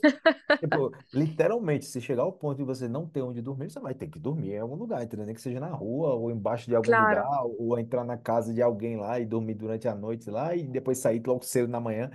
Tipo, 0.61 0.95
literalmente, 1.13 1.85
se 1.85 2.01
chegar 2.01 2.23
ao 2.23 2.33
ponto 2.33 2.57
de 2.57 2.63
você 2.63 2.87
não 2.87 3.07
ter 3.07 3.21
onde 3.21 3.41
dormir, 3.41 3.69
você 3.69 3.79
vai 3.79 3.93
ter 3.95 4.07
que 4.09 4.19
dormir 4.19 4.53
em 4.53 4.59
algum 4.59 4.75
lugar, 4.75 5.03
entendeu? 5.03 5.25
Nem 5.25 5.35
que 5.35 5.41
seja 5.41 5.59
na 5.59 5.69
rua, 5.69 6.15
ou 6.15 6.31
embaixo 6.31 6.67
de 6.67 6.75
algum 6.75 6.93
claro, 6.93 6.95
lugar, 6.95 7.27
ou 7.45 7.77
entrar 7.79 8.03
na 8.05 8.17
casa 8.17 8.53
de 8.53 8.61
alguém 8.61 8.97
lá 8.97 9.19
e 9.19 9.25
dormir 9.25 9.55
durante 9.55 9.87
a 9.87 9.95
noite 9.95 10.29
lá, 10.31 10.55
e 10.55 10.63
depois 10.67 10.99
sair 10.99 11.21
logo 11.27 11.43
cedo 11.45 11.67
na 11.69 11.79
manhã. 11.81 12.11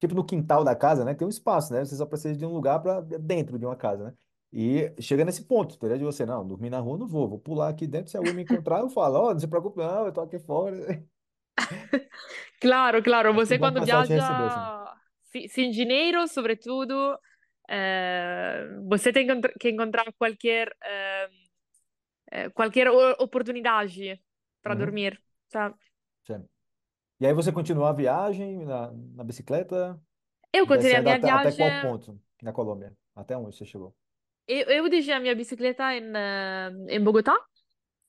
Tipo 0.00 0.14
no 0.14 0.24
quintal 0.26 0.64
da 0.64 0.76
casa, 0.76 1.04
né? 1.04 1.14
Tem 1.14 1.26
um 1.26 1.30
espaço, 1.30 1.72
né? 1.72 1.84
Você 1.84 1.96
só 1.96 2.06
precisa 2.06 2.36
de 2.36 2.44
um 2.46 2.52
lugar 2.52 2.80
para 2.82 3.00
dentro 3.02 3.58
de 3.58 3.66
uma 3.66 3.76
casa, 3.76 4.04
né? 4.04 4.14
E 4.52 4.94
chega 5.02 5.24
nesse 5.24 5.44
ponto, 5.44 5.76
entendeu? 5.76 5.98
De 5.98 6.04
você, 6.04 6.26
não, 6.26 6.46
dormir 6.46 6.70
na 6.70 6.80
rua 6.80 6.94
eu 6.94 6.98
não 7.00 7.08
vou, 7.08 7.28
vou 7.28 7.38
pular 7.40 7.68
aqui 7.70 7.86
dentro, 7.86 8.10
se 8.10 8.16
alguém 8.16 8.34
me 8.34 8.42
encontrar, 8.42 8.80
eu 8.80 8.90
falo, 8.90 9.18
ó, 9.18 9.32
não 9.32 9.40
se 9.40 9.48
preocupe, 9.48 9.78
não, 9.78 10.06
eu 10.06 10.12
tô 10.12 10.20
aqui 10.22 10.38
fora. 10.38 10.76
claro, 12.60 13.02
claro. 13.02 13.34
Você 13.34 13.58
o 13.58 13.58
quando 13.58 13.80
viaja 13.82 14.20
se- 15.22 15.48
sem 15.48 15.70
dinheiro, 15.70 16.26
sobretudo, 16.28 17.18
eh, 17.68 18.66
você 18.88 19.12
tem 19.12 19.26
que 19.26 19.32
encontr- 19.32 19.54
que 19.60 19.70
encontrar 19.70 20.12
qualquer, 20.18 20.74
eh, 20.82 21.28
eh, 22.32 22.50
qualquer 22.50 22.88
oportunidade 23.18 24.20
para 24.62 24.74
Uhum, 24.74 24.74
dormir, 24.74 25.20
sabe? 25.48 25.76
sim. 26.26 26.44
E 27.20 27.26
aí 27.26 27.34
você 27.34 27.52
continuou 27.52 27.86
a 27.88 27.94
viagem 27.94 28.64
na, 28.66 28.92
na 28.92 29.24
bicicleta, 29.24 30.00
Eu 30.52 30.66
continuei 30.66 30.96
a 30.96 31.02
minha 31.02 31.18
até, 31.18 31.28
até 31.30 31.52
qual 31.52 31.74
viagem. 31.74 31.78
ponto 31.78 32.20
na 32.42 32.52
Colômbia? 32.52 32.96
Até 33.14 33.36
onde 33.36 33.56
você 33.56 33.64
chegou? 33.66 33.94
Eu, 34.46 34.66
eu 34.68 34.88
deixei 34.90 35.14
a 35.14 35.20
minha 35.20 35.34
bicicleta 35.34 35.94
em, 35.94 36.04
em 36.88 37.02
Bogotá. 37.02 37.34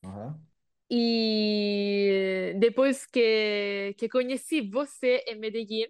Aham. 0.03 0.44
E 0.89 2.53
depois 2.59 3.05
que, 3.07 3.95
que 3.97 4.07
conheci 4.09 4.61
você 4.69 5.23
em 5.27 5.35
Medellín, 5.39 5.85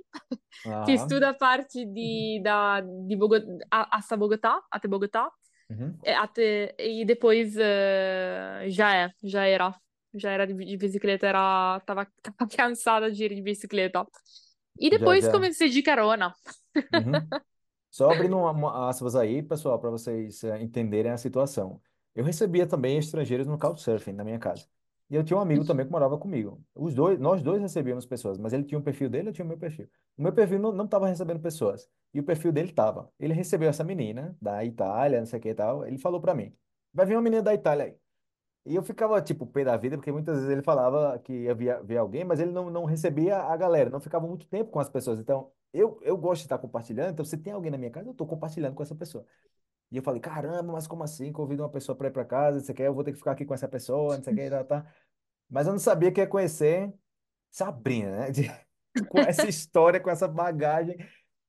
fiz 0.86 1.06
Aham. 1.06 1.08
toda 1.08 1.30
a 1.30 1.34
parte 1.34 1.86
de, 1.86 2.41
da, 2.43 2.82
de 2.82 3.16
Bogotá, 3.16 3.48
até 3.72 4.18
Bogotá, 4.18 4.62
até 4.72 4.88
Bogotá, 4.88 5.32
Uhum. 5.70 6.06
e, 6.06 6.12
até, 6.12 6.76
e 6.80 7.06
depois 7.06 7.56
eh, 7.58 8.66
já 8.70 8.96
é, 8.96 9.12
já 9.24 9.46
era, 9.48 9.76
já 10.16 10.32
era 10.32 10.48
de, 10.48 10.54
de 10.54 10.78
bicicleta, 10.78 11.28
era, 11.28 11.80
tava, 11.86 12.06
tava 12.24 12.50
cansada 12.52 13.12
de 13.12 13.26
ir 13.26 13.36
de 13.36 13.41
bicicleta. 13.41 14.06
E 14.80 14.89
Já, 14.89 14.98
depois 14.98 15.28
já. 15.28 15.30
comecei 15.30 15.70
de 15.70 15.82
carona. 15.84 16.34
Uhum. 16.91 17.34
Só 17.91 18.12
abrindo 18.12 18.38
uma, 18.38 18.52
uma 18.52 18.89
aspas 18.89 19.16
aí, 19.16 19.43
pessoal, 19.43 19.80
para 19.80 19.89
vocês 19.91 20.43
eh, 20.43 20.62
entenderem 20.64 21.12
a 21.12 21.18
situação. 21.18 21.82
eu 22.16 22.24
recebia 22.26 22.68
também 22.68 22.98
estrangeiros 22.98 23.48
no 23.48 23.58
Couchsurfing 23.60 24.14
na 24.14 24.24
minha 24.24 24.39
casa. 24.39 24.68
E 25.10 25.16
eu 25.16 25.24
tinha 25.24 25.38
um 25.38 25.41
amigo 25.41 25.64
também 25.66 25.86
que 25.86 25.91
morava 25.91 26.18
comigo. 26.18 26.62
Os 26.74 26.93
dois, 26.95 27.20
nós 27.20 27.41
dois 27.43 27.62
recebíamos 27.62 28.06
pessoas, 28.06 28.38
mas 28.39 28.53
ele 28.53 28.64
tinha 28.64 28.80
um 28.80 28.82
perfil 28.82 29.10
dele, 29.10 29.30
eu 29.30 29.34
tinha 29.34 29.45
o 29.45 29.47
meu 29.47 29.58
perfil. 29.58 29.88
O 30.18 30.22
meu 30.24 30.34
perfil 30.34 30.60
não 30.60 30.86
estava 30.86 31.08
recebendo 31.08 31.39
pessoas, 31.39 31.88
e 32.14 32.20
o 32.20 32.24
perfil 32.24 32.51
dele 32.51 32.70
estava. 32.70 33.12
Ele 33.20 33.34
recebeu 33.34 33.70
essa 33.70 33.84
menina 33.84 34.36
da 34.41 34.66
Itália, 34.66 35.20
não 35.20 35.26
sei 35.28 35.39
o 35.39 35.41
que 35.41 35.49
e 35.49 35.53
tal. 35.56 35.86
Ele 35.86 35.97
falou 35.97 36.20
para 36.20 36.34
mim: 36.34 36.53
vai 36.93 37.06
vir 37.06 37.16
uma 37.16 37.22
menina 37.22 37.43
da 37.43 37.53
Itália 37.53 37.86
aí. 37.86 37.95
E 38.66 38.76
eu 38.76 38.82
ficava, 38.82 39.22
tipo, 39.22 39.45
pé 39.45 39.64
da 39.64 39.78
vida, 39.78 39.95
porque 39.95 40.12
muitas 40.12 40.38
vezes 40.38 40.49
ele 40.49 40.64
falava 40.64 41.20
que 41.20 41.32
ia 41.43 41.53
ver, 41.53 41.84
ver 41.84 41.97
alguém, 41.97 42.24
mas 42.24 42.39
ele 42.39 42.51
não, 42.51 42.70
não 42.72 42.84
recebia 42.86 43.38
a 43.38 43.56
galera, 43.56 43.91
não 43.91 43.99
ficava 43.99 44.26
muito 44.28 44.47
tempo 44.47 44.72
com 44.72 44.80
as 44.80 44.89
pessoas. 44.89 45.20
Então, 45.20 45.51
eu, 45.72 45.99
eu 46.01 46.18
gosto 46.18 46.41
de 46.41 46.45
estar 46.45 46.58
compartilhando, 46.58 47.12
então 47.12 47.24
se 47.24 47.38
tem 47.38 47.53
alguém 47.53 47.70
na 47.70 47.78
minha 47.78 47.91
casa, 47.91 48.08
eu 48.08 48.12
estou 48.12 48.26
compartilhando 48.26 48.74
com 48.74 48.82
essa 48.82 48.95
pessoa. 48.95 49.24
E 49.92 49.98
eu 49.98 50.04
falei, 50.04 50.20
caramba, 50.22 50.74
mas 50.74 50.88
como 50.88 51.04
assim? 51.04 51.32
Convido 51.32 51.64
uma 51.64 51.70
pessoa 51.70 51.96
para 51.98 52.08
ir 52.08 52.12
para 52.12 52.26
casa, 52.26 52.60
você 52.60 52.74
quer, 52.74 52.88
eu 52.88 52.94
vou 52.94 53.04
ter 53.04 53.12
que 53.12 53.18
ficar 53.18 53.32
aqui 53.34 53.46
com 53.46 53.54
essa 53.54 53.68
pessoa, 53.68 54.18
não 54.18 54.24
sei 54.24 54.34
o 54.34 54.36
que, 54.36 54.50
tá, 54.50 54.64
tá. 54.64 54.96
Mas 55.50 55.68
eu 55.68 55.74
não 55.74 55.80
sabia 55.80 56.12
que 56.12 56.22
ia 56.22 56.28
conhecer 56.28 56.94
Sabrina, 57.52 58.12
né? 58.20 58.32
De- 58.32 58.44
com 59.08 59.24
essa 59.24 59.48
história, 59.48 60.00
com 60.00 60.10
essa 60.10 60.28
bagagem. 60.28 60.98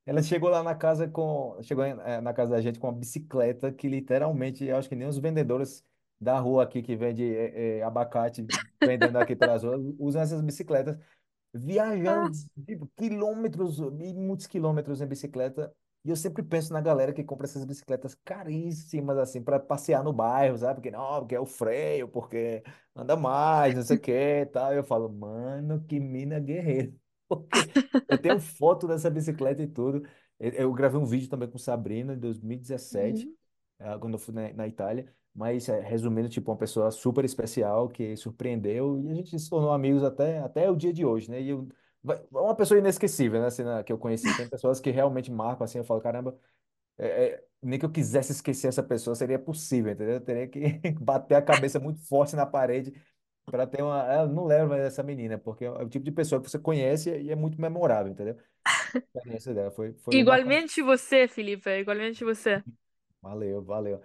Ela 0.05 0.23
chegou 0.23 0.49
lá 0.51 0.63
na 0.63 0.75
casa 0.75 1.09
com, 1.09 1.59
chegou 1.63 1.85
eh, 1.85 2.21
na 2.21 2.33
casa 2.33 2.53
da 2.53 2.61
gente 2.61 2.79
com 2.79 2.89
uma 2.89 2.93
bicicleta 2.99 3.73
que 3.73 3.89
literalmente, 3.89 4.65
eu 4.65 4.77
acho 4.77 4.89
que 4.89 4.95
nem 4.97 5.09
os 5.09 5.19
vendedores 5.19 5.85
da 6.21 6.39
rua 6.39 6.63
aqui 6.65 6.83
que 6.83 6.97
vende 6.97 7.25
eh, 7.25 7.79
eh, 7.81 7.83
abacate 7.83 8.47
vendendo 8.83 9.19
aqui 9.19 9.35
pelas 9.37 9.63
ruas 9.65 9.81
usam 9.99 10.23
essas 10.23 10.41
bicicletas 10.43 10.97
Ah, 12.05 12.29
viajando 12.29 12.33
tipo, 12.67 12.87
quilômetros 12.97 13.79
e 13.79 14.15
muitos 14.15 14.47
quilômetros 14.47 15.01
em 15.01 15.07
bicicleta. 15.07 15.75
E 16.07 16.11
eu 16.11 16.15
sempre 16.15 16.41
penso 16.41 16.73
na 16.73 16.81
galera 16.81 17.13
que 17.13 17.25
compra 17.25 17.47
essas 17.47 17.65
bicicletas 17.65 18.15
caríssimas, 18.25 19.19
assim, 19.19 19.43
para 19.43 19.59
passear 19.59 20.05
no 20.05 20.13
bairro, 20.13 20.57
sabe? 20.57 20.77
Porque 20.77 20.91
não, 20.93 21.19
porque 21.19 21.35
é 21.35 21.41
o 21.41 21.45
freio, 21.45 22.07
porque 22.09 22.63
anda 22.95 23.17
mais, 23.17 23.75
não 23.75 23.83
sei 23.83 23.97
o 23.97 24.01
que 24.01 24.13
e 24.13 24.47
tal. 24.47 24.73
Eu 24.73 24.85
falo, 24.85 25.09
mano, 25.13 25.85
que 25.85 25.99
mina 25.99 26.39
guerreira. 26.39 26.95
Porque 27.29 27.59
eu 28.09 28.19
tenho 28.19 28.39
foto 28.39 28.87
dessa 28.87 29.11
bicicleta 29.11 29.61
e 29.61 29.67
tudo. 29.67 30.07
Eu 30.39 30.53
eu 30.53 30.73
gravei 30.73 31.01
um 31.01 31.05
vídeo 31.05 31.29
também 31.29 31.51
com 31.51 31.59
Sabrina 31.59 32.15
em 32.15 32.19
2017, 32.21 33.27
uhum. 33.27 33.35
ah, 33.81 33.99
quando 33.99 34.15
eu 34.15 34.19
fui 34.21 34.33
na, 34.33 34.53
na 34.53 34.69
Itália. 34.69 35.13
Mas, 35.35 35.69
é, 35.69 35.81
resumindo, 35.81 36.29
tipo, 36.29 36.53
uma 36.53 36.57
pessoa 36.57 36.91
super 36.93 37.25
especial 37.25 37.89
que 37.89 38.17
surpreendeu 38.17 39.01
e 39.01 39.11
a 39.11 39.15
gente 39.15 39.37
se 39.39 39.51
tornou 39.51 39.73
amigos 39.73 40.05
até, 40.05 40.39
até 40.39 40.71
o 40.71 40.77
dia 40.77 40.93
de 40.93 41.05
hoje, 41.05 41.29
né? 41.29 41.43
E 41.43 41.49
eu, 41.49 41.69
uma 42.31 42.55
pessoa 42.57 42.79
inesquecível, 42.79 43.41
né? 43.41 43.47
Assim, 43.47 43.63
na- 43.65 43.83
que 43.85 43.93
eu 43.93 43.99
conheci. 43.99 44.35
Tem 44.35 44.49
pessoas 44.49 44.81
que 44.81 44.91
realmente 44.91 45.31
marcam, 45.31 45.65
assim, 45.65 45.79
eu 45.79 45.85
falo, 45.85 46.01
caramba, 46.01 46.39
é, 46.99 47.27
é, 47.37 47.45
nem 47.63 47.79
que 47.79 47.85
eu 47.87 47.93
quisesse 47.93 48.33
esquecer 48.33 48.69
essa 48.69 48.83
pessoa, 48.83 49.15
seria 49.17 49.39
possível, 49.39 49.93
entendeu? 49.93 50.15
Eu 50.17 50.21
teria 50.21 50.49
que 50.49 50.61
bater 51.01 51.35
a 51.37 51.43
cabeça 51.43 51.81
muito 51.81 52.01
forte 52.09 52.37
na 52.37 52.47
parede 52.47 52.93
para 53.51 53.67
ter 53.67 53.83
uma... 53.83 54.05
Eu 54.15 54.29
não 54.29 54.47
lembro 54.47 54.71
mais 54.71 54.83
dessa 54.83 55.03
menina, 55.03 55.39
porque 55.39 55.65
é 55.67 55.71
o 55.71 55.89
tipo 55.89 56.05
de 56.05 56.13
pessoa 56.13 56.43
que 56.43 56.51
você 56.51 56.59
conhece 56.59 57.11
e 57.11 57.31
é 57.31 57.37
muito 57.37 57.61
memorável, 57.61 58.13
entendeu? 58.13 58.37
A 58.37 59.19
experiência 59.19 59.55
dela 59.55 59.71
foi, 59.73 59.95
foi 59.95 60.15
bem 60.15 60.27
bacana. 60.27 60.59
Igualmente 60.59 60.83
você, 60.83 61.29
Felipe, 61.29 61.71
igualmente 61.71 62.25
você. 62.25 62.65
Valeu, 63.23 63.63
valeu. 63.65 64.01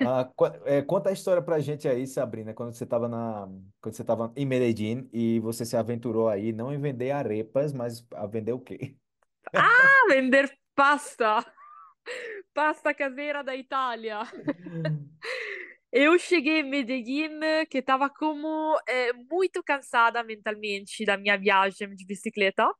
Ah, 0.00 0.30
é, 0.64 0.82
conta 0.82 1.10
a 1.10 1.12
história 1.12 1.42
pra 1.42 1.60
gente 1.60 1.88
aí, 1.88 2.06
Sabrina, 2.06 2.54
quando 2.54 2.72
você 2.72 2.84
estava 2.84 3.08
na, 3.08 3.48
quando 3.80 3.94
você 3.94 4.02
estava 4.02 4.32
em 4.36 4.46
Medellín 4.46 5.08
e 5.12 5.40
você 5.40 5.64
se 5.64 5.76
aventurou 5.76 6.28
aí, 6.28 6.52
não 6.52 6.72
em 6.72 6.80
vender 6.80 7.10
arepas, 7.10 7.72
mas 7.72 8.06
a 8.12 8.26
vender 8.26 8.52
o 8.52 8.60
quê? 8.60 8.96
Ah, 9.54 10.06
vender 10.08 10.52
pasta, 10.74 11.44
pasta 12.52 12.92
caseira 12.94 13.42
da 13.42 13.56
Itália. 13.56 14.20
Eu 15.90 16.18
cheguei 16.18 16.60
em 16.60 16.68
Medellín, 16.68 17.40
que 17.70 17.78
estava 17.78 18.10
como 18.10 18.78
eh, 18.86 19.12
muito 19.30 19.62
cansada 19.62 20.22
mentalmente 20.22 21.04
da 21.04 21.16
minha 21.16 21.36
viagem 21.38 21.94
de 21.94 22.04
bicicleta, 22.04 22.70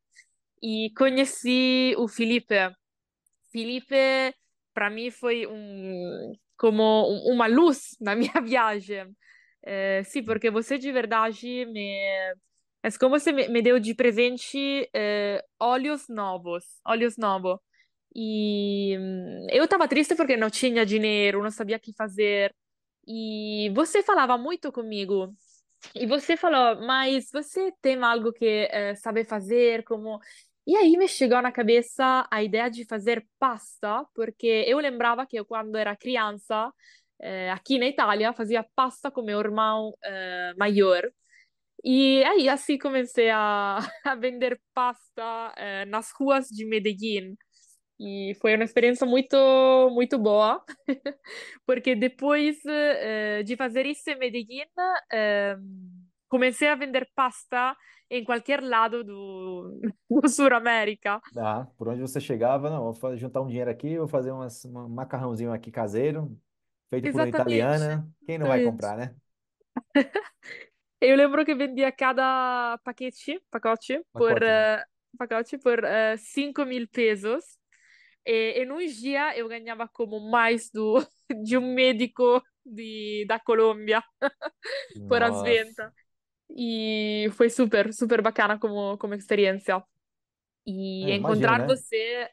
e 0.62 0.92
conheci 0.96 1.94
o 1.96 2.06
Felipe. 2.06 2.54
Felipe, 3.50 3.96
para 4.74 4.90
mim, 4.90 5.10
foi 5.10 5.46
um, 5.46 6.32
como 6.58 6.82
um- 7.10 7.34
uma 7.34 7.46
luz 7.48 7.96
na 8.00 8.16
minha 8.16 8.40
viagem. 8.42 9.08
Eh, 9.64 10.02
sim, 10.04 10.24
porque 10.24 10.50
você 10.50 10.78
de 10.78 10.92
verdade 10.92 11.66
me. 11.66 11.98
É 12.82 12.90
como 12.98 13.18
se 13.18 13.32
me, 13.32 13.48
deu 13.62 13.78
de 13.80 13.94
presente 13.94 14.88
eh, 14.94 15.44
olhos 15.60 16.08
novos, 16.08 16.64
olhos 16.86 17.16
novos. 17.16 17.58
E 18.14 18.96
hum, 18.98 19.46
eu 19.50 19.64
estava 19.64 19.88
triste 19.88 20.14
porque 20.16 20.36
não 20.36 20.50
tinha 20.50 20.86
dinheiro, 20.86 21.42
não 21.42 21.50
sabia 21.50 21.76
o 21.76 21.80
que 21.80 21.92
fazer. 21.94 22.54
E 23.06 23.70
você 23.74 24.02
falava 24.02 24.38
muito 24.38 24.72
comigo. 24.72 25.34
E 25.94 26.06
você 26.06 26.36
falou, 26.36 26.80
mas 26.86 27.30
você 27.32 27.72
tem 27.82 28.02
algo 28.02 28.32
que 28.32 28.68
eh, 28.70 28.94
sabe 28.96 29.24
fazer? 29.24 29.84
Como... 29.84 30.20
E 30.68 30.76
aí 30.76 30.98
me 30.98 31.08
chegou 31.08 31.40
na 31.40 31.50
cabeça 31.50 32.28
a 32.30 32.42
ideia 32.42 32.70
de 32.70 32.84
fazer 32.84 33.26
pasta, 33.38 34.04
porque 34.14 34.46
eu 34.68 34.78
lembrava 34.78 35.24
que 35.26 35.38
eu, 35.38 35.46
quando 35.46 35.76
era 35.76 35.96
criança, 35.96 36.70
eh, 37.20 37.50
aqui 37.50 37.78
na 37.78 37.86
Itália, 37.86 38.34
fazia 38.34 38.62
pasta 38.74 39.10
com 39.10 39.22
meu 39.22 39.40
irmão 39.40 39.94
eh, 40.04 40.52
maior. 40.58 41.02
E 41.84 42.24
aí 42.24 42.48
assim 42.48 42.78
comecei 42.78 43.30
a, 43.30 43.78
a 44.04 44.14
vender 44.16 44.60
pasta 44.74 45.54
eh, 45.56 45.86
nas 45.86 46.10
ruas 46.12 46.48
de 46.48 46.66
Medellín. 46.66 47.36
E 48.00 48.34
foi 48.40 48.54
uma 48.56 48.64
experiência 48.64 49.06
muito, 49.06 49.36
muito 49.92 50.18
boa, 50.18 50.64
porque 51.66 51.96
depois 51.96 52.58
eh, 52.66 53.42
de 53.44 53.56
fazer 53.56 53.86
isso 53.86 54.10
em 54.10 54.18
Medellín, 54.18 54.66
eh, 55.12 55.56
comecei 56.28 56.68
a 56.68 56.74
vender 56.74 57.08
pasta 57.14 57.76
em 58.10 58.24
qualquer 58.24 58.62
lado 58.62 59.04
do, 59.04 59.80
do 60.10 60.28
Sul 60.28 60.52
América. 60.54 61.20
Ah, 61.36 61.66
por 61.76 61.88
onde 61.88 62.00
você 62.00 62.20
chegava, 62.20 62.70
não, 62.70 62.92
vou 62.92 63.16
juntar 63.16 63.42
um 63.42 63.48
dinheiro 63.48 63.70
aqui, 63.70 63.98
vou 63.98 64.08
fazer 64.08 64.30
umas, 64.30 64.64
um 64.64 64.88
macarrãozinho 64.88 65.52
aqui 65.52 65.70
caseiro, 65.70 66.36
feito 66.90 67.10
por 67.10 67.20
uma 67.20 67.28
Exatamente, 67.28 67.40
italiana, 67.42 68.08
quem 68.26 68.38
não 68.38 68.46
vai 68.46 68.58
exatamente. 68.58 68.72
comprar, 68.72 68.96
né? 68.96 69.14
Eu 71.00 71.16
lembro 71.16 71.44
que 71.44 71.54
vendia 71.54 71.92
cada 71.92 72.76
paquete, 72.78 73.40
pacote 73.52 74.02
por, 74.12 74.42
eh, 74.42 74.84
pacote 75.16 75.56
por 75.58 75.78
uh, 75.78 76.18
5 76.18 76.64
mil 76.64 76.88
pesos. 76.88 77.44
E, 78.26 78.64
em 78.64 78.70
um 78.72 78.84
dia 78.84 79.36
eu 79.38 79.48
ganhava 79.48 79.88
como 79.88 80.18
mais 80.28 80.70
do, 80.70 80.98
de 81.44 81.56
um 81.56 81.72
médico 81.72 82.42
de, 82.66 83.24
da 83.28 83.38
Colômbia 83.38 84.02
por 85.08 85.22
as 85.22 85.30
Nossa. 85.30 85.92
E 86.50 87.28
foi 87.32 87.50
super, 87.50 87.92
super 87.92 88.22
bacana 88.22 88.58
como, 88.58 88.96
como 88.98 89.14
experiência. 89.14 89.82
E 90.66 91.10
É, 91.10 91.14
imagino, 91.16 91.54
encontrar 91.54 91.58
né? 91.58 91.66
você, 91.66 92.28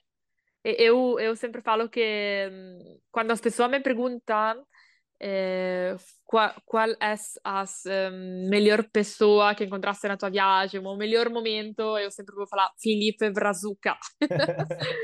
eu, 0.63 1.19
eu 1.19 1.35
sempre 1.35 1.61
falo 1.61 1.89
que 1.89 2.49
hum, 2.51 2.99
quando 3.11 3.31
as 3.31 3.41
pessoas 3.41 3.69
me 3.71 3.79
perguntam 3.81 4.65
eh, 5.19 5.95
qual, 6.25 6.53
qual 6.65 6.89
é 7.01 7.15
a 7.43 7.65
hum, 8.11 8.49
melhor 8.49 8.83
pessoa 8.91 9.55
que 9.55 9.63
encontraste 9.65 10.07
na 10.07 10.17
tua 10.17 10.29
viagem, 10.29 10.79
o 10.81 10.95
melhor 10.97 11.29
momento, 11.29 11.97
eu 11.97 12.11
sempre 12.11 12.35
vou 12.35 12.47
falar 12.47 12.71
Felipe 12.81 13.29
Brazuca. 13.31 13.97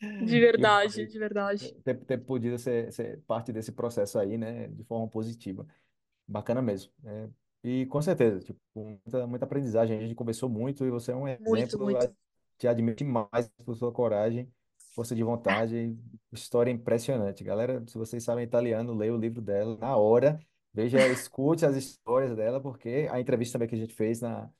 De 0.20 0.40
verdade, 0.40 1.06
de 1.06 1.18
verdade. 1.18 1.76
ter, 1.84 2.04
ter 2.04 2.18
podido 2.18 2.58
ser, 2.58 2.92
ser 2.92 3.20
parte 3.26 3.52
desse 3.52 3.72
processo 3.72 4.18
aí, 4.18 4.36
né, 4.38 4.68
de 4.68 4.84
forma 4.84 5.08
positiva. 5.08 5.66
Bacana 6.26 6.62
mesmo. 6.62 6.92
É, 7.04 7.28
e 7.64 7.86
com 7.86 8.02
certeza, 8.02 8.40
tipo, 8.40 8.60
muita, 8.74 9.26
muita 9.26 9.44
aprendizagem. 9.46 9.98
A 9.98 10.02
gente 10.02 10.14
conversou 10.14 10.48
muito 10.48 10.84
e 10.86 10.90
você 10.90 11.12
é 11.12 11.16
um 11.16 11.26
Muito, 11.40 11.76
exemplo. 11.76 11.78
muito. 11.78 12.14
Te 12.58 12.68
admiro 12.68 12.96
demais 12.96 13.48
por 13.64 13.74
sua 13.76 13.92
coragem, 13.92 14.52
força 14.94 15.14
de 15.14 15.22
vontade, 15.24 15.96
história 16.32 16.70
impressionante. 16.70 17.42
Galera, 17.42 17.84
se 17.86 17.98
vocês 17.98 18.22
sabem 18.22 18.44
italiano, 18.44 18.94
leia 18.94 19.14
o 19.14 19.18
livro 19.18 19.40
dela 19.42 19.76
na 19.78 19.96
hora. 19.96 20.38
Veja, 20.72 21.06
escute 21.08 21.64
as 21.64 21.76
histórias 21.76 22.36
dela, 22.36 22.60
porque 22.60 23.08
a 23.10 23.20
entrevista 23.20 23.54
também 23.58 23.68
que 23.68 23.74
a 23.74 23.78
gente 23.78 23.94
fez 23.94 24.20
na, 24.20 24.50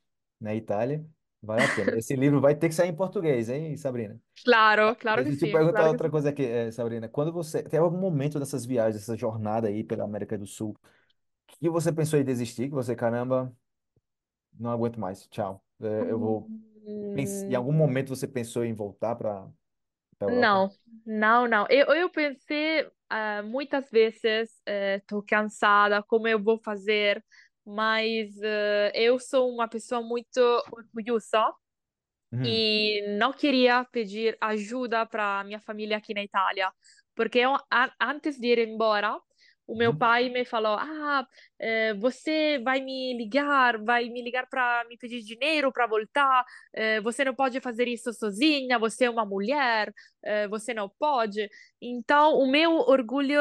na 0.41 0.55
Itália 0.55 1.05
vale 1.43 1.65
a 1.65 1.69
pena. 1.69 1.97
Esse 1.97 2.17
livro 2.17 2.41
vai 2.41 2.55
ter 2.55 2.69
que 2.69 2.75
sair 2.75 2.89
em 2.91 2.97
português, 2.97 3.49
hein, 3.49 3.77
Sabrina? 3.77 4.21
Claro, 4.45 4.95
claro 4.97 5.27
que 5.27 5.33
Deixa 5.33 5.37
eu 5.37 5.39
te 5.39 5.47
sim, 5.47 5.51
perguntar 5.51 5.73
claro 5.73 5.89
outra 5.89 6.11
sim. 6.11 6.11
coisa 6.11 6.31
aqui, 6.31 6.43
eh, 6.45 6.71
Sabrina. 6.73 7.09
Quando 7.09 7.33
você 7.33 7.63
tem 7.63 7.79
algum 7.81 7.99
momento 7.99 8.39
dessas 8.41 8.67
viagens, 8.67 8.97
dessa 9.03 9.17
jornada 9.17 9.69
aí 9.69 9.85
pela 9.85 10.05
América 10.05 10.37
do 10.37 10.47
Sul, 10.47 10.77
que 11.61 11.69
você 11.71 11.93
pensou 11.93 12.19
em 12.19 12.25
desistir, 12.25 12.69
que 12.69 12.75
você, 12.75 12.95
caramba, 12.97 13.55
não 14.59 14.71
aguento 14.71 14.99
mais, 15.01 15.27
tchau. 15.29 15.65
Eh, 15.81 16.07
eu 16.11 16.19
vou. 16.19 16.51
Em 17.49 17.55
algum 17.55 17.73
momento 17.73 18.09
você 18.11 18.27
pensou 18.29 18.65
em 18.65 18.75
voltar 18.75 19.17
para 19.17 19.49
Europa? 20.21 20.67
Não, 20.67 20.71
não, 21.05 21.47
não. 21.47 21.67
Eu, 21.69 21.87
eu 21.95 22.11
pensei 22.11 22.89
ah, 23.09 23.43
muitas 23.43 23.91
vezes, 23.91 24.21
estou 24.97 25.23
cansada, 25.23 26.03
como 26.03 26.27
eu 26.29 26.43
vou 26.43 26.59
fazer? 26.59 27.25
Mas 27.65 28.35
eh, 28.43 28.93
eu 28.95 29.19
sou 29.19 29.51
uma 29.51 29.69
pessoa 29.69 30.03
muito 30.03 30.39
orgulhosa 30.73 31.53
Uhum. 32.33 32.65
e 32.67 33.03
não 33.19 33.33
queria 33.33 33.85
pedir 33.87 34.37
ajuda 34.41 35.07
para 35.07 35.45
minha 35.45 35.61
família 35.61 35.97
aqui 35.99 36.15
na 36.15 36.23
Itália, 36.25 36.73
porque 37.15 37.39
eu, 37.41 37.55
a- 37.71 37.93
antes 38.01 38.39
de 38.39 38.49
ir 38.49 38.59
embora, 38.69 39.19
o 39.67 39.77
meu 39.77 39.93
Uhum. 39.93 39.99
pai 39.99 40.29
me 40.31 40.45
falou: 40.45 40.77
Ah, 40.79 41.27
eh, 41.59 41.95
você 41.95 42.59
vai 42.65 42.81
me 42.81 43.17
ligar, 43.17 43.79
vai 43.83 44.09
me 44.11 44.23
ligar 44.23 44.47
para 44.49 44.85
me 44.89 44.97
pedir 44.99 45.23
dinheiro 45.23 45.73
para 45.73 45.87
voltar. 45.87 46.45
eh, 46.75 47.01
você 47.01 47.25
não 47.25 47.35
pode 47.35 47.61
fazer 47.61 47.89
isso 47.89 48.13
sozinha, 48.13 48.79
você 48.79 49.05
é 49.07 49.11
uma 49.11 49.25
mulher, 49.27 49.93
eh, 50.23 50.49
você 50.49 50.75
não 50.75 50.89
pode. 50.99 51.49
Então, 51.81 52.39
o 52.39 52.47
meu 52.51 52.73
orgulho 52.77 53.39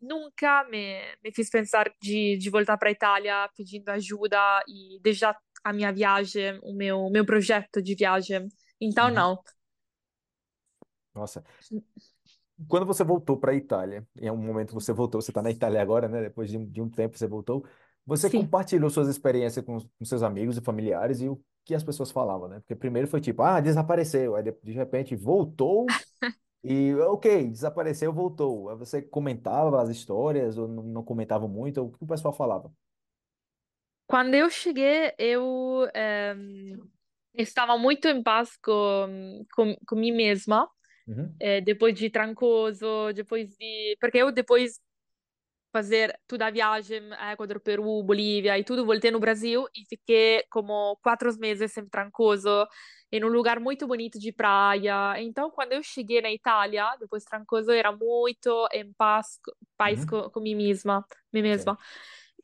nunca 0.00 0.64
me, 0.64 0.98
me 1.22 1.32
fez 1.32 1.50
pensar 1.50 1.90
de, 2.00 2.36
de 2.38 2.50
voltar 2.50 2.76
para 2.78 2.88
a 2.88 2.92
Itália 2.92 3.48
pedindo 3.56 3.88
ajuda 3.90 4.38
e 4.66 4.98
deixar 5.02 5.36
a 5.62 5.72
minha 5.72 5.92
viagem, 5.92 6.58
o 6.62 6.72
meu, 6.74 7.10
meu 7.10 7.24
projeto 7.26 7.82
de 7.82 7.94
viagem. 7.94 8.48
Então, 8.80 9.10
Uhum. 9.10 9.10
não. 9.10 9.38
Nossa. 11.14 11.44
Quando 12.68 12.86
você 12.86 13.02
voltou 13.04 13.36
para 13.36 13.52
a 13.52 13.54
Itália, 13.54 14.06
em 14.16 14.30
um 14.30 14.36
momento 14.36 14.74
você 14.74 14.92
voltou, 14.92 15.20
você 15.20 15.30
está 15.30 15.42
na 15.42 15.50
Itália 15.50 15.80
agora, 15.80 16.08
né? 16.08 16.22
Depois 16.22 16.50
de 16.50 16.58
um, 16.58 16.66
de 16.66 16.80
um 16.80 16.88
tempo 16.88 17.16
você 17.16 17.26
voltou, 17.26 17.64
você 18.06 18.28
Sim. 18.28 18.42
compartilhou 18.42 18.90
suas 18.90 19.08
experiências 19.08 19.64
com, 19.64 19.78
com 19.78 20.04
seus 20.04 20.22
amigos 20.22 20.56
e 20.56 20.60
familiares 20.60 21.20
e 21.20 21.28
o 21.28 21.40
que 21.64 21.74
as 21.74 21.84
pessoas 21.84 22.10
falavam, 22.10 22.48
né? 22.48 22.60
Porque 22.60 22.74
primeiro 22.74 23.08
foi 23.08 23.20
tipo, 23.20 23.42
ah, 23.42 23.60
desapareceu, 23.60 24.34
aí 24.34 24.42
de, 24.42 24.54
de 24.62 24.72
repente 24.72 25.14
voltou 25.14 25.86
e, 26.62 26.94
ok, 26.94 27.48
desapareceu, 27.50 28.12
voltou. 28.12 28.68
Aí 28.70 28.76
você 28.76 29.00
comentava 29.00 29.80
as 29.80 29.88
histórias 29.88 30.58
ou 30.58 30.68
não, 30.68 30.82
não 30.82 31.02
comentava 31.02 31.48
muito, 31.48 31.78
ou 31.78 31.88
o 31.88 31.92
que 31.92 32.04
o 32.04 32.06
pessoal 32.06 32.34
falava? 32.34 32.70
Quando 34.06 34.34
eu 34.34 34.50
cheguei, 34.50 35.12
eu 35.18 35.88
ehm, 35.94 36.76
estava 37.32 37.78
muito 37.78 38.08
em 38.08 38.22
paz 38.22 38.56
com, 38.56 39.44
com, 39.54 39.76
com 39.86 39.96
mim 39.96 40.12
mesma, 40.12 40.68
Uhum, 41.10 41.34
eh, 41.40 41.60
depois 41.60 41.94
de 41.94 42.10
Trancoso, 42.10 43.12
depois 43.14 43.48
de... 43.56 43.96
Porque 44.00 44.18
eu 44.18 44.30
depois 44.32 44.80
fazer 45.72 46.18
toda 46.26 46.46
a 46.46 46.50
viagem, 46.50 47.00
Equador, 47.32 47.60
Peru, 47.60 48.02
Bolívia 48.02 48.58
e 48.58 48.64
tudo, 48.64 48.84
voltei 48.84 49.10
no 49.10 49.20
Brasil 49.20 49.66
e 49.74 49.84
fiquei 49.88 50.44
como 50.50 50.96
quatro 51.02 51.32
meses 51.38 51.76
em 51.76 51.88
Trancoso, 51.88 52.66
em 53.12 53.24
um 53.24 53.28
lugar 53.28 53.60
muito 53.60 53.86
bonito 53.86 54.18
de 54.18 54.32
praia. 54.32 55.20
Então, 55.20 55.50
quando 55.50 55.72
eu 55.72 55.82
cheguei 55.82 56.20
na 56.20 56.30
Itália, 56.30 56.96
depois 56.98 57.22
de 57.22 57.28
Trancoso, 57.30 57.70
era 57.70 57.92
muito 57.92 58.68
em 58.72 58.92
paz, 58.94 59.38
paz 59.76 60.00
uhum, 60.00 60.06
com, 60.06 60.30
com 60.30 60.40
mim 60.40 60.56
mesma, 60.56 61.04
mim 61.32 61.42
sim. 61.56 61.64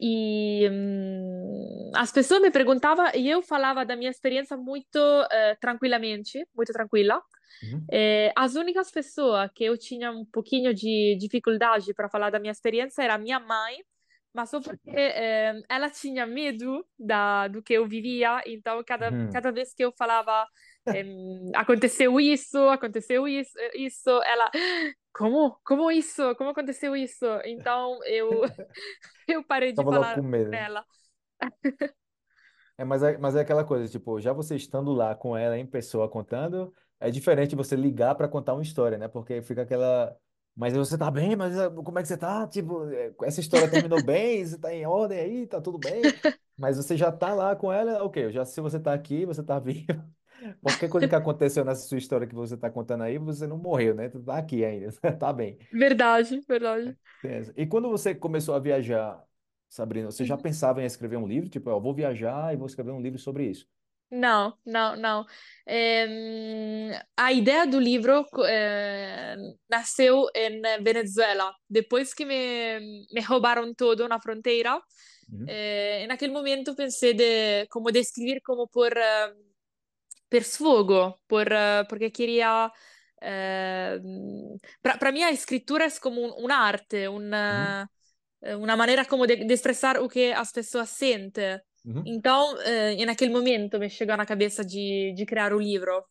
E 0.01 0.69
hum, 0.71 1.91
as 1.95 2.13
pessoas 2.13 2.43
me 2.43 2.51
perguntavam 2.51 3.07
e 3.15 3.29
eu 3.29 3.43
falava 3.43 3.85
da 3.85 3.97
minha 3.97 4.11
experiência 4.11 4.57
muito 4.57 4.99
eh, 5.31 5.57
tranquilamente, 5.61 6.47
muito 6.55 6.73
tranquila. 6.73 7.23
Uhum, 7.63 7.87
Eh, 7.91 8.33
as 8.37 8.55
únicas 8.55 8.91
pessoas 8.91 9.51
que 9.55 9.65
eu 9.65 9.79
tinha 9.79 10.11
um 10.11 10.25
pouquinho 10.27 10.75
de 10.75 11.17
dificuldade 11.19 11.95
para 11.95 12.09
falar 12.09 12.31
da 12.31 12.39
minha 12.39 12.53
experiência 12.53 13.03
era 13.03 13.17
minha 13.17 13.41
mãe, 13.41 13.79
mas 14.35 14.51
só 14.51 14.61
porque 14.61 14.91
eh, 14.91 15.55
ela 15.69 15.89
tinha 15.89 16.27
medo 16.27 16.87
da, 16.99 17.49
do 17.49 17.63
que 17.63 17.73
eu 17.73 17.87
vivia, 17.89 18.43
então 18.47 18.83
cada, 18.85 19.11
uhum. 19.11 19.31
cada 19.33 19.51
vez 19.51 19.73
que 19.73 19.83
eu 19.85 19.93
falava 19.93 20.47
aconteceu 21.55 22.21
isso, 22.21 22.59
aconteceu 22.69 23.27
isso, 23.27 23.53
isso, 23.75 24.11
ela, 24.23 24.51
como? 25.13 25.59
Como 25.65 25.91
isso? 25.91 26.35
Como 26.37 26.51
aconteceu 26.51 26.97
isso? 26.97 27.27
Então 27.45 27.99
eu 28.05 28.43
eu 29.29 29.45
parei 29.45 29.73
de 29.73 29.85
Tava 29.85 29.87
falar 29.87 30.15
com 30.15 30.23
medo. 30.23 30.53
ela. 30.53 30.85
É, 32.79 32.85
mas 32.85 33.03
é, 33.03 33.17
mas 33.19 33.35
é 33.35 33.41
aquela 33.41 33.65
coisa, 33.65 33.89
tipo, 33.91 34.21
já 34.21 34.33
você 34.33 34.55
estando 34.57 34.93
lá 34.93 35.15
com 35.15 35.37
ela 35.37 35.57
em 35.59 35.67
pessoa 35.67 36.09
contando, 36.11 36.75
é 37.01 37.11
diferente 37.11 37.57
você 37.57 37.75
ligar 37.77 38.15
para 38.15 38.29
contar 38.29 38.53
uma 38.55 38.63
história, 38.63 38.99
né? 38.99 39.09
Porque 39.09 39.41
fica 39.43 39.63
aquela. 39.63 40.15
Mas 40.55 40.75
você 40.75 40.97
tá 40.99 41.11
bem? 41.11 41.37
Mas 41.37 41.57
eh, 41.57 41.71
como 41.71 41.99
é 41.99 42.03
que 42.03 42.09
você 42.09 42.17
tá? 42.17 42.47
Tipo, 42.49 42.85
eh, 42.91 43.15
essa 43.25 43.41
história 43.41 43.69
terminou 43.69 44.01
bem? 44.01 44.45
Você 44.45 44.59
tá 44.59 44.73
em 44.75 44.87
ordem 44.87 45.19
aí? 45.19 45.47
Tá 45.47 45.61
tudo 45.61 45.79
bem? 45.79 46.19
Mas 46.57 46.79
você 46.79 46.97
já 46.97 47.13
tá 47.13 47.35
lá 47.35 47.55
com 47.55 47.71
ela, 47.71 48.03
ok, 48.03 48.33
já 48.33 48.43
se 48.47 48.59
você 48.63 48.81
tá 48.81 48.95
aqui, 48.95 49.27
você 49.27 49.43
tá 49.43 49.59
vivo. 49.61 50.16
Qualquer 50.63 50.89
coisa 50.89 51.09
que 51.09 51.15
aconteceu 51.15 51.65
nessa 51.65 51.87
sua 51.87 51.99
história 51.99 52.27
que 52.27 52.35
você 52.35 52.57
tá 52.57 52.71
contando 52.71 53.03
aí, 53.05 53.19
você 53.19 53.47
não 53.47 53.57
morreu, 53.59 53.95
né? 53.95 54.09
Tu 54.09 54.21
tá 54.23 54.39
aqui 54.39 54.65
ainda, 54.65 54.91
tá 55.19 55.33
bem. 55.33 55.59
Verdade, 55.71 56.41
verdade. 56.49 56.97
E 57.57 57.67
quando 57.67 57.89
você 57.89 58.15
começou 58.15 58.55
a 58.55 58.59
viajar, 58.59 59.23
Sabrina, 59.69 60.11
você 60.11 60.25
já 60.25 60.37
Uhum. 60.37 60.39
pensava 60.39 60.83
em 60.83 60.85
escrever 60.87 61.17
um 61.17 61.27
livro? 61.27 61.49
Tipo, 61.49 61.71
eu 61.71 61.81
vou 61.81 61.95
viajar 61.95 62.53
e 62.55 62.57
vou 62.57 62.67
escrever 62.67 62.93
um 62.93 63.01
livro 63.01 63.19
sobre 63.19 63.45
isso. 63.51 63.67
Não, 64.11 64.57
não, 64.65 64.95
não. 64.97 65.27
Ehm, 65.67 66.93
a 67.17 67.33
ideia 67.33 67.67
do 67.67 67.81
livro 67.81 68.25
eh, 68.47 69.37
nasceu 69.69 70.27
em 70.35 70.61
Venezuela. 70.83 71.53
Depois 71.69 72.15
que 72.15 72.25
me, 72.25 72.79
me 73.13 73.21
roubaram 73.21 73.75
todo 73.75 74.07
na 74.09 74.21
fronteira, 74.21 74.81
Uhum, 75.33 75.57
eh, 75.59 76.07
naquele 76.09 76.33
momento 76.33 76.75
pensei 76.77 77.15
de 77.15 77.67
como 77.69 77.91
descrever 77.93 78.41
como 78.43 78.69
por 78.69 78.97
eh, 78.97 79.35
per 80.29 80.43
sfogo, 80.45 81.21
por, 81.27 81.51
eh, 81.53 81.85
porque 81.89 82.11
queria 82.11 82.71
para 85.01 85.13
mim 85.13 85.23
a 85.23 85.31
escritura 85.31 85.85
é 85.87 85.91
como 86.01 86.21
un- 86.21 86.35
un'arte, 86.45 87.09
uhum, 87.51 87.77
una, 87.79 87.89
una 88.61 88.77
maneira 88.77 89.05
como 89.07 89.27
de, 89.27 89.37
de 89.45 89.55
expressar 89.55 89.99
o 90.01 90.09
que 90.09 90.33
as 90.33 90.53
pessoas 90.53 90.91
sentem. 90.91 91.61
uhum. 91.85 92.13
Então, 92.15 92.57
eh, 92.63 93.05
naquele 93.07 93.33
momento 93.33 93.79
me 93.79 93.91
chegou 93.91 94.17
na 94.17 94.27
cabeça 94.27 94.65
de, 94.65 95.13
de 95.17 95.27
criar 95.27 95.53
o 95.53 95.59
livro. 95.61 96.05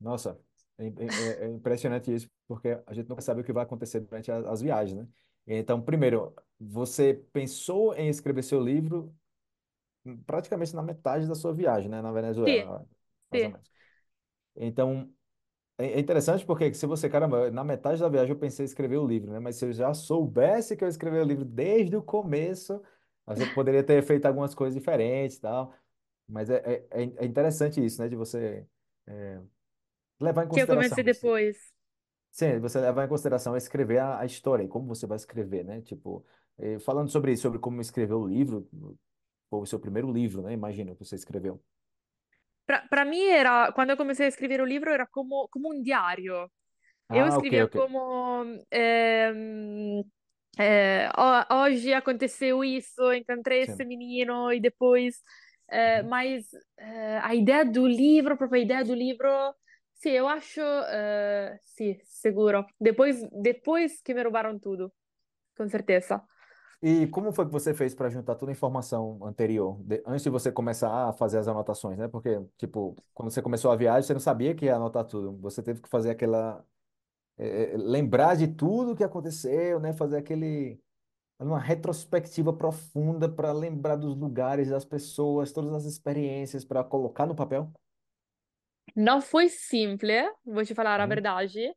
Nossa, 0.00 0.38
é 0.78 1.48
impressionante 1.48 2.12
isso, 2.14 2.28
porque 2.46 2.78
a 2.86 2.92
gente 2.94 3.08
nunca 3.08 3.22
sabe 3.22 3.40
o 3.40 3.44
que 3.44 3.52
vai 3.52 3.64
acontecer 3.64 4.00
durante 4.00 4.30
as, 4.30 4.44
as 4.44 4.60
viagens, 4.62 4.98
né? 4.98 5.08
Então, 5.46 5.80
primeiro, 5.80 6.34
você 6.58 7.14
pensou 7.32 7.94
em 7.94 8.08
escrever 8.08 8.42
seu 8.42 8.60
livro 8.60 9.14
praticamente 10.26 10.74
na 10.74 10.82
metade 10.82 11.26
da 11.28 11.34
sua 11.34 11.52
viagem, 11.54 11.88
né? 11.90 12.02
Na 12.02 12.12
Venezuela, 12.12 12.86
menos. 13.30 13.70
Então, 14.56 15.10
É 15.78 15.86
é 15.96 16.00
interessante 16.00 16.46
porque 16.46 16.72
se 16.74 16.86
você, 16.86 17.08
caramba, 17.10 17.50
na 17.50 17.64
metade 17.64 18.00
da 18.00 18.08
viagem 18.08 18.32
eu 18.34 18.38
pensei 18.40 18.64
em 18.64 18.68
escrever 18.68 18.98
o 18.98 19.06
livro, 19.06 19.32
né? 19.32 19.40
Mas 19.40 19.56
se 19.56 19.66
eu 19.66 19.72
já 19.72 19.94
soubesse 19.94 20.76
que 20.76 20.84
eu 20.84 20.88
escrevi 20.88 21.18
o 21.18 21.24
livro 21.24 21.44
desde 21.44 21.96
o 21.96 22.02
começo, 22.02 22.82
você 23.26 23.46
poderia 23.46 23.82
ter 23.84 24.02
feito 24.04 24.26
algumas 24.26 24.54
coisas 24.54 24.74
diferentes 24.74 25.38
e 25.38 25.40
tal. 25.42 25.74
Mas 26.28 26.50
é, 26.50 26.86
é, 26.90 27.02
é 27.18 27.26
interessante 27.26 27.84
isso, 27.84 28.02
né? 28.02 28.08
De 28.08 28.16
você 28.16 28.66
é, 29.08 29.40
levar 30.20 30.44
em 30.46 30.48
Que 30.52 30.60
eu 30.62 30.68
comecei 30.68 31.04
consideração. 31.04 31.04
Depois. 31.04 31.56
Sim, 32.30 32.58
você 32.60 32.80
levar 32.80 33.04
em 33.04 33.08
consideração 33.08 33.56
escrever 33.56 33.98
a, 33.98 34.20
a 34.20 34.26
história 34.26 34.62
e 34.64 34.68
como 34.68 34.86
você 34.86 35.06
vai 35.06 35.16
escrever, 35.16 35.64
né? 35.64 35.80
Tipo, 35.80 36.24
eh, 36.58 36.78
falando 36.80 37.08
sobre 37.10 37.32
isso, 37.32 37.42
sobre 37.42 37.58
como 37.58 37.80
escrever 37.80 38.12
o 38.14 38.26
livro, 38.26 38.68
foi 39.50 39.60
o 39.60 39.66
seu 39.66 39.80
primeiro 39.80 40.12
livro, 40.12 40.42
né? 40.42 40.52
Imagina 40.52 40.94
que 40.94 41.04
você 41.04 41.16
escreveu. 41.16 41.62
Para 42.90 43.04
mim 43.04 43.22
era, 43.28 43.70
quando 43.72 43.90
eu 43.90 43.96
comecei 43.96 44.26
a 44.26 44.28
escrever 44.28 44.60
o 44.60 44.64
livro, 44.64 44.90
era 44.90 45.06
como, 45.06 45.48
como 45.50 45.72
um 45.72 45.80
diário. 45.82 46.50
Eu 47.12 47.26
Ah, 47.26 47.38
ok, 47.38 47.52
escrevia 47.52 47.64
ok. 47.64 47.76
como 47.76 48.44
ehm, 48.72 50.02
eh, 50.58 51.08
"Ho- 51.18 51.56
hoje 51.64 51.92
aconteceu 51.94 52.64
isso, 52.64 53.12
encontrei 53.14 53.62
esse 53.62 53.84
Sim. 53.84 53.86
menino 53.86 54.52
e 54.52 54.60
depois, 54.60 55.16
Uhum. 55.84 56.10
mas 56.10 56.46
eh, 56.78 57.20
a 57.22 57.34
ideia 57.34 57.64
do 57.64 57.86
livro, 57.86 58.34
a 58.34 58.36
própria 58.36 58.60
ideia 58.60 58.84
do 58.84 58.94
livro, 58.94 59.28
sim, 59.94 60.10
eu 60.10 60.28
acho, 60.28 60.60
sim, 61.64 61.98
seguro. 62.04 62.66
Depois, 62.80 63.20
depois 63.42 64.00
que 64.02 64.14
me 64.14 64.22
roubaram 64.22 64.58
tudo, 64.58 64.92
com 65.56 65.68
certeza. 65.68 66.22
E 66.82 67.06
como 67.08 67.32
foi 67.32 67.46
que 67.46 67.52
você 67.52 67.74
fez 67.74 67.94
para 67.94 68.10
juntar 68.10 68.34
toda 68.36 68.52
a 68.52 68.54
informação 68.54 69.18
anterior, 69.24 69.78
de- 69.82 70.02
antes 70.06 70.22
de 70.22 70.30
você 70.30 70.52
começar 70.52 71.08
a 71.08 71.12
fazer 71.12 71.38
as 71.38 71.48
anotações, 71.48 71.98
né? 71.98 72.06
Porque, 72.08 72.38
tipo, 72.58 72.94
quando 73.14 73.30
você 73.30 73.42
começou 73.42 73.70
a 73.70 73.76
viagem, 73.76 74.02
você 74.06 74.12
não 74.14 74.20
sabia 74.20 74.54
que 74.54 74.66
ia 74.66 74.76
anotar 74.76 75.04
tudo. 75.06 75.36
Você 75.40 75.62
teve 75.62 75.80
que 75.80 75.88
fazer 75.88 76.10
aquela, 76.10 76.64
eh, 77.38 77.74
eh, 77.74 77.76
lembrar 77.78 78.36
de 78.36 78.48
tudo 78.48 78.96
que 78.96 79.04
aconteceu, 79.04 79.80
né? 79.80 79.92
Fazer 79.94 80.18
aquele, 80.18 80.80
uma 81.40 81.60
retrospectiva 81.60 82.52
profunda 82.52 83.28
para 83.28 83.52
lembrar 83.52 83.96
dos 83.96 84.16
lugares, 84.16 84.70
das 84.70 84.84
pessoas, 84.84 85.52
todas 85.52 85.72
as 85.74 85.84
experiências 85.86 86.64
para 86.64 86.84
colocar 86.84 87.26
no 87.26 87.36
papel. 87.36 87.72
Não 88.96 89.20
foi 89.20 89.48
simples, 89.48 90.24
vou 90.44 90.64
te 90.64 90.74
falar 90.74 91.00
a 91.00 91.06
Uhum, 91.06 91.06
verdade. 91.06 91.72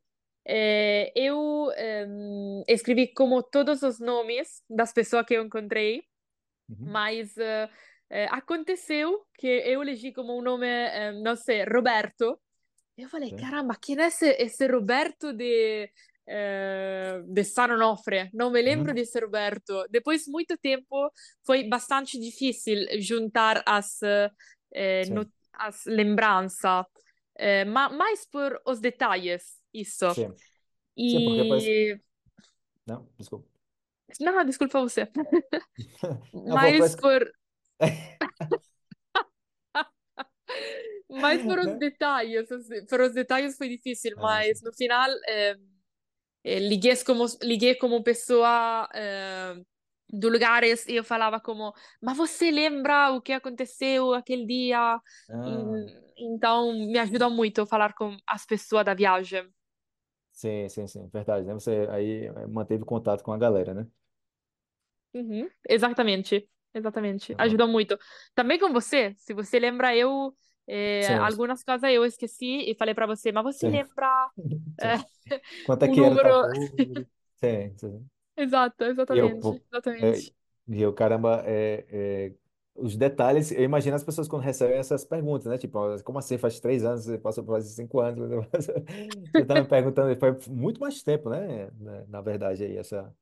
Eh, 0.46 1.12
eu 1.14 1.68
escrevi 2.68 3.12
como 3.12 3.42
todos 3.42 3.82
os 3.82 4.00
nomes 4.00 4.62
das 4.68 4.92
pessoas 4.92 5.26
que 5.26 5.34
eu 5.34 5.44
encontrei, 5.44 6.02
uhum, 6.68 6.94
mas 6.94 7.36
eh, 7.38 7.68
eh, 8.10 8.28
aconteceu 8.30 9.26
que 9.38 9.46
eu 9.46 9.82
elegi 9.82 10.12
como 10.12 10.38
um 10.38 10.42
nome, 10.42 10.66
eh, 10.66 11.12
não 11.22 11.36
sei, 11.36 11.64
Roberto. 11.64 12.40
Eu 12.96 13.08
falei, 13.08 13.30
sim, 13.30 13.36
caramba, 13.36 13.76
quem 13.80 13.98
é 14.00 14.06
esse, 14.06 14.28
esse 14.38 14.66
Roberto 14.68 15.32
de, 15.32 15.90
de 17.28 17.44
San 17.44 17.72
Onofre? 17.72 18.30
Não 18.32 18.50
me 18.50 18.60
lembro 18.62 18.92
uhum, 18.92 18.94
desse 18.94 19.18
Roberto. 19.20 19.86
Depois 19.90 20.24
de 20.24 20.30
muito 20.30 20.56
tempo, 20.58 21.10
foi 21.44 21.64
bastante 21.68 22.18
difícil 22.18 22.78
juntar 23.00 23.62
as, 23.66 24.00
no- 25.08 25.30
as 25.52 25.84
lembranças, 25.86 26.86
eh, 27.38 27.64
ma 27.64 27.88
mais 27.90 28.26
por 28.26 28.60
os 28.66 28.80
detalhes, 28.80 29.59
isso. 29.72 30.06
sim. 30.06 30.34
Sim, 31.06 31.20
porque 31.22 31.44
parece... 31.44 31.72
E. 31.72 32.00
Não, 32.86 33.08
desculpa. 33.18 33.48
Não, 34.20 34.44
desculpa 34.44 34.80
você. 34.80 35.08
Não, 36.32 36.58
falou, 36.58 36.74
Mas 36.76 36.94
por. 36.96 37.32
Mas 41.08 41.44
por 41.44 41.58
os 41.58 41.72
Né? 41.72 41.78
detalhes, 41.78 42.48
por 42.88 43.00
os 43.00 43.12
detalhes 43.14 43.56
foi 43.56 43.68
difícil, 43.68 44.16
Ah, 44.16 44.20
mas 44.20 44.62
no 44.62 44.72
final 44.72 45.10
eh, 45.28 45.56
eh, 46.44 46.58
liguei 46.60 46.96
como, 47.04 47.26
liguei 47.42 47.74
como 47.76 48.02
pessoa 48.04 48.88
eh, 48.94 49.56
do 50.10 50.28
lugares 50.30 50.86
e 50.88 50.96
eu 50.96 51.04
falava 51.04 51.40
como, 51.40 51.74
mas 52.02 52.16
você 52.16 52.50
lembra 52.50 53.12
o 53.12 53.22
que 53.22 53.32
aconteceu 53.32 54.14
aquele 54.14 54.46
dia? 54.46 55.00
Ah, 55.28 55.80
E- 55.80 56.00
então 56.18 56.72
me 56.74 56.98
ajuda 56.98 57.30
muito 57.30 57.62
a 57.62 57.66
falar 57.66 57.94
com 57.94 58.16
as 58.26 58.46
pessoas 58.46 58.84
da 58.84 58.94
viagem. 58.94 59.48
Sim, 60.32 60.68
sim, 60.68 60.86
sim, 60.86 61.06
verdade, 61.08 61.46
né? 61.46 61.54
Você 61.54 61.86
aí 61.90 62.26
eh, 62.26 62.46
manteve 62.46 62.84
contato 62.84 63.22
com 63.22 63.32
a 63.32 63.38
galera, 63.38 63.74
né? 63.74 63.86
Uhum, 65.12 65.50
exatamente, 65.68 66.48
exatamente. 66.72 67.34
Ajuda 67.38 67.66
muito. 67.66 67.98
Também 68.34 68.58
com 68.58 68.72
você, 68.72 69.14
se 69.18 69.34
você 69.34 69.58
lembra, 69.58 69.94
eu 69.96 70.36
eh, 70.68 71.14
Sim, 71.14 71.16
algumas 71.16 71.64
coisas 71.64 71.90
eu 71.92 72.04
esqueci 72.04 72.70
e 72.70 72.74
falei 72.76 72.94
para 72.94 73.06
você, 73.06 73.32
mas 73.32 73.42
você 73.44 73.68
sim, 73.68 73.68
lembra 73.68 74.06
eh, 74.78 74.96
sim. 75.28 75.40
Quanto 75.62 75.84
é 75.84 75.88
o 75.88 75.90
que 75.90 76.04
era 76.04 76.18
tal 76.18 76.34
número? 76.34 76.40
coisa? 76.40 76.72
Sim, 77.36 77.76
sim. 77.78 78.10
Exato, 78.36 78.84
E 79.08 79.18
eu, 79.18 79.30
exatamente, 79.32 79.38
pô, 79.38 79.62
é, 80.00 80.20
exatamente. 80.20 80.32
e 80.68 80.80
eu, 80.82 80.92
caramba, 80.94 81.42
é, 81.46 81.86
é, 82.28 82.34
os 82.74 82.96
detalhes, 82.96 83.50
eu 83.52 83.62
imagino 83.64 83.96
as 83.96 84.04
pessoas 84.04 84.28
quando 84.28 84.42
recebem 84.42 84.78
essas 84.78 85.04
perguntas, 85.04 85.46
né? 85.46 85.58
Tipo, 85.58 85.78
"Ah, 85.78 86.02
como 86.02 86.18
assim, 86.18 86.38
faz 86.38 86.60
três 86.60 86.84
anos, 86.84 87.04
você 87.04 87.18
passou 87.18 87.44
por 87.44 87.52
quase 87.52 87.74
cinco 87.74 88.00
anos, 88.00 88.28
você 89.34 89.44
tá 89.46 89.56
me 89.56 89.66
perguntando, 89.66 90.18
foi 90.18 90.36
muito 90.48 90.80
mais 90.80 91.02
tempo, 91.02 91.30
né? 91.30 91.70
Na, 92.08 92.20
verdade, 92.20 92.64
aí, 92.64 92.76
essa... 92.76 93.14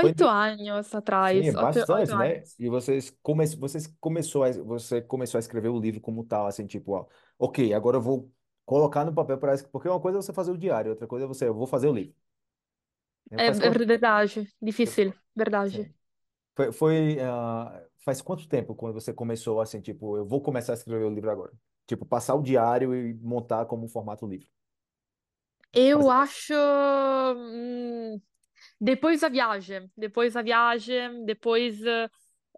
Foi, 0.00 0.14
Oito 0.14 0.26
anos 0.28 0.94
atrás, 0.94 1.54
oito, 1.56 1.58
oito 1.58 1.84
bastante, 1.84 2.16
né? 2.16 2.42
anos. 2.42 2.58
E 2.58 2.68
vocês, 2.68 3.10
come, 3.22 3.46
vocês 3.56 3.86
começou 4.00 4.44
a, 4.44 4.52
você 4.52 5.00
começou 5.02 5.38
a 5.38 5.40
escrever 5.40 5.68
o 5.68 5.80
livro 5.80 6.00
como 6.00 6.24
tal, 6.24 6.46
assim, 6.46 6.66
tipo, 6.66 6.92
ó, 6.92 7.06
ok, 7.38 7.72
agora 7.74 7.96
eu 7.96 8.02
vou 8.02 8.32
colocar 8.64 9.04
no 9.04 9.14
papel, 9.14 9.38
para 9.38 9.56
porque 9.70 9.88
uma 9.88 10.00
coisa 10.00 10.18
é 10.18 10.22
você 10.22 10.32
fazer 10.32 10.52
o 10.52 10.58
diário, 10.58 10.90
outra 10.92 11.06
coisa 11.06 11.24
é 11.26 11.28
você, 11.28 11.48
eu 11.48 11.54
vou 11.54 11.66
fazer 11.66 11.88
o 11.88 11.92
livro. 11.94 12.14
né? 13.30 13.40
É, 13.44 13.46
Faz 13.46 13.58
é 13.60 13.70
quanto... 13.70 13.80
verdade, 13.80 14.46
difícil, 14.60 15.12
verdade. 15.34 15.80
Sim. 15.80 15.94
Foi, 16.54 16.72
foi, 16.72 17.20
ah, 17.20 17.82
faz 18.04 18.22
quanto 18.22 18.48
tempo 18.48 18.74
quando 18.74 18.94
você 18.94 19.12
começou 19.12 19.60
assim, 19.60 19.80
tipo, 19.80 20.16
eu 20.16 20.26
vou 20.26 20.40
começar 20.42 20.72
a 20.72 20.76
escrever 20.76 21.04
o 21.04 21.10
livro 21.14 21.30
agora? 21.30 21.52
Tipo, 21.86 22.06
passar 22.06 22.34
o 22.34 22.42
diário 22.42 22.94
e 22.94 23.14
montar 23.14 23.66
como 23.66 23.84
um 23.84 23.88
formato 23.88 24.26
livro. 24.26 24.48
Eu 25.74 26.10
acho, 26.10 26.52
hum, 27.36 28.20
depois 28.80 29.20
da 29.20 29.28
viagem, 29.28 29.90
depois 29.96 30.34
da 30.34 30.42
viagem, 30.42 31.24
depois 31.26 31.82
eh, 31.84 32.10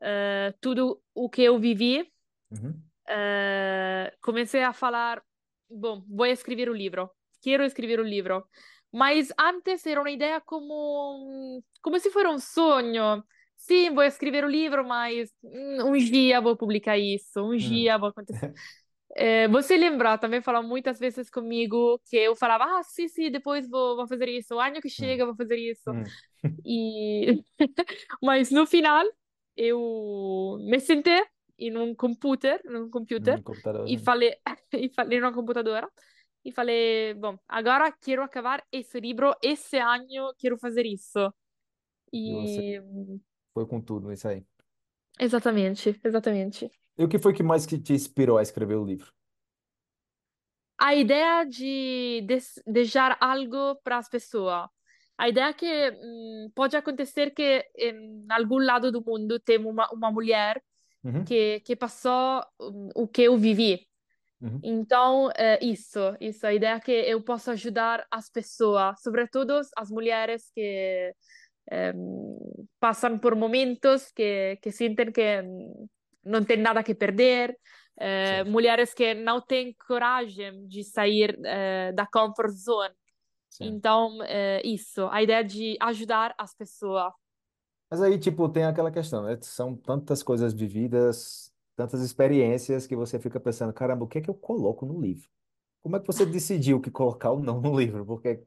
eh, 0.02 0.54
tudo 0.60 1.02
o 1.14 1.28
que 1.30 1.42
eu 1.42 1.58
vivi, 1.58 2.12
Uhum. 2.50 2.84
eh, 3.08 4.14
comecei 4.22 4.62
a 4.62 4.72
falar, 4.72 5.22
bom, 5.70 6.04
vou 6.08 6.26
escrever 6.26 6.68
o 6.68 6.74
livro, 6.74 7.10
quero 7.42 7.64
escrever 7.64 8.00
o 8.00 8.04
livro. 8.04 8.46
Mas 8.92 9.30
antes 9.38 9.86
era 9.86 10.00
uma 10.00 10.10
ideia 10.10 10.40
como, 10.40 11.62
como 11.82 11.98
se 12.00 12.10
fosse 12.10 12.28
um 12.28 12.38
sonho. 12.38 13.24
Sim, 13.66 13.94
vou 13.94 14.04
escrever 14.04 14.44
o 14.44 14.48
livro, 14.48 14.86
mas 14.86 15.30
hum, 15.42 15.86
um 15.92 15.96
dia 15.96 16.40
vou 16.40 16.54
publicar 16.56 16.98
isso, 16.98 17.40
um 17.42 17.56
Uhum. 17.60 17.66
dia 17.80 17.96
vou 17.98 18.08
acontecer. 18.10 18.52
Eh, 19.16 19.48
você 19.48 19.76
lembra, 19.76 20.18
também 20.18 20.42
falou 20.42 20.62
muitas 20.62 20.98
vezes 20.98 21.30
comigo 21.30 22.00
que 22.06 22.16
eu 22.16 22.36
falava, 22.36 22.64
ah, 22.64 22.82
sim, 22.84 23.08
sim, 23.08 23.30
depois 23.30 23.68
vou, 23.68 23.96
vou 23.96 24.08
fazer 24.08 24.28
isso, 24.28 24.54
o 24.56 24.60
ano 24.60 24.80
que 24.80 24.90
Uhum. 24.98 25.16
chega 25.16 25.26
vou 25.26 25.36
fazer 25.36 25.56
isso. 25.58 25.90
Uhum. 25.90 26.12
E 26.64 27.42
mas 28.22 28.50
no 28.50 28.66
final 28.66 29.04
eu 29.56 30.58
me 30.62 30.80
sentei 30.80 31.24
em 31.58 31.76
um 31.76 31.94
computer, 31.94 32.60
num 32.66 32.90
computer. 32.90 33.42
Computador, 33.44 33.86
e 33.86 33.98
né? 33.98 33.98
falei, 33.98 34.34
e 34.74 34.90
falei 34.94 35.20
numa 35.20 35.32
computadora 35.34 35.88
e 36.44 36.52
falei, 36.52 37.14
bom, 37.14 37.38
agora 37.48 37.92
quero 37.92 38.22
acabar 38.22 38.64
esse 38.72 39.00
livro, 39.00 39.34
esse 39.42 39.78
ano 39.78 40.34
quero 40.38 40.58
fazer 40.58 40.86
isso. 40.86 41.32
E 42.26 42.34
E 42.34 42.80
foi 43.54 43.66
com 43.66 43.80
tudo 43.80 44.08
nisso 44.10 44.28
aí. 44.28 44.44
exatamente, 45.18 46.00
exatamente. 46.04 46.70
E 46.98 47.04
o 47.04 47.08
que 47.10 47.20
foi 47.24 47.32
que 47.36 47.42
mais 47.50 47.66
que 47.66 47.78
te 47.78 47.92
inspirou 47.92 48.36
a 48.38 48.42
escrever 48.42 48.76
o 48.76 48.84
livro? 48.84 49.12
A 50.78 50.94
ideia 50.94 51.44
de 51.44 52.22
des- 52.26 52.60
deixar 52.66 53.16
algo 53.20 53.76
para 53.84 53.98
as 53.98 54.08
pessoas. 54.08 54.68
A 55.16 55.28
ideia 55.28 55.54
que 55.54 55.66
hum, 55.92 56.50
pode 56.54 56.76
acontecer 56.76 57.30
que 57.30 57.64
em 57.76 58.26
algum 58.30 58.58
lado 58.58 58.90
do 58.92 59.02
mundo 59.04 59.38
tem 59.40 59.58
uma, 59.58 59.88
uma 59.92 60.10
mulher 60.10 60.62
Uhum. 61.04 61.26
que, 61.26 61.60
que 61.60 61.76
passou 61.76 62.44
hum, 62.60 62.90
o 62.96 63.08
que 63.08 63.22
eu 63.24 63.36
vivi. 63.38 63.88
Uhum. 64.40 64.64
Então, 64.64 65.30
é 65.36 65.58
isso, 65.64 65.98
isso, 66.20 66.46
a 66.46 66.54
ideia 66.54 66.74
é 66.76 66.80
que 66.80 66.92
eu 66.92 67.22
posso 67.22 67.50
ajudar 67.50 68.06
as 68.10 68.30
pessoas, 68.30 69.00
sobretudo 69.02 69.60
as 69.76 69.90
mulheres 69.90 70.50
que 70.54 71.14
passam 72.80 73.18
por 73.18 73.34
momentos 73.36 74.10
que, 74.12 74.56
que 74.62 74.70
sentem 74.72 75.12
que 75.12 75.42
não 76.24 76.44
têm 76.44 76.56
nada 76.58 76.82
que 76.82 76.94
perder, 76.94 77.56
eh, 77.98 78.44
Sim, 78.44 78.44
mulheres 78.44 78.94
que 78.94 79.14
não 79.14 79.40
têm 79.40 79.74
coragem 79.86 80.66
de 80.66 80.82
sair 80.84 81.38
eh, 81.44 81.92
da 81.92 82.06
comfort 82.06 82.50
zone. 82.52 82.94
sim. 83.48 83.80
Então, 83.80 84.22
é 84.24 84.62
isso, 84.64 85.08
a 85.10 85.22
ideia 85.22 85.44
de 85.44 85.76
ajudar 85.80 86.34
as 86.38 86.54
pessoas. 86.54 87.12
Mas 87.90 88.00
aí, 88.02 88.18
tipo, 88.18 88.48
tem 88.48 88.64
aquela 88.64 88.90
questão, 88.90 89.22
né? 89.24 89.38
São 89.42 89.76
tantas 89.76 90.22
coisas 90.22 90.52
vividas, 90.52 91.52
tantas 91.76 92.00
experiências 92.02 92.86
que 92.86 92.96
você 92.96 93.18
fica 93.20 93.38
pensando, 93.38 93.72
caramba, 93.72 94.04
o 94.04 94.08
que 94.08 94.18
é 94.18 94.20
que 94.20 94.30
eu 94.30 94.34
coloco 94.34 94.84
no 94.86 95.00
livro? 95.00 95.28
Como 95.82 95.96
é 95.96 96.00
que 96.00 96.06
você 96.06 96.26
decidiu 96.26 96.80
que 96.80 96.90
colocar 96.90 97.32
ou 97.32 97.40
não 97.42 97.60
no 97.60 97.78
livro? 97.78 98.06
Porque 98.06 98.44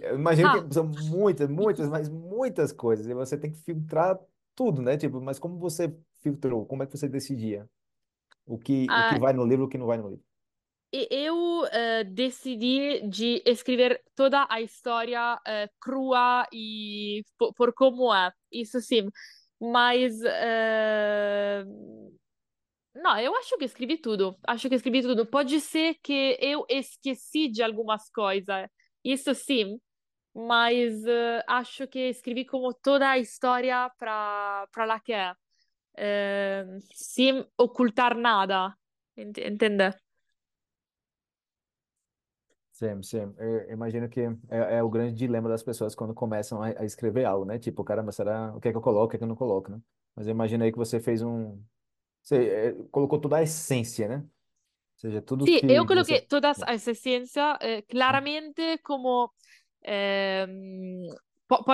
Eu 0.00 0.16
imagino 0.18 0.50
Ah, 0.50 0.66
que 0.68 0.74
são 0.74 0.86
muitas, 0.86 1.48
muitas, 1.48 1.88
mas 1.88 2.08
muitas 2.08 2.72
coisas. 2.72 3.06
E 3.06 3.14
você 3.14 3.36
tem 3.38 3.52
que 3.52 3.58
filtrar 3.60 4.18
tudo, 4.54 4.82
né? 4.82 4.96
Tipo, 4.96 5.20
mas 5.20 5.38
como 5.38 5.58
você 5.58 5.94
filtrou? 6.22 6.66
Como 6.66 6.82
é 6.82 6.86
que 6.86 6.96
você 6.96 7.08
decidia 7.08 7.68
o 8.46 8.58
que, 8.58 8.92
o 8.94 9.04
que 9.04 9.16
ah, 9.16 9.20
vai 9.20 9.32
no 9.34 9.44
livro 9.46 9.64
e 9.64 9.66
o 9.66 9.68
que 9.68 9.78
não 9.78 9.86
vai 9.86 9.98
no 9.98 10.10
livro? 10.10 10.24
E 10.94 11.08
Eu 11.10 11.64
eh, 11.72 12.04
decidi 12.04 13.00
de 13.08 13.42
escrever 13.46 14.02
toda 14.14 14.46
a 14.50 14.60
história 14.60 15.40
eh, 15.46 15.68
crua 15.80 16.46
e 16.52 17.24
po- 17.38 17.52
por, 17.54 17.72
como 17.74 18.14
é, 18.14 18.30
isso 18.50 18.78
sim. 18.80 19.08
Mas 19.60 20.20
eh, 20.24 21.64
não, 22.94 23.18
eu 23.18 23.34
acho 23.36 23.56
que 23.58 23.64
escrevi 23.64 23.96
tudo. 23.98 24.36
Acho 24.46 24.68
que 24.68 24.74
escrevi 24.74 25.02
tudo. 25.02 25.24
Pode 25.26 25.60
ser 25.60 25.94
que 26.02 26.36
eu 26.40 26.64
esqueci 26.68 27.48
de 27.48 27.62
algumas 27.62 28.10
coisas, 28.10 28.68
isso 29.04 29.34
sim. 29.34 29.80
Mas 30.34 31.04
eh, 31.06 31.44
acho 31.48 31.88
que 31.88 32.00
escrevi 32.10 32.44
como 32.46 32.74
toda 32.74 33.10
a 33.10 33.18
história 33.18 33.90
para 33.98 34.66
para 34.72 34.84
lá 34.86 35.00
que 35.00 35.12
é, 35.12 35.34
Eh, 35.96 36.64
sem 36.94 37.46
ocultar 37.58 38.16
nada, 38.16 38.76
ent- 39.16 39.38
entende? 39.38 39.92
Sim, 42.72 43.02
sim. 43.02 43.34
Eu 43.38 43.70
imagino 43.70 44.08
que 44.08 44.20
é, 44.48 44.76
é 44.78 44.82
o 44.82 44.88
grande 44.90 45.14
dilema 45.14 45.48
das 45.48 45.62
pessoas 45.62 45.94
quando 45.94 46.14
começam 46.14 46.62
a, 46.62 46.68
a 46.80 46.84
escrever 46.84 47.24
algo, 47.24 47.44
né? 47.44 47.58
Tipo, 47.58 47.84
caramba, 47.84 48.10
será 48.12 48.54
o 48.56 48.60
que 48.60 48.68
é 48.68 48.70
que 48.72 48.76
eu 48.78 48.80
coloco, 48.82 49.06
o 49.06 49.08
que 49.10 49.16
é 49.16 49.18
que 49.18 49.24
eu 49.24 49.28
não 49.28 49.36
coloco, 49.36 49.70
né? 49.70 49.80
Mas 50.16 50.26
eu 50.26 50.34
aí 50.64 50.72
que 50.72 50.78
você 50.78 50.98
fez 51.00 51.22
um. 51.22 51.62
Você 52.22 52.48
é, 52.48 52.72
colocou 52.90 53.20
toda 53.20 53.38
a 53.38 53.42
essência, 53.42 54.08
né? 54.08 54.24
Ou 55.04 55.10
seja, 55.10 55.22
tudo 55.22 55.46
Sí, 55.46 55.54
que 55.54 55.66
eu 55.68 55.84
coloqué 55.84 56.20
você. 56.20 56.26
todas 56.28 56.62
esa 56.68 56.94
ciencia 56.94 57.58
eh, 57.60 57.82
claramente 57.82 58.78
como 58.78 59.32
ehm, 59.82 61.02
po- 61.48 61.64
po- 61.64 61.72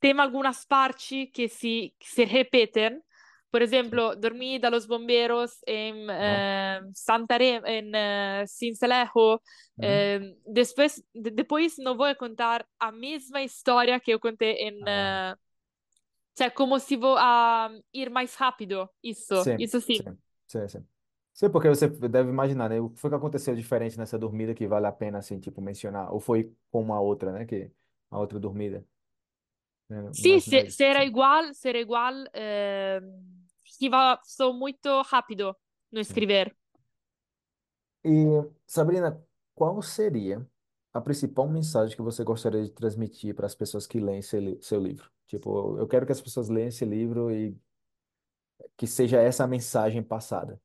tema 0.00 0.22
algunas 0.22 0.64
partes 0.66 1.28
que 1.32 1.48
si, 1.48 1.94
que 1.98 2.06
se 2.08 2.24
repiten. 2.26 3.02
Por 3.50 3.62
Sim. 3.90 4.02
ejemplo, 4.02 4.14
dormí 4.16 4.58
de 4.58 4.70
los 4.70 4.86
bomberos 4.86 5.58
en 5.66 6.08
Aham. 6.24 6.44
eh, 6.50 6.80
Santarém, 6.94 7.62
en 7.66 7.94
eh, 7.94 8.44
Sincelejo. 8.46 9.42
Uhum. 9.76 10.06
Eh, 10.06 10.36
después, 10.46 11.02
de- 11.14 11.30
después 11.32 11.78
no 11.78 11.96
voy 11.96 12.10
a 12.10 12.14
contar 12.16 12.66
a 12.78 12.92
misma 12.92 13.42
historia 13.42 13.98
que 14.00 14.12
eu 14.12 14.20
contei 14.20 14.56
en... 14.68 14.76
Ah, 14.80 14.86
eh, 14.86 15.34
cioè, 16.34 16.50
como 16.50 16.78
si 16.78 16.96
vou 16.96 17.16
a 17.18 17.70
ir 17.92 18.10
mais 18.10 18.34
rápido. 18.36 18.90
Isso, 19.02 19.34
sim, 19.34 19.58
isso 19.58 19.80
sim. 19.80 20.04
sim, 20.04 20.18
sim, 20.46 20.68
sim. 20.68 20.86
Sim, 21.40 21.48
porque 21.50 21.68
você 21.68 21.88
deve 21.88 22.28
imaginar, 22.30 22.68
né? 22.68 22.80
O 22.80 22.90
que 22.90 23.00
foi 23.00 23.08
que 23.10 23.16
aconteceu 23.16 23.54
diferente 23.56 23.96
nessa 23.98 24.18
dormida 24.18 24.54
que 24.54 24.66
vale 24.68 24.86
a 24.86 24.92
pena, 24.92 25.18
assim, 25.18 25.40
tipo, 25.40 25.60
mencionar? 25.62 26.12
Ou 26.12 26.20
foi 26.20 26.54
como 26.70 26.92
a 26.92 27.00
outra, 27.00 27.32
né? 27.32 27.46
Que 27.46 27.72
a 28.10 28.18
outra 28.18 28.38
dormida, 28.38 28.84
né? 29.88 30.10
Sì, 30.12 30.40
Imaginar 30.40 30.40
se, 30.40 30.68
isso. 30.68 30.76
se 30.76 30.84
era 30.84 31.04
Sim, 31.04 31.04
igual, 31.04 31.54
se 31.54 31.68
era 31.68 31.78
igual, 31.78 32.12
ehm, 32.34 33.46
iba 33.80 34.20
so 34.24 34.52
muito 34.52 35.02
rápido 35.02 35.56
no 35.90 36.00
sim. 36.00 36.26
escrever. 36.26 36.54
E, 38.04 38.10
Sabrina, 38.66 39.22
qual 39.54 39.80
seria? 39.82 40.46
a 40.92 41.00
principal 41.00 41.48
mensagem 41.48 41.94
que 41.96 42.02
você 42.02 42.24
gostaria 42.24 42.64
de 42.64 42.70
transmitir 42.72 43.32
para 43.34 43.46
as 43.46 43.54
pessoas 43.54 43.86
que 43.86 44.00
leem 44.00 44.22
seu, 44.22 44.40
li- 44.40 44.58
seu 44.62 44.80
livro? 44.82 45.08
Tipo, 45.28 45.78
eu 45.78 45.86
quero 45.88 46.04
que 46.04 46.10
as 46.12 46.20
pessoas 46.20 46.48
leiam 46.48 46.68
esse 46.68 46.84
livro 46.84 47.30
e 47.32 47.56
que 48.76 48.86
seja 48.86 49.20
essa 49.20 49.44
a 49.44 49.46
mensagem 49.46 50.02
passada. 50.02 50.60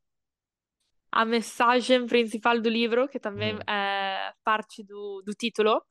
A 1.16 1.26
mensagem 1.26 2.08
principal 2.08 2.62
do 2.62 2.70
livro, 2.70 3.08
que 3.10 3.20
também 3.20 3.58
é 3.68 4.34
parte 4.44 4.84
do, 4.84 5.24
do 5.26 5.34
título, 5.34 5.82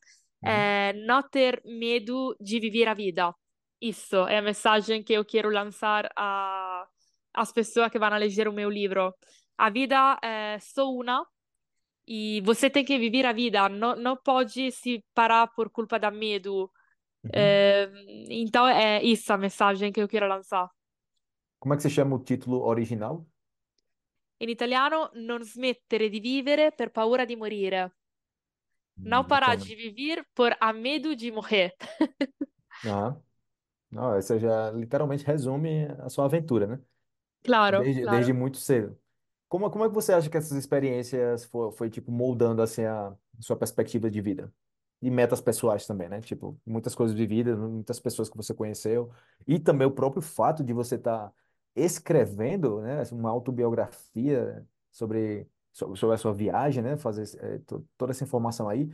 uhum, 0.42 0.68
é 0.68 0.92
não 1.06 1.22
ter 1.22 1.62
medo 1.64 2.36
de 2.40 2.60
viver 2.60 2.88
a 2.88 2.94
vida. 2.94 3.34
Isso 3.80 4.16
é 4.28 4.38
a 4.38 4.42
mensagem 4.42 5.02
que 5.04 5.14
eu 5.14 5.24
quero 5.24 5.50
lançar 5.50 6.10
a- 6.16 6.86
às 7.34 7.52
pessoas 7.52 7.90
que 7.90 7.98
vão 7.98 8.10
ler 8.18 8.48
o 8.48 8.52
meu 8.52 8.70
livro. 8.70 9.14
A 9.58 9.70
vida 9.70 10.18
é 10.22 10.58
só 10.60 10.90
uma 10.92 11.26
e 12.06 12.40
você 12.42 12.70
tem 12.70 12.84
que 12.84 12.98
viver 12.98 13.26
a 13.26 13.32
vida, 13.32 13.68
não, 13.68 13.96
não 13.96 14.16
pode 14.16 14.70
se 14.72 15.04
parar 15.14 15.48
por 15.48 15.70
culpa 15.70 15.98
da 15.98 16.10
medo. 16.10 16.70
uhum. 17.24 17.60
É, 17.60 17.90
então 18.30 18.68
é 18.68 19.02
isso 19.04 19.32
a 19.32 19.38
mensagem 19.38 19.92
que 19.92 20.00
eu 20.02 20.08
quero 20.08 20.28
lançar. 20.28 20.68
Como 21.58 21.74
é 21.74 21.76
que 21.76 21.82
se 21.82 21.90
chama 21.90 22.14
o 22.16 22.22
título 22.24 22.58
original? 22.62 23.26
In 24.38 24.48
italiano, 24.48 25.10
non 25.14 25.42
smettere 25.44 26.08
di 26.08 26.20
vivere 26.20 26.70
per 26.72 26.90
paura 26.92 27.24
di 27.24 27.34
morire. 27.36 27.96
Não 29.04 29.22
Hum, 29.22 29.24
parar 29.24 29.56
de 29.56 29.74
viver 29.76 30.26
por 30.34 30.56
a 30.60 30.72
medo 30.72 31.14
de 31.14 31.30
morrer. 31.30 31.74
Ah, 32.86 33.16
não, 33.90 34.14
essa 34.16 34.38
já 34.38 34.70
literalmente 34.72 35.24
resume 35.24 35.86
a 36.00 36.08
sua 36.10 36.26
aventura, 36.26 36.66
né? 36.66 36.80
Claro, 37.42 37.86
Desde, 37.86 38.06
desde 38.08 38.32
claro. 38.32 38.34
muito 38.34 38.58
cedo. 38.58 38.98
Como, 39.48 39.70
como 39.70 39.84
é 39.84 39.88
que 39.88 39.94
você 39.94 40.12
acha 40.12 40.30
que 40.30 40.36
essas 40.38 40.58
experiências 40.58 41.44
foi, 41.46 41.72
foi 41.72 41.90
tipo, 41.90 42.12
moldando, 42.12 42.62
assim, 42.62 42.84
a 42.84 43.16
sua 43.40 43.56
perspectiva 43.56 44.10
de 44.10 44.20
vida? 44.22 44.52
E 45.02 45.10
metas 45.10 45.40
pessoais 45.40 45.86
também, 45.86 46.08
né? 46.08 46.20
Tipo, 46.22 46.60
muitas 46.66 46.94
coisas 46.94 47.16
vividas, 47.16 47.58
muitas 47.58 48.00
pessoas 48.00 48.28
que 48.30 48.36
você 48.36 48.54
conheceu. 48.54 49.12
E 49.46 49.58
também 49.60 49.86
o 49.86 49.90
próprio 49.92 50.22
fato 50.22 50.64
de 50.64 50.72
você 50.72 50.96
estar 50.96 51.32
escrevendo, 51.76 52.80
né? 52.82 53.02
Uma 53.12 53.30
autobiografia 53.30 54.66
sobre, 54.90 55.48
sobre, 55.72 56.14
a 56.14 56.18
sua 56.18 56.32
viagem, 56.32 56.82
né? 56.82 56.96
Fazer 56.96 57.24
to- 57.66 57.86
toda 57.96 58.12
essa 58.12 58.24
informação 58.24 58.68
aí. 58.68 58.88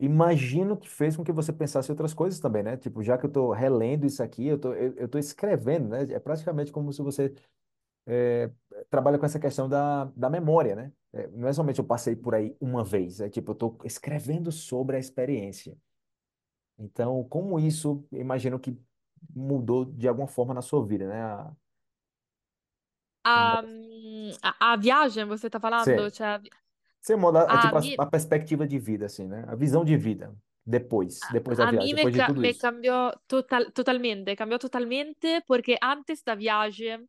Imagino 0.00 0.76
que 0.76 0.88
fez 0.90 1.16
com 1.16 1.24
que 1.24 1.32
você 1.32 1.52
pensasse 1.52 1.90
outras 1.90 2.14
coisas 2.14 2.40
também, 2.40 2.62
né? 2.62 2.76
Tipo, 2.76 3.02
já 3.02 3.18
que 3.18 3.26
eu 3.26 3.28
estou 3.28 3.52
relendo 3.52 4.06
isso 4.06 4.22
aqui, 4.22 4.46
eu 4.46 4.58
tô, 4.58 4.74
eu, 4.74 5.08
tô 5.08 5.18
escrevendo, 5.18 5.88
né? 5.88 6.02
É 6.12 6.20
praticamente 6.20 6.72
como 6.72 6.92
se 6.92 7.02
você 7.02 7.34
é, 8.06 8.50
trabalha 8.90 9.18
com 9.18 9.26
essa 9.26 9.38
questão 9.40 9.68
da, 9.68 10.04
da 10.16 10.30
memória, 10.30 10.74
né? 10.76 10.92
É, 11.12 11.28
não 11.28 11.48
é 11.48 11.52
somente 11.52 11.78
eu 11.78 11.84
passei 11.84 12.16
por 12.16 12.34
aí 12.34 12.56
uma 12.60 12.84
vez, 12.84 13.20
é 13.20 13.28
tipo, 13.28 13.50
eu 13.52 13.54
estou 13.54 13.78
escrevendo 13.84 14.50
sobre 14.52 14.96
a 14.96 14.98
experiência. 15.00 15.76
Então, 16.78 17.24
como 17.24 17.58
isso, 17.58 18.04
imagino 18.12 18.58
que 18.58 18.76
mudou 19.34 19.84
de 19.84 20.08
alguma 20.08 20.26
forma 20.28 20.52
na 20.54 20.62
sua 20.62 20.84
vida, 20.86 21.06
né? 21.08 21.22
A, 21.22 21.52
A, 23.24 23.62
a, 24.42 24.72
a 24.72 24.76
viagem, 24.76 25.24
você 25.26 25.46
está 25.46 25.60
falando? 25.60 26.00
você, 26.00 26.10
Cioè, 26.10 26.40
você 27.00 27.16
muda, 27.16 27.42
é 27.48 27.58
a, 27.58 27.58
tipo, 27.58 27.76
a, 27.76 27.80
mi- 27.80 27.98
a 27.98 28.06
perspectiva 28.06 28.66
de 28.66 28.78
vida, 28.78 29.06
assim, 29.06 29.26
né? 29.28 29.44
A 29.48 29.54
visão 29.56 29.84
de 29.84 29.96
vida 29.96 30.34
depois, 30.66 31.28
depois 31.30 31.58
da 31.58 31.66
A 31.66 31.66
viagem, 31.66 31.88
mí 31.88 31.94
me, 31.94 32.06
depois 32.06 32.14
de 32.14 32.22
ca- 32.22 32.24
tudo 32.24 32.44
me 32.44 32.54
isso. 32.54 32.64
cambió 32.64 33.12
total, 33.28 33.70
totalmente, 33.72 34.34
cambió 34.36 34.58
totalmente 34.58 35.40
porque 35.46 35.76
antes 35.82 36.22
da 36.22 36.34
viagem 36.34 37.06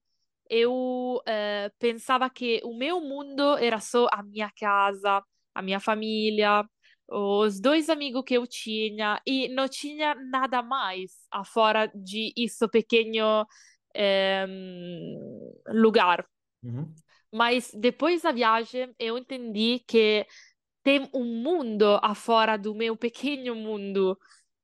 eu 0.50 1.22
eh, 1.26 1.72
pensava 1.80 2.30
que 2.30 2.62
o 2.64 2.76
meu 2.78 3.02
mundo 3.02 3.58
era 3.58 3.80
só 3.80 4.08
a 4.14 4.22
minha 4.24 4.52
casa, 4.60 5.24
a 5.56 5.62
minha 5.62 5.80
família, 5.80 6.64
os 7.10 7.60
dois 7.60 7.90
amigos 7.90 8.24
que 8.26 8.36
eu 8.38 8.46
tinha 8.48 9.20
e 9.26 9.48
não 9.50 9.68
tinha 9.68 10.14
nada 10.16 10.62
mais 10.62 11.12
afora 11.32 11.88
de 11.96 12.32
isso 12.38 12.70
pequeno 12.70 13.46
ehm, 13.96 15.18
lugar. 15.70 16.28
Uhum, 16.64 16.96
Mas 17.32 17.72
depois 17.74 18.22
da 18.22 18.32
viagem 18.32 18.94
eu 19.00 19.18
entendi 19.18 19.84
que 19.88 20.26
tem 20.84 21.10
um 21.14 21.26
mundo 21.26 22.00
afora 22.04 22.58
do 22.58 22.76
meu 22.76 22.98
pequeno 22.98 23.56
mundo. 23.56 24.18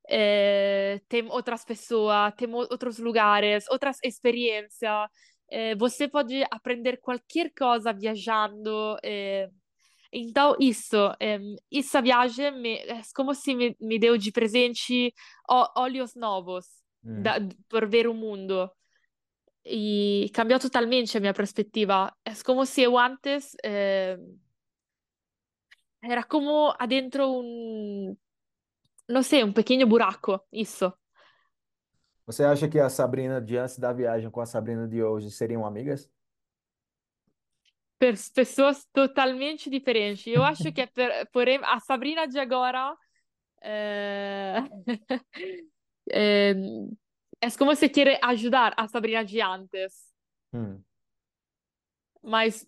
Eh, 0.08 1.00
tem 1.08 1.26
outras 1.30 1.64
pessoas, 1.64 2.34
tem 2.36 2.52
outros 2.54 2.98
lugares, 2.98 3.66
outras 3.70 3.98
experiências. 4.04 5.08
Eh, 5.50 5.74
você 5.76 6.08
pode 6.08 6.44
aprender 6.50 6.98
qualquer 7.00 7.52
coisa 7.56 7.92
viajando. 7.92 8.98
eh. 9.04 9.50
Então, 10.12 10.56
isso, 10.60 10.96
ehm, 11.20 11.56
essa 11.72 12.02
viagem 12.02 12.50
me, 12.52 12.76
é 12.78 13.00
como 13.14 13.34
se 13.34 13.54
me, 13.54 13.76
me 13.80 13.98
deu 13.98 14.16
de 14.18 14.32
presente 14.32 15.12
ó- 15.48 15.70
olhos 15.76 16.14
novos 16.14 16.66
uhum. 17.04 17.22
da, 17.22 17.36
por 17.68 17.88
ver 17.88 18.06
o 18.08 18.14
mundo. 18.14 18.70
E 19.64 20.30
cambiou 20.34 20.58
totalmente 20.58 21.18
minha 21.20 21.34
perspectiva. 21.34 22.12
É 22.24 22.32
como 22.44 22.66
se 22.66 22.82
eu 22.82 22.98
antes 22.98 23.56
eh, 23.64 24.18
era 26.02 26.24
como 26.24 26.74
adentro 26.78 27.24
um, 27.30 28.16
não 29.08 29.22
sei, 29.22 29.44
um 29.44 29.52
pequeno 29.52 29.86
buraco, 29.86 30.40
isso. 30.52 30.92
Você 32.26 32.44
acha 32.44 32.68
que 32.68 32.78
a 32.78 32.88
Sabrina 32.88 33.40
de 33.40 33.56
antes 33.56 33.78
da 33.78 33.92
viagem 33.92 34.30
com 34.30 34.40
a 34.40 34.46
Sabrina 34.46 34.88
de 34.88 35.02
hoje 35.02 35.30
seriam 35.30 35.64
amigas? 35.64 36.10
Per 37.98 38.14
pessoas 38.34 38.84
totalmente 38.92 39.70
diferentes. 39.70 40.26
Eu 40.26 40.42
acho 40.42 40.72
que, 40.72 40.86
per, 40.88 41.28
porém, 41.32 41.60
a 41.62 41.78
Sabrina 41.78 42.26
de 42.26 42.38
agora 42.38 42.96
é, 43.60 44.62
é, 46.10 46.54
é 47.42 47.50
como 47.58 47.74
se 47.76 47.88
quer 47.88 48.18
ajudar 48.24 48.74
a 48.76 48.88
Sabrina 48.88 49.24
de 49.24 49.40
antes, 49.42 49.92
Hum. 50.52 50.84
mas 52.22 52.66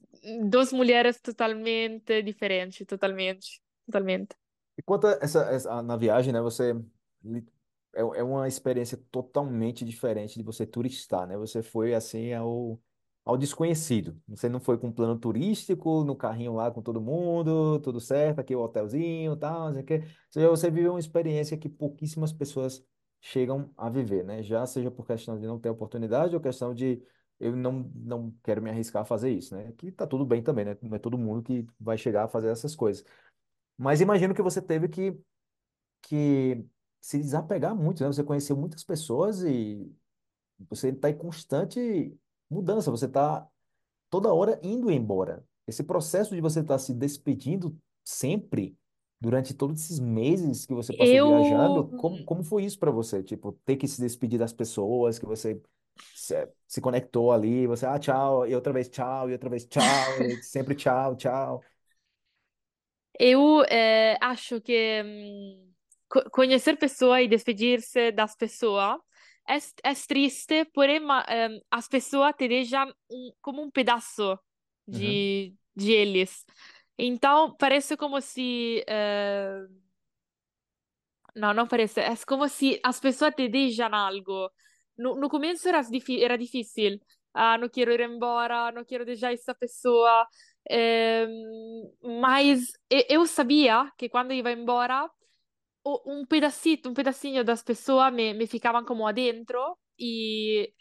duas 0.51 0.73
mulheres 0.73 1.21
totalmente 1.21 2.23
diferentes, 2.23 2.87
totalmente, 2.87 3.61
totalmente. 3.87 4.37
E 4.77 4.83
quanto 4.83 5.07
a 5.07 5.19
essa, 5.23 5.41
essa- 5.51 5.83
na 5.83 5.97
viagem, 5.97 6.33
né? 6.33 6.41
Você 6.41 6.75
é, 7.95 8.01
é 8.01 8.23
uma 8.23 8.49
experiência 8.49 8.99
totalmente 9.11 9.85
diferente 9.85 10.37
de 10.39 10.43
você 10.45 10.67
turistar, 10.67 11.27
né? 11.27 11.37
Você 11.37 11.63
foi 11.63 11.95
assim 11.95 12.33
ao, 12.33 12.81
ao 13.25 13.37
desconhecido. 13.37 14.21
Você 14.29 14.49
não 14.49 14.61
foi 14.61 14.79
com 14.79 14.91
plano 14.93 15.19
turístico, 15.19 16.05
no 16.05 16.17
carrinho 16.17 16.55
lá 16.55 16.71
com 16.71 16.83
todo 16.83 17.01
mundo, 17.01 17.79
tudo 17.81 18.01
certo, 18.01 18.41
aqui 18.41 18.55
o 18.55 18.61
hotelzinho, 18.63 19.37
tal, 19.37 19.67
não 19.67 19.73
sei 19.75 19.83
o 19.83 19.87
quê. 19.87 20.03
Você, 20.31 20.47
você 20.49 20.71
viveu 20.71 20.93
uma 20.93 21.01
experiência 21.01 21.57
que 21.57 21.69
pouquíssimas 21.69 22.33
pessoas 22.33 22.85
chegam 23.25 23.71
a 23.75 23.89
viver, 23.89 24.23
né? 24.23 24.43
Já 24.43 24.67
seja 24.67 24.91
por 24.91 25.07
questão 25.07 25.41
de 25.41 25.47
não 25.47 25.59
ter 25.59 25.71
oportunidade 25.71 26.35
ou 26.35 26.43
questão 26.43 26.75
de 26.75 27.03
eu 27.41 27.57
não, 27.57 27.91
não 27.95 28.31
quero 28.43 28.61
me 28.61 28.69
arriscar 28.69 29.01
a 29.01 29.05
fazer 29.07 29.31
isso, 29.31 29.57
né? 29.57 29.73
Que 29.79 29.91
tá 29.91 30.07
tudo 30.07 30.27
bem 30.27 30.43
também, 30.43 30.67
né? 30.67 30.77
Não 30.83 30.95
é 30.95 30.99
todo 30.99 31.17
mundo 31.17 31.43
que 31.43 31.67
vai 31.81 31.97
chegar 31.97 32.25
a 32.25 32.29
fazer 32.29 32.49
essas 32.49 32.77
coisas. 32.77 33.03
Mas 33.79 34.03
imagino 34.03 34.35
que 34.35 34.43
você 34.43 34.61
teve 34.61 34.89
que, 34.89 35.19
que 36.03 36.67
se 37.01 37.19
desapegar 37.19 37.75
muito, 37.75 38.03
né? 38.03 38.09
Você 38.09 38.23
conheceu 38.23 38.59
muitas 38.59 38.85
pessoas 38.85 39.43
e 39.43 39.91
você 40.69 40.91
está 40.91 41.09
em 41.09 41.17
constante 41.17 42.15
mudança, 42.51 42.91
você 42.91 43.07
está 43.07 43.49
toda 44.11 44.35
hora 44.35 44.61
indo 44.63 44.91
embora. 44.91 45.43
Esse 45.67 45.83
processo 45.83 46.35
de 46.35 46.43
você 46.43 46.61
estar 46.61 46.79
se 46.79 46.93
despedindo 46.93 47.75
sempre, 48.05 48.77
durante 49.25 49.55
todos 49.55 49.81
esses 49.83 49.99
meses 50.01 50.67
que 50.67 50.75
você 50.75 50.93
passou 50.93 51.21
Eu, 51.21 51.23
viajando, 51.23 51.89
como, 51.97 52.23
como 52.25 52.43
foi 52.45 52.65
isso 52.65 52.79
para 52.79 52.91
você? 52.91 53.23
Tipo, 53.23 53.53
ter 53.65 53.77
que 53.77 53.89
se 53.89 54.01
despedir 54.01 54.39
das 54.39 54.53
pessoas 54.53 55.19
que 55.19 55.27
você 55.27 55.61
se, 56.13 56.49
se 56.69 56.81
conectou 56.81 57.33
ali, 57.33 57.67
você, 57.67 57.87
ah, 57.87 57.99
tchau, 57.99 58.47
e 58.47 58.55
outra 58.55 58.73
vez 58.73 58.89
tchau, 58.89 59.31
e 59.31 59.33
outra 59.33 59.51
vez 59.51 59.65
tchau, 59.67 60.21
e 60.23 60.41
sempre 60.43 60.75
tchau, 60.75 61.17
tchau. 61.17 61.67
eu 63.19 63.63
eh, 63.69 64.17
acho 64.21 64.61
que 64.61 65.03
hum, 65.05 65.73
co- 66.09 66.29
conhecer 66.31 66.77
pessoas 66.79 67.23
e 67.25 67.29
despedir-se 67.29 68.13
das 68.13 68.35
pessoas 68.37 68.99
é, 69.49 69.57
é 69.91 69.95
triste, 70.09 70.65
porém 70.67 71.01
ma- 71.01 71.25
em, 71.29 71.61
as 71.71 71.87
pessoas 71.89 72.35
te 72.37 72.49
deixam 72.49 72.93
um- 73.11 73.33
como 73.41 73.63
um 73.63 73.71
pedaço 73.71 74.39
Uhum, 74.93 75.27
de, 75.27 75.55
de 75.77 75.93
eles. 75.93 76.45
Então, 76.99 77.57
parece 77.57 77.97
como 77.97 78.21
se... 78.21 78.85
eh, 78.87 79.67
não, 81.35 81.53
não 81.55 81.67
parece. 81.67 82.01
É 82.01 82.15
como 82.27 82.49
se 82.49 82.81
as 82.85 83.01
pessoas 83.01 83.35
te 83.35 83.49
deixam 83.49 83.93
algo. 83.95 84.51
No, 84.97 85.17
no 85.17 85.29
começo 85.29 85.69
era, 85.69 85.81
era 86.21 86.39
difícil. 86.39 87.01
Ah, 87.33 87.59
não 87.59 87.69
quero 87.69 87.91
ir 87.93 88.01
embora, 88.01 88.71
não 88.73 88.85
quero 88.85 89.05
deixar 89.05 89.33
essa 89.33 89.55
pessoa. 89.55 90.27
Ehm, 90.71 91.31
mas 92.21 92.73
eu 93.09 93.27
sabia 93.27 93.91
que 93.99 94.09
quando 94.09 94.33
ia 94.33 94.53
embora, 94.53 95.11
um 96.07 96.27
pedacito, 96.27 96.89
um 96.91 96.95
pedacinho 96.95 97.45
das 97.45 97.63
pessoas 97.63 98.13
me, 98.13 98.35
me 98.35 98.47
ficavam 98.47 98.85
como 98.85 99.07
adentro 99.07 99.79
e 99.99 100.73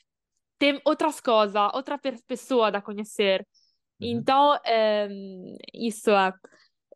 tem 0.60 0.82
outras 0.86 1.22
coisas, 1.22 1.56
outra 1.74 2.00
pessoa 2.28 2.72
da 2.72 2.82
conhecer. 2.82 3.48
Uhum. 4.00 4.10
Então, 4.18 4.60
ehm, 4.66 5.56
isso 5.74 6.12
é. 6.12 6.34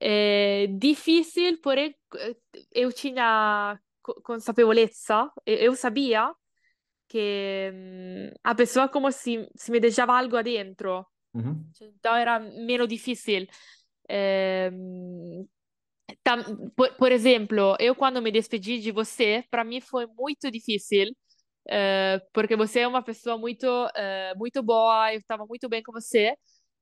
É 0.02 0.68
difícil, 0.80 1.60
porém 1.62 1.96
eh, 2.18 2.36
eu 2.74 2.92
tinha 2.94 3.80
co- 4.04 4.22
consapevolezza, 4.24 5.32
eu 5.46 5.76
sabia 5.76 6.34
que 7.10 7.72
hum, 7.74 8.32
a 8.44 8.56
pessoa 8.56 8.90
como 8.90 9.12
se, 9.12 9.50
se 9.56 9.72
me 9.72 9.80
deixava 9.80 10.18
algo 10.18 10.38
adentro, 10.38 11.06
Uhum. 11.34 11.66
então 11.82 12.16
era 12.16 12.40
menos 12.40 12.88
difícil. 12.88 13.48
Ehm, 14.10 15.46
tam- 16.24 16.72
por, 16.76 16.94
por 16.98 17.12
exemplo, 17.12 17.76
eu 17.80 17.96
quando 17.96 18.22
me 18.22 18.32
despedi 18.32 18.80
de 18.80 18.92
você, 18.92 19.44
para 19.50 19.64
mim 19.64 19.82
foi 19.82 20.06
muito 20.08 20.50
difícil, 20.52 21.08
eh, 21.70 22.22
porque 22.34 22.56
você 22.56 22.82
é 22.82 22.88
uma 22.88 23.04
pessoa 23.04 23.38
muito, 23.38 23.68
eh, 23.96 24.34
muito 24.38 24.64
boa, 24.64 25.14
eu 25.14 25.20
estava 25.20 25.46
muito 25.46 25.70
bem 25.70 25.84
com 25.84 25.92
você, 25.94 26.36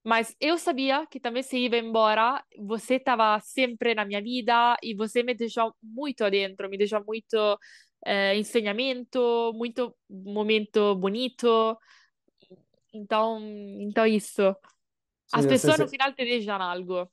mas 0.05 0.35
eu 0.39 0.57
sabia 0.57 1.05
que 1.07 1.19
também 1.19 1.43
se 1.43 1.57
ia 1.57 1.77
embora, 1.79 2.43
você 2.59 2.95
estava 2.95 3.39
sempre 3.41 3.95
na 3.95 4.05
minha 4.05 4.21
vida 4.21 4.77
e 4.83 4.95
você 4.95 5.23
me 5.23 5.33
deixou 5.35 5.75
muito 5.83 6.23
adentro, 6.23 6.69
me 6.69 6.77
deixou 6.77 7.03
muito 7.05 7.59
eh, 8.05 8.37
ensinamento, 8.37 9.51
muito 9.55 9.95
momento 10.09 10.95
bonito. 10.95 11.77
Então, 12.93 13.39
então 13.81 14.05
isso. 14.05 14.41
Sim, 15.27 15.39
As 15.39 15.45
sei, 15.55 15.71
pessoas 15.71 15.79
no 15.79 15.87
final 15.87 16.13
te 16.13 16.25
deixam 16.25 16.61
algo. 16.61 17.09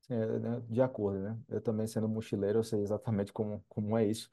sim, 0.00 0.14
né, 0.14 0.60
de 0.68 0.80
acordo, 0.82 1.20
né? 1.20 1.38
Eu 1.48 1.60
também 1.60 1.86
sendo 1.86 2.08
mochileiro, 2.08 2.58
eu 2.58 2.64
sei 2.64 2.80
exatamente 2.80 3.32
como, 3.32 3.64
como 3.68 3.96
é 3.96 4.06
isso. 4.06 4.32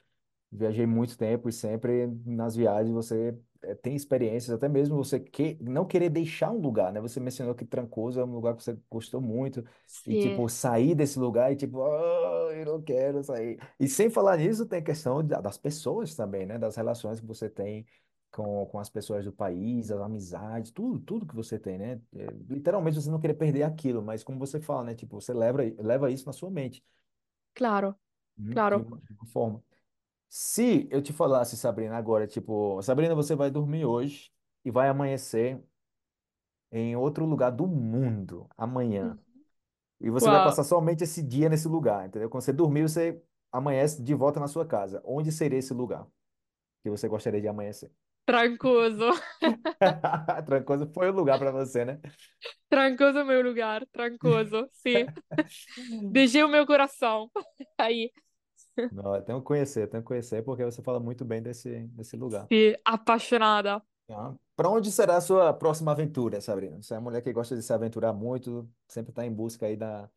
Viajei 0.51 0.85
muito 0.87 1.17
tempo 1.17 1.49
e 1.49 1.53
sempre 1.53 2.07
nas 2.25 2.55
viagens 2.55 2.93
você 2.93 3.37
tem 3.81 3.95
experiências, 3.95 4.51
até 4.55 4.67
mesmo 4.69 4.95
você 4.95 5.19
que, 5.19 5.57
não 5.61 5.85
querer 5.85 6.09
deixar 6.09 6.51
um 6.51 6.59
lugar, 6.59 6.91
né? 6.93 7.01
Você 7.01 7.19
mencionou 7.19 7.55
que 7.55 7.65
Trancoso 7.65 8.19
é 8.19 8.25
um 8.25 8.31
lugar 8.33 8.55
que 8.55 8.63
você 8.63 8.77
gostou 8.89 9.21
muito 9.21 9.63
e 10.05 10.15
Sì, 10.15 10.17
tipo 10.17 10.47
sair 10.49 10.95
desse 10.95 11.19
lugar 11.19 11.51
e 11.51 11.55
tipo, 11.55 11.81
"Ah, 11.83 12.49
eu 12.53 12.65
não 12.65 12.81
quero 12.81 13.23
sair. 13.23 13.59
E 13.79 13.87
sem 13.87 14.09
falar 14.09 14.37
nisso, 14.37 14.65
tem 14.65 14.79
a 14.79 14.81
questão 14.81 15.23
da- 15.25 15.41
das 15.41 15.57
pessoas 15.57 16.15
também, 16.15 16.45
né? 16.45 16.57
Das 16.57 16.75
relações 16.75 17.19
que 17.19 17.25
você 17.25 17.49
tem 17.49 17.85
com, 18.31 18.65
com 18.67 18.79
as 18.79 18.89
pessoas 18.89 19.25
do 19.25 19.31
país, 19.33 19.91
as 19.91 19.99
amizades, 20.01 20.71
tudo, 20.71 20.99
tudo 20.99 21.25
que 21.25 21.35
você 21.35 21.57
tem, 21.59 21.77
né? 21.77 22.01
É, 22.15 22.25
literalmente 22.49 22.95
você 23.01 23.09
não 23.09 23.19
querer 23.19 23.33
perder 23.35 23.63
aquilo, 23.63 24.01
mas 24.01 24.23
como 24.23 24.37
você 24.39 24.59
fala, 24.59 24.83
né? 24.85 24.95
Tipo, 24.95 25.19
você 25.21 25.33
leva, 25.33 25.59
leva 25.79 26.11
isso 26.11 26.25
na 26.25 26.33
sua 26.33 26.49
mente, 26.51 26.83
claro, 27.53 27.99
uhum, 28.37 28.61
de 28.71 28.79
claro. 28.79 28.79
uma 28.79 28.97
de 29.01 29.13
uma 29.13 29.25
forma. 29.27 29.63
Se 30.29 30.87
eu 30.91 31.01
te 31.01 31.13
falasse, 31.13 31.57
Sabrina, 31.57 31.97
agora, 31.97 32.27
tipo, 32.27 32.81
Sabrina, 32.81 33.15
você 33.15 33.35
vai 33.35 33.49
dormir 33.51 33.85
hoje 33.85 34.31
e 34.65 34.71
vai 34.71 34.89
amanhecer 34.89 35.61
em 36.71 36.95
outro 36.95 37.25
lugar 37.25 37.51
do 37.51 37.67
mundo 37.67 38.47
amanhã. 38.57 39.17
E 40.01 40.09
você 40.11 40.29
vai 40.31 40.41
passar 40.41 40.63
somente 40.63 41.03
esse 41.05 41.23
dia 41.23 41.49
nesse 41.49 41.67
lugar, 41.67 42.07
entendeu? 42.07 42.29
Quando 42.29 42.43
você 42.43 42.53
dormir, 42.53 42.83
você 42.83 43.21
amanhece 43.51 44.03
de 44.03 44.15
volta 44.15 44.39
na 44.39 44.47
sua 44.47 44.65
casa. 44.67 45.01
Onde 45.05 45.31
seria 45.31 45.59
esse 45.59 45.73
lugar 45.73 46.07
que 46.83 46.91
você 46.91 47.07
gostaria 47.07 47.41
de 47.41 47.47
amanhecer? 47.47 47.91
trancoso. 48.25 49.11
Trancoso 50.45 50.87
foi 50.93 51.09
o 51.09 51.13
lugar 51.13 51.37
para 51.39 51.51
você, 51.51 51.85
né? 51.85 51.99
Trancoso 52.69 53.19
é 53.19 53.23
o 53.23 53.25
meu 53.25 53.41
lugar, 53.41 53.85
trancoso, 53.87 54.67
sim. 54.73 55.09
Deixei 56.11 56.43
o 56.43 56.47
meu 56.49 56.65
coração 56.65 57.31
aí. 57.77 58.11
Não, 58.91 59.15
eu 59.15 59.21
tenho 59.23 59.39
que 59.41 59.45
conhecer, 59.47 59.87
tenho 59.87 60.01
que 60.03 60.07
conhecer, 60.07 60.43
porque 60.43 60.63
você 60.65 60.81
fala 60.81 60.99
muito 60.99 61.23
bem 61.25 61.41
desse, 61.41 61.87
desse 61.89 62.15
lugar. 62.17 62.49
Sì, 62.49 62.75
appassionata. 62.83 63.83
Para 64.55 64.69
onde 64.69 64.91
será 64.91 65.17
a 65.17 65.21
sua 65.21 65.53
próxima 65.53 65.91
aventura, 65.91 66.41
Sabrina? 66.41 66.81
Você 66.81 66.93
é 66.93 66.97
uma 66.97 67.03
mulher 67.03 67.21
que 67.21 67.31
gosta 67.33 67.55
de 67.55 67.61
se 67.61 67.71
aventurar 67.73 68.11
muito, 68.13 68.67
sempre 68.87 69.11
está 69.11 69.25
em 69.25 69.31
busca 69.33 69.65
aí 69.67 69.77
da, 69.77 70.09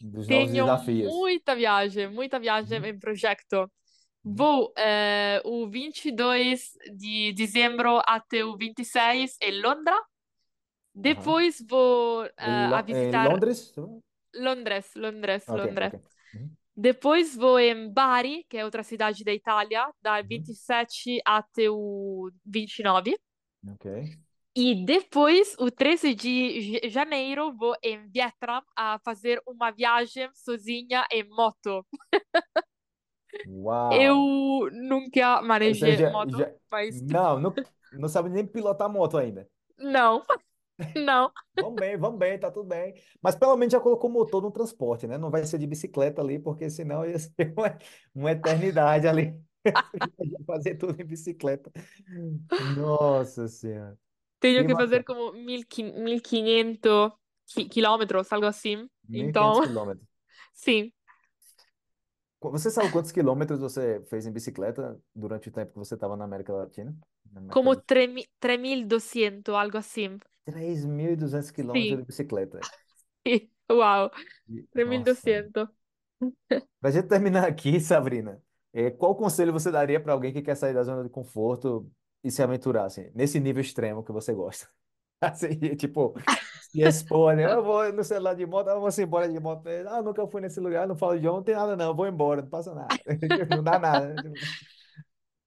dos 0.00 0.28
novos 0.28 0.52
Tenho 0.52 0.54
desafios. 0.54 1.28
muita 1.28 1.54
viagem, 1.54 2.08
muita 2.08 2.38
viagem 2.38 2.78
Uhum, 2.78 2.86
em 2.86 2.98
projeto. 2.98 3.70
uhum, 4.24 4.48
Vou 4.48 4.72
eh, 4.78 5.42
o 5.44 5.68
22 5.68 6.72
de 6.96 7.32
dezembro 7.34 8.00
até 8.06 8.44
o 8.44 8.56
26 8.56 9.36
em 9.42 9.60
Londra. 9.62 9.94
Depois 10.94 11.62
vou 11.68 12.24
eh, 12.38 12.68
a 12.72 12.82
em 12.90 13.20
visitar 13.22 13.28
Londres? 13.28 13.74
Londres, 14.34 14.92
Londres, 14.96 15.44
Ok, 15.46 15.64
Londres. 15.64 15.92
ok. 15.92 16.00
Uhum, 16.32 16.56
Depois 16.76 17.36
vou 17.36 17.58
em 17.60 17.92
Bari, 17.92 18.44
que 18.48 18.56
é 18.56 18.64
outra 18.64 18.82
cidade 18.82 19.24
da 19.24 19.32
Itália, 19.32 19.90
da 20.00 20.22
uhum, 20.22 20.28
27 20.28 21.20
até 21.24 21.70
o 21.70 22.30
29. 22.44 23.16
Ok. 23.66 23.86
E 24.54 24.84
depois, 24.84 25.56
o 25.58 25.70
13 25.70 26.14
de 26.14 26.60
ja- 26.60 26.88
janeiro, 26.88 27.52
vou 27.56 27.74
em 27.82 28.06
Vietnã 28.10 28.62
a 28.76 28.98
fazer 29.04 29.42
uma 29.46 29.70
viagem 29.70 30.28
sozinha 30.34 31.06
em 31.10 31.24
moto. 31.28 31.86
Uau! 33.44 33.90
Eu 33.90 34.70
nunca 34.72 35.42
manejei 35.42 35.96
já, 35.96 36.10
moto, 36.10 36.36
já... 36.36 36.54
mas 36.70 37.02
Não, 37.02 37.38
não, 37.38 37.54
não 37.92 38.08
sabe 38.08 38.28
nem 38.30 38.46
pilotar 38.46 38.90
moto 38.90 39.16
ainda. 39.18 39.48
não, 39.78 40.22
não. 40.96 41.32
Vamos 41.54 41.78
bem, 41.78 41.96
vamos 41.98 42.18
bem, 42.18 42.38
tá 42.40 42.50
tudo 42.50 42.66
bem. 42.68 42.94
Mas 43.22 43.36
pelo 43.36 43.56
menos 43.56 43.72
já 43.72 43.80
colocou 43.80 44.10
motor 44.10 44.42
no 44.42 44.50
transporte, 44.50 45.06
né? 45.06 45.18
Não 45.18 45.30
vai 45.30 45.44
ser 45.44 45.58
de 45.58 45.66
bicicleta 45.66 46.20
ali, 46.22 46.38
porque 46.38 46.68
senão 46.70 47.04
ia 47.06 47.18
ser 47.18 47.52
uma, 47.56 47.78
uma 48.14 48.32
eternidade 48.32 49.06
ali. 49.06 49.38
Fazer 50.46 50.76
tudo 50.76 51.00
em 51.00 51.04
bicicleta. 51.06 51.70
Nossa 52.58 53.48
Senhora. 53.48 53.98
Tenho 54.40 54.64
Que 54.64 54.66
que 54.66 54.74
fazer 54.74 55.04
como 55.04 55.32
1500 55.32 57.12
qui- 57.54 57.68
quilômetros, 57.68 58.32
algo 58.32 58.46
assim. 58.46 58.88
1.500 59.08 59.58
Então, 59.58 59.60
quilômetros. 59.60 60.06
sim, 60.54 60.92
Qu- 62.40 62.50
Você 62.50 62.70
sabe 62.70 62.90
quantos 62.90 63.12
quilômetros 63.12 63.60
você 63.60 64.02
fez 64.08 64.26
em 64.26 64.32
bicicleta 64.32 65.00
durante 65.14 65.48
o 65.48 65.52
tempo 65.52 65.72
que 65.72 65.78
você 65.78 65.94
estava 65.94 66.16
na 66.16 66.24
América 66.24 66.52
Latina? 66.52 66.96
Na 67.32 67.40
América 67.40 67.56
como 67.56 67.70
do 67.70 67.78
Sul? 67.80 67.86
3000 67.86 68.26
3200, 68.40 69.54
algo 69.54 69.78
assim. 69.78 70.18
3.200 70.44 71.50
quilômetros 71.50 71.98
de 72.00 72.04
Sim, 72.04 72.06
bicicleta. 72.06 72.68
uau, 73.70 74.10
E- 74.48 74.66
Nossa. 74.84 75.32
3200. 75.32 75.68
Pra 76.80 76.90
gente 76.90 77.06
terminar 77.08 77.46
aqui, 77.48 77.78
Sabrina, 77.80 78.42
eh, 78.72 78.90
qual 78.90 79.14
conselho 79.14 79.52
você 79.52 79.70
daria 79.70 80.00
para 80.00 80.12
alguém 80.12 80.32
que 80.32 80.42
quer 80.42 80.56
sair 80.56 80.74
da 80.74 80.82
zona 80.82 81.02
de 81.04 81.08
conforto 81.10 81.88
e 82.24 82.30
se 82.30 82.42
aventurar, 82.42 82.84
assim, 82.86 83.10
nesse 83.14 83.38
nível 83.40 83.60
extremo 83.62 84.02
que 84.02 84.12
você 84.12 84.32
gosta? 84.34 84.68
Assim, 85.20 85.56
tipo, 85.76 86.14
se 86.58 86.82
expor, 86.82 87.36
né? 87.36 87.44
Eu 87.46 87.62
vou 87.62 87.92
no 87.92 88.02
celular 88.02 88.34
de 88.34 88.44
moto, 88.44 88.68
eu 88.70 88.80
vou 88.80 88.90
embora 88.98 89.28
de 89.28 89.38
moto. 89.38 89.68
Ah, 89.88 90.02
nunca 90.02 90.26
fui 90.26 90.40
nesse 90.40 90.58
lugar, 90.58 90.84
não 90.88 90.96
falo 90.96 91.14
idioma, 91.16 91.36
não 91.38 91.44
tem 91.44 91.54
nada 91.54 91.76
não, 91.76 91.94
vou 91.94 92.08
embora, 92.08 92.42
não 92.42 92.48
passa 92.50 92.74
nada. 92.74 92.98
Não 93.48 93.62
dá 93.62 93.78
nada. 93.78 94.20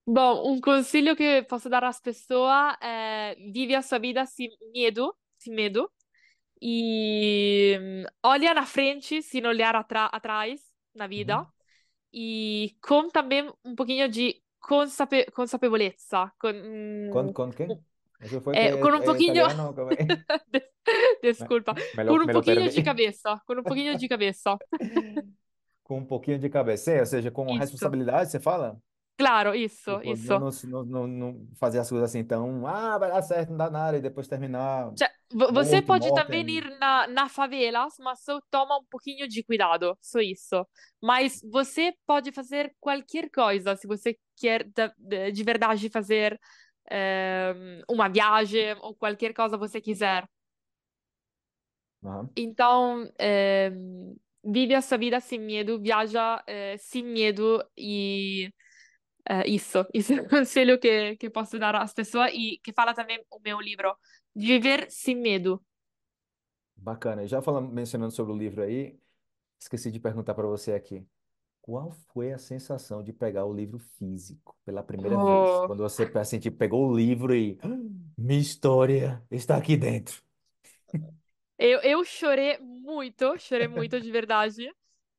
Bom, 0.08 0.54
um 0.54 0.62
conselho 0.62 1.16
que 1.16 1.42
posso 1.44 1.70
dar 1.70 1.84
às 1.84 2.00
pessoas 2.00 2.76
é 2.82 3.36
vive 3.52 3.74
a 3.76 3.82
sua 3.82 3.98
vida 4.00 4.26
sem 4.26 4.50
medo, 4.74 5.16
sem 5.38 5.54
medo. 5.54 5.92
E 6.62 7.78
hum, 7.80 8.04
olha 8.24 8.54
na 8.54 8.66
frente, 8.66 9.22
sem 9.22 9.46
olhar 9.46 9.76
atrás 9.76 10.62
na 10.94 11.08
vida. 11.08 11.40
Uhum. 11.40 11.46
E 12.14 12.76
com 12.82 13.10
também 13.10 13.52
um 13.64 13.76
pouquinho 13.76 14.08
de 14.08 14.42
consape 14.60 15.26
consapevolezza. 15.32 16.32
Con, 16.40 16.54
con 17.12 17.34
pouquinho. 17.34 17.82
italiano? 19.34 19.76
¿Cómo 19.76 19.92
es? 19.92 19.98
Des- 20.48 20.76
Me, 21.22 21.32
Desculpa. 21.32 21.74
lo, 21.74 21.82
me 21.96 22.04
lo 22.04 22.34
pouquinho 22.34 22.70
de 22.70 22.84
cabeça. 22.84 23.42
Com 23.46 23.54
um 23.54 23.64
pouquinho 23.64 23.98
de 23.98 24.08
cabeça. 24.08 24.58
Com 25.84 26.00
um 26.00 26.06
pouquinho 26.06 26.40
de 26.40 26.50
cabeça, 26.50 27.00
ou 27.00 27.06
seja, 27.06 27.30
com 27.30 27.46
Isso. 27.48 27.60
responsabilidade, 27.60 28.32
você 28.32 28.40
fala? 28.40 28.76
Claro, 29.18 29.54
isso, 29.56 30.02
Tipo, 30.04 30.16
isso. 30.16 30.34
não, 30.34 30.50
não, 30.86 31.08
não 31.08 31.48
fazer 31.58 31.78
as 31.80 31.88
coisas 31.90 32.10
assim 32.10 32.24
tão, 32.26 32.66
ah, 32.66 32.98
vai 32.98 33.10
dar 33.12 33.22
certo, 33.22 33.50
não 33.52 33.58
dá 33.58 33.70
nada, 33.70 33.98
e 33.98 34.02
depois 34.02 34.28
terminar 34.28 34.92
Cioè, 34.98 35.10
vo- 35.34 35.52
você 35.54 35.82
morto, 35.82 35.82
pode 35.82 36.12
também 36.14 36.46
ir 36.50 36.70
na, 36.80 37.08
na 37.08 37.30
favelas, 37.30 37.96
mas 38.00 38.24
só 38.24 38.40
toma 38.50 38.78
um 38.80 38.86
pouquinho 38.86 39.28
de 39.28 39.44
cuidado, 39.44 39.98
só 40.02 40.20
isso. 40.20 40.66
Mas 41.02 41.40
você 41.52 41.94
pode 42.06 42.32
fazer 42.32 42.74
qualquer 42.80 43.30
coisa, 43.30 43.76
se 43.76 43.88
você 43.88 44.18
quer 44.38 44.64
de, 44.64 44.90
de- 44.98 45.32
de 45.32 45.44
verdade 45.44 45.90
fazer 45.90 46.40
eh, 46.90 47.54
uma 47.90 48.08
viagem 48.10 48.74
ou 48.82 48.96
qualquer 48.96 49.34
coisa 49.34 49.58
você 49.58 49.82
quiser. 49.82 50.26
Aham. 52.04 52.30
Então, 52.36 53.10
eh, 53.20 53.72
vive 54.44 54.74
a 54.76 54.82
sua 54.82 54.98
vida 54.98 55.20
sem 55.22 55.40
medo, 55.40 55.80
viaja 55.82 56.44
eh, 56.48 56.78
sem 56.78 57.04
medo 57.04 57.64
e 57.78 58.52
eh, 59.30 59.48
isso. 59.50 59.86
Isso 59.94 60.14
é 60.14 60.22
o 60.22 60.30
conselho 60.30 60.80
que, 60.80 61.16
que 61.18 61.30
posso 61.30 61.58
dar 61.60 61.76
às 61.76 61.94
pessoas 61.94 62.32
e 62.34 62.60
que 62.64 62.74
fala 62.74 62.94
também 62.94 63.24
o 63.30 63.40
meu 63.40 63.60
livro, 63.62 63.96
viver 64.36 64.90
sem 64.92 65.16
medo. 65.16 65.64
Bacana. 66.76 67.26
Já 67.28 67.42
falando, 67.42 67.72
mencionando 67.72 68.12
sobre 68.14 68.34
o 68.34 68.38
livro 68.38 68.62
aí, 68.62 69.00
esqueci 69.60 69.92
de 69.92 70.00
perguntar 70.00 70.36
para 70.36 70.48
você 70.48 70.74
aqui. 70.74 71.06
Qual 71.62 71.92
foi 72.14 72.34
a 72.34 72.40
sensação 72.40 73.04
de 73.04 73.14
pegar 73.14 73.46
o 73.46 73.54
livro 73.54 73.80
físico 73.80 74.58
pela 74.66 74.84
primeira 74.84 75.18
vez? 75.18 75.50
Oh. 75.52 75.68
Quando 75.68 75.84
você 75.84 76.12
assim, 76.16 76.40
tipo, 76.40 76.58
pegou 76.58 76.90
o 76.90 76.98
livro 76.98 77.36
e 77.36 77.58
"Ah, 77.62 77.68
minha 78.18 78.40
história 78.42 79.24
está 79.32 79.58
aqui 79.58 79.78
dentro. 79.78 80.24
Eu, 81.58 81.80
eu 81.82 82.04
chorei 82.04 82.58
muito, 82.60 83.38
chorei 83.40 83.68
muito 83.68 84.00
de 84.02 84.12
verdade. 84.12 84.70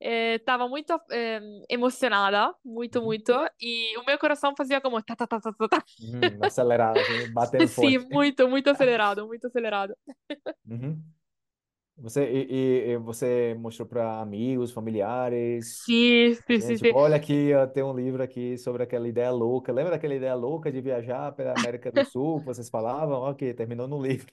Estava 0.01 0.69
muito 0.69 0.93
é, 1.11 1.41
emocionada, 1.71 2.55
muito, 2.65 3.03
Uhum. 3.03 3.03
muito, 3.03 3.33
e 3.61 3.97
o 3.99 4.05
meu 4.05 4.19
coração 4.19 4.55
fazia 4.57 4.81
como 4.81 5.03
tá, 5.03 5.17
tá, 5.17 5.27
tá, 5.27 5.41
tá, 5.41 5.53
tá. 5.69 5.85
Uhum, 5.99 6.43
acelerado, 6.45 7.01
assim, 7.01 7.27
batendo 7.27 7.69
Sim, 7.69 7.71
forte. 7.71 8.07
muito, 8.11 8.49
muito 8.49 8.71
acelerado, 8.71 9.27
muito 9.27 9.47
acelerado. 9.47 9.95
Uhum. 10.69 11.03
Você, 11.99 12.25
e, 12.31 12.93
e- 12.95 12.99
você 12.99 13.55
mostrou 13.59 13.89
para 13.89 14.21
amigos, 14.21 14.73
familiares, 14.73 15.95
Sim, 15.95 16.35
sim, 16.47 16.61
gente, 16.61 16.79
sim, 16.79 16.79
sim. 16.79 16.93
olha 16.93 17.17
aqui, 17.17 17.51
tem 17.75 17.85
um 17.85 17.95
livro 17.97 18.23
aqui 18.23 18.59
sobre 18.59 18.83
aquela 18.85 19.09
ideia 19.09 19.31
louca. 19.33 19.73
Lembra 19.73 19.93
daquela 19.93 20.15
ideia 20.15 20.35
louca 20.35 20.73
de 20.73 20.81
viajar 20.81 21.33
pela 21.35 21.55
América 21.55 21.93
do 21.93 22.05
Sul, 22.05 22.41
que 22.41 22.47
vocês 22.47 22.71
falavam? 22.71 23.23
Ok, 23.23 23.55
terminou 23.55 23.89
no 23.89 24.03
livro. 24.03 24.33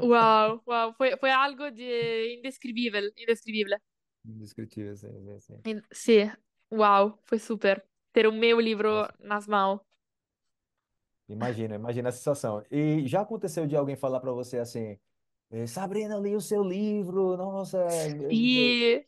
Uau, 0.00 0.62
uau, 0.66 0.94
foi, 0.98 1.16
foi 1.18 1.30
algo 1.30 1.70
de 1.70 2.34
indescrivível, 2.38 3.04
indescrivível. 3.16 3.78
Indescritível, 4.24 4.92
assim, 4.94 5.30
assim. 5.36 5.64
In- 5.64 5.82
Sim, 5.92 6.30
uau, 6.70 7.18
foi 7.26 7.38
super. 7.38 7.84
Ter 8.12 8.26
o 8.26 8.32
meu 8.32 8.60
livro 8.60 8.88
Nossa, 8.88 9.12
nas 9.18 9.46
mãos. 9.46 9.80
imagina, 11.28 11.74
imagina 11.76 12.08
a 12.08 12.12
sensação. 12.12 12.64
E 12.70 13.06
já 13.06 13.20
aconteceu 13.22 13.66
de 13.66 13.76
alguém 13.76 13.96
falar 13.96 14.20
para 14.20 14.32
você 14.32 14.58
assim, 14.58 14.98
eh, 15.50 15.66
Sabrina, 15.66 16.14
eu 16.16 16.22
li 16.22 16.36
o 16.36 16.40
seu 16.40 16.62
livro, 16.64 17.36
nossa, 17.36 17.78
E, 18.30 19.04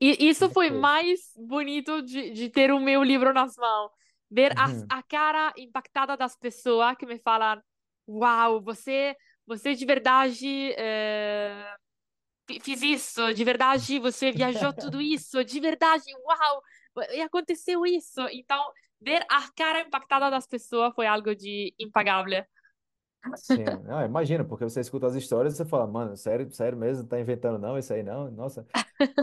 e 0.00 0.28
isso 0.28 0.48
é 0.48 0.50
foi 0.50 0.70
mais 0.70 1.32
bonito 1.36 2.02
de, 2.02 2.30
de 2.30 2.48
ter 2.48 2.70
o 2.72 2.78
meu 2.80 3.02
livro 3.02 3.32
nas 3.32 3.56
mãos. 3.56 3.90
Ver 4.30 4.52
Uhum. 4.54 4.90
a 4.90 5.02
cara 5.02 5.52
impactada 5.56 6.16
das 6.16 6.36
pessoas 6.36 6.96
que 6.96 7.06
me 7.06 7.18
falam: 7.18 7.60
Uau, 8.08 8.62
você, 8.62 9.16
você 9.46 9.74
de 9.74 9.84
verdade 9.86 10.74
fi- 10.76 11.77
fiz 12.62 12.82
isso, 12.82 13.32
de 13.34 13.44
verdade 13.44 13.98
você 13.98 14.32
viajou 14.32 14.72
tudo 14.74 15.00
isso, 15.00 15.44
de 15.44 15.60
verdade, 15.60 16.04
uau, 16.24 16.62
e 17.12 17.20
aconteceu 17.20 17.84
isso. 17.84 18.20
Então, 18.32 18.62
ver 19.00 19.24
a 19.30 19.48
cara 19.54 19.82
impactada 19.82 20.30
das 20.30 20.46
pessoas 20.46 20.94
foi 20.94 21.06
algo 21.06 21.34
de 21.34 21.74
impagável. 21.78 22.44
Sim, 23.36 23.64
não, 23.84 24.02
imagina, 24.04 24.44
porque 24.44 24.64
você 24.64 24.80
escuta 24.80 25.06
as 25.06 25.14
histórias 25.14 25.54
e 25.54 25.56
você 25.58 25.64
fala, 25.64 25.86
mano, 25.86 26.16
sério, 26.16 26.50
sério 26.52 26.78
mesmo, 26.78 27.02
não 27.02 27.08
tá 27.08 27.20
inventando 27.20 27.58
não, 27.58 27.78
isso 27.78 27.92
aí 27.92 28.02
não, 28.02 28.30
nossa. 28.30 28.66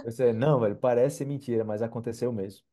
Você, 0.03 0.31
não, 0.31 0.59
velho, 0.61 0.75
parece 0.75 1.25
mentira, 1.25 1.63
mas 1.63 1.81
aconteceu 1.81 2.31
mesmo, 2.31 2.63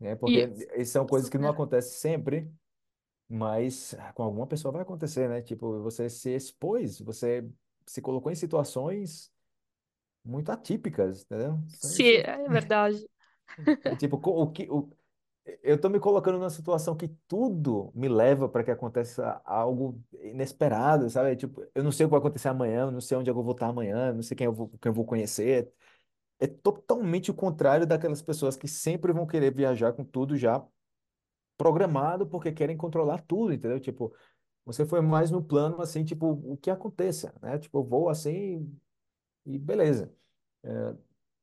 né? 0.00 0.16
Porque 0.16 0.40
essas 0.72 0.88
são 0.90 1.06
coisas 1.06 1.28
que 1.30 1.38
não 1.38 1.48
acontecem 1.48 1.92
sempre, 1.92 2.50
mas 3.28 3.94
com 4.14 4.22
alguma 4.22 4.46
pessoa 4.46 4.72
vai 4.72 4.82
acontecer, 4.82 5.28
né? 5.28 5.40
Tipo, 5.42 5.82
você 5.82 6.08
se 6.08 6.34
expôs, 6.34 7.00
você 7.00 7.48
se 7.86 8.02
colocou 8.02 8.32
em 8.32 8.34
situações 8.34 9.32
muito 10.26 10.50
atípicas, 10.50 11.22
entendeu? 11.22 11.58
Sim, 11.68 12.16
é 12.16 12.48
verdade. 12.48 13.06
é 13.84 13.94
tipo, 13.96 14.16
o 14.16 14.50
que, 14.50 14.68
o, 14.70 14.90
eu 15.62 15.80
tô 15.80 15.88
me 15.88 16.00
colocando 16.00 16.38
numa 16.38 16.50
situação 16.50 16.96
que 16.96 17.08
tudo 17.28 17.92
me 17.94 18.08
leva 18.08 18.48
para 18.48 18.64
que 18.64 18.70
aconteça 18.70 19.40
algo 19.44 20.02
inesperado, 20.20 21.08
sabe? 21.08 21.36
Tipo, 21.36 21.64
eu 21.74 21.84
não 21.84 21.92
sei 21.92 22.04
o 22.04 22.08
que 22.08 22.12
vai 22.12 22.20
acontecer 22.20 22.48
amanhã, 22.48 22.82
eu 22.82 22.90
não 22.90 23.00
sei 23.00 23.16
onde 23.16 23.30
eu 23.30 23.34
vou 23.34 23.52
estar 23.52 23.68
amanhã, 23.68 24.08
eu 24.08 24.14
não 24.14 24.22
sei 24.22 24.36
quem 24.36 24.46
eu 24.46 24.52
vou, 24.52 24.68
quem 24.80 24.90
eu 24.90 24.94
vou 24.94 25.04
conhecer. 25.04 25.72
É 26.38 26.46
totalmente 26.46 27.30
o 27.30 27.34
contrário 27.34 27.86
daquelas 27.86 28.22
pessoas 28.22 28.56
que 28.56 28.68
sempre 28.68 29.12
vão 29.12 29.26
querer 29.26 29.54
viajar 29.54 29.92
com 29.92 30.04
tudo 30.04 30.36
já 30.36 30.64
programado 31.56 32.26
porque 32.26 32.52
querem 32.52 32.76
controlar 32.76 33.22
tudo, 33.26 33.52
entendeu? 33.52 33.80
Tipo, 33.80 34.14
você 34.64 34.86
foi 34.86 35.00
mais 35.00 35.30
no 35.30 35.42
plano 35.42 35.80
assim, 35.80 36.04
tipo, 36.04 36.26
o 36.28 36.56
que 36.56 36.70
aconteça, 36.70 37.34
né? 37.42 37.58
Tipo, 37.58 37.78
eu 37.78 37.84
vou 37.84 38.08
assim 38.08 38.70
e 39.46 39.58
beleza. 39.58 40.12
É, 40.64 40.68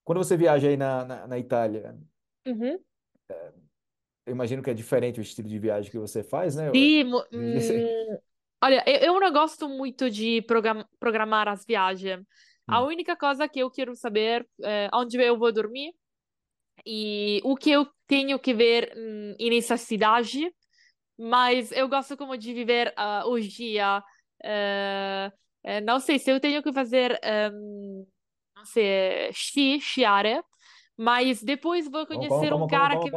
quando 0.04 0.20
você 0.20 0.38
viaja 0.38 0.68
aí 0.70 0.78
na, 0.78 1.06
na, 1.06 1.28
na 1.28 1.40
Itália, 1.40 1.98
Uhum. 2.46 2.80
eu 4.26 4.32
imagino 4.34 4.62
que 4.64 4.70
é 4.70 4.74
diferente 4.74 5.20
o 5.20 5.22
estilo 5.22 5.48
de 5.50 5.60
viagem 5.60 5.92
que 5.92 5.98
você 6.00 6.24
faz, 6.24 6.56
né? 6.56 6.68
Sim, 6.74 7.04
mu- 7.06 7.24
hum, 7.32 8.18
olha, 8.64 8.84
eu, 8.88 9.14
eu 9.16 9.20
não 9.20 9.32
gosto 9.32 9.70
muito 9.70 10.10
de 10.10 10.42
program- 10.44 10.86
programar 11.00 11.48
as 11.48 11.66
viagens. 11.66 12.26
A 12.68 12.82
Hum, 12.82 12.84
única 12.84 13.16
coisa 13.16 13.48
que 13.48 13.60
eu 13.60 13.70
quero 13.72 13.96
saber 13.96 14.48
é 14.64 14.90
onde 14.94 15.18
eu 15.22 15.38
vou 15.38 15.52
dormir 15.52 15.94
e 16.86 17.42
o 17.46 17.56
que 17.58 17.72
eu 17.72 17.88
tenho 18.08 18.40
que 18.40 18.54
ver 18.54 18.94
hum, 18.98 19.36
nessa 19.40 19.78
cidade, 19.78 20.54
mas 21.18 21.72
eu 21.74 21.90
gosto 21.90 22.18
como 22.18 22.38
de 22.38 22.54
viver 22.54 22.94
ah, 22.98 23.24
o 23.28 23.40
dia. 23.40 24.04
Eh, 25.64 25.82
não 25.82 26.00
sei 26.00 26.20
se 26.20 26.32
eu 26.32 26.40
tenho 26.40 26.64
que 26.64 26.74
fazer, 26.74 27.20
hum, 27.54 28.08
não 28.56 28.66
sei, 28.66 29.30
esquiar, 29.78 30.26
mas 30.98 31.44
depois 31.44 31.88
vou 31.90 32.06
Como, 32.12 32.26
como, 32.28 32.28
conhecer 32.28 32.54
um 32.54 32.66
cara 32.66 32.98
como, 32.98 33.00
que? 33.00 33.12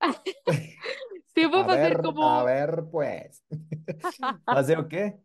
Se 1.34 1.42
eu 1.44 1.50
vou 1.50 1.64
A 1.64 1.66
fazer 1.66 1.98
ver, 1.98 2.00
a 2.20 2.28
como 2.30 2.44
ver, 2.44 2.82
pues. 2.90 3.42
Fazer 4.48 4.78
o 4.78 4.88
quê? 4.88 5.18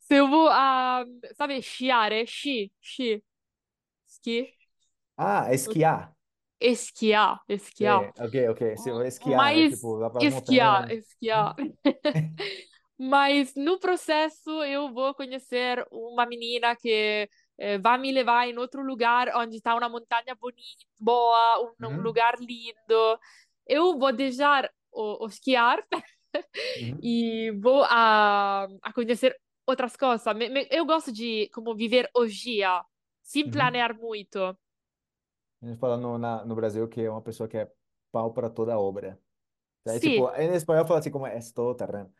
Se 0.00 0.16
eu 0.16 0.28
vou 0.28 0.48
a, 0.48 1.04
sabe, 1.36 1.58
esqui, 2.22 2.72
esqui, 2.82 3.22
esqui, 4.08 4.54
Ah, 5.16 5.48
esquiar. 5.52 6.14
esquiar, 6.60 7.40
esquiar. 7.48 8.06
É, 8.06 8.12
ok, 8.18 8.48
ok. 8.50 8.76
Se 8.76 8.90
eu 8.90 9.02
esquiar, 9.02 9.52
né? 9.52 9.62
Mas 9.62 9.64
Tipo, 9.64 9.96
lá 9.96 10.08
para 10.10 10.22
as 10.22 10.28
esquiar, 10.28 10.28
montanhas. 10.28 10.92
esquiar. 10.92 11.54
Mas 12.98 13.54
no 13.56 13.78
processo 13.78 14.62
eu 14.64 14.92
vou 14.92 15.14
conhecer 15.14 15.84
uma 15.90 16.24
menina 16.26 16.76
que 16.76 17.28
eh, 17.58 17.78
vai 17.78 17.98
me 17.98 18.12
levar 18.12 18.48
em 18.48 18.56
outro 18.58 18.82
lugar 18.82 19.30
onde 19.36 19.56
está 19.56 19.74
uma 19.74 19.88
montanha 19.88 20.34
bonita, 20.36 20.84
boa, 21.00 21.74
um, 21.82 21.88
um 21.98 22.00
Uhum, 22.00 22.02
lugar 22.02 22.36
lindo. 22.40 23.18
Eu 23.66 23.98
vou 23.98 24.12
deixar 24.12 24.70
o, 24.92 25.24
o 25.24 25.28
esquiar 25.28 25.84
uhum, 26.76 27.02
e 27.02 27.50
vou 27.62 27.84
a, 27.88 28.64
a 28.82 28.92
conhecer 28.92 29.36
outras 29.66 29.96
coisas. 29.96 30.24
Me- 30.36 30.48
me- 30.48 30.68
Eu 30.70 30.86
gosto 30.86 31.12
de 31.12 31.48
como 31.50 31.74
viver 31.76 32.10
dia, 32.28 32.84
sem 33.22 33.46
uhum. 33.46 33.50
planear 33.50 33.96
muito. 33.98 34.56
A 35.62 35.66
gente 35.66 35.78
fala 35.78 35.96
no, 35.96 36.18
na, 36.18 36.44
no 36.44 36.54
Brasil 36.54 36.88
que 36.88 37.00
é 37.02 37.10
uma 37.10 37.22
pessoa 37.22 37.48
que 37.48 37.56
é 37.58 37.70
pau 38.12 38.32
para 38.32 38.50
toda 38.50 38.78
obra. 38.78 39.20
Tipo, 40.00 40.30
em 40.36 40.54
espanhol 40.54 40.86
fala 40.86 41.00
assim 41.00 41.10
como 41.10 41.26
é 41.26 41.38
estou 41.38 41.74
terreno. 41.74 42.12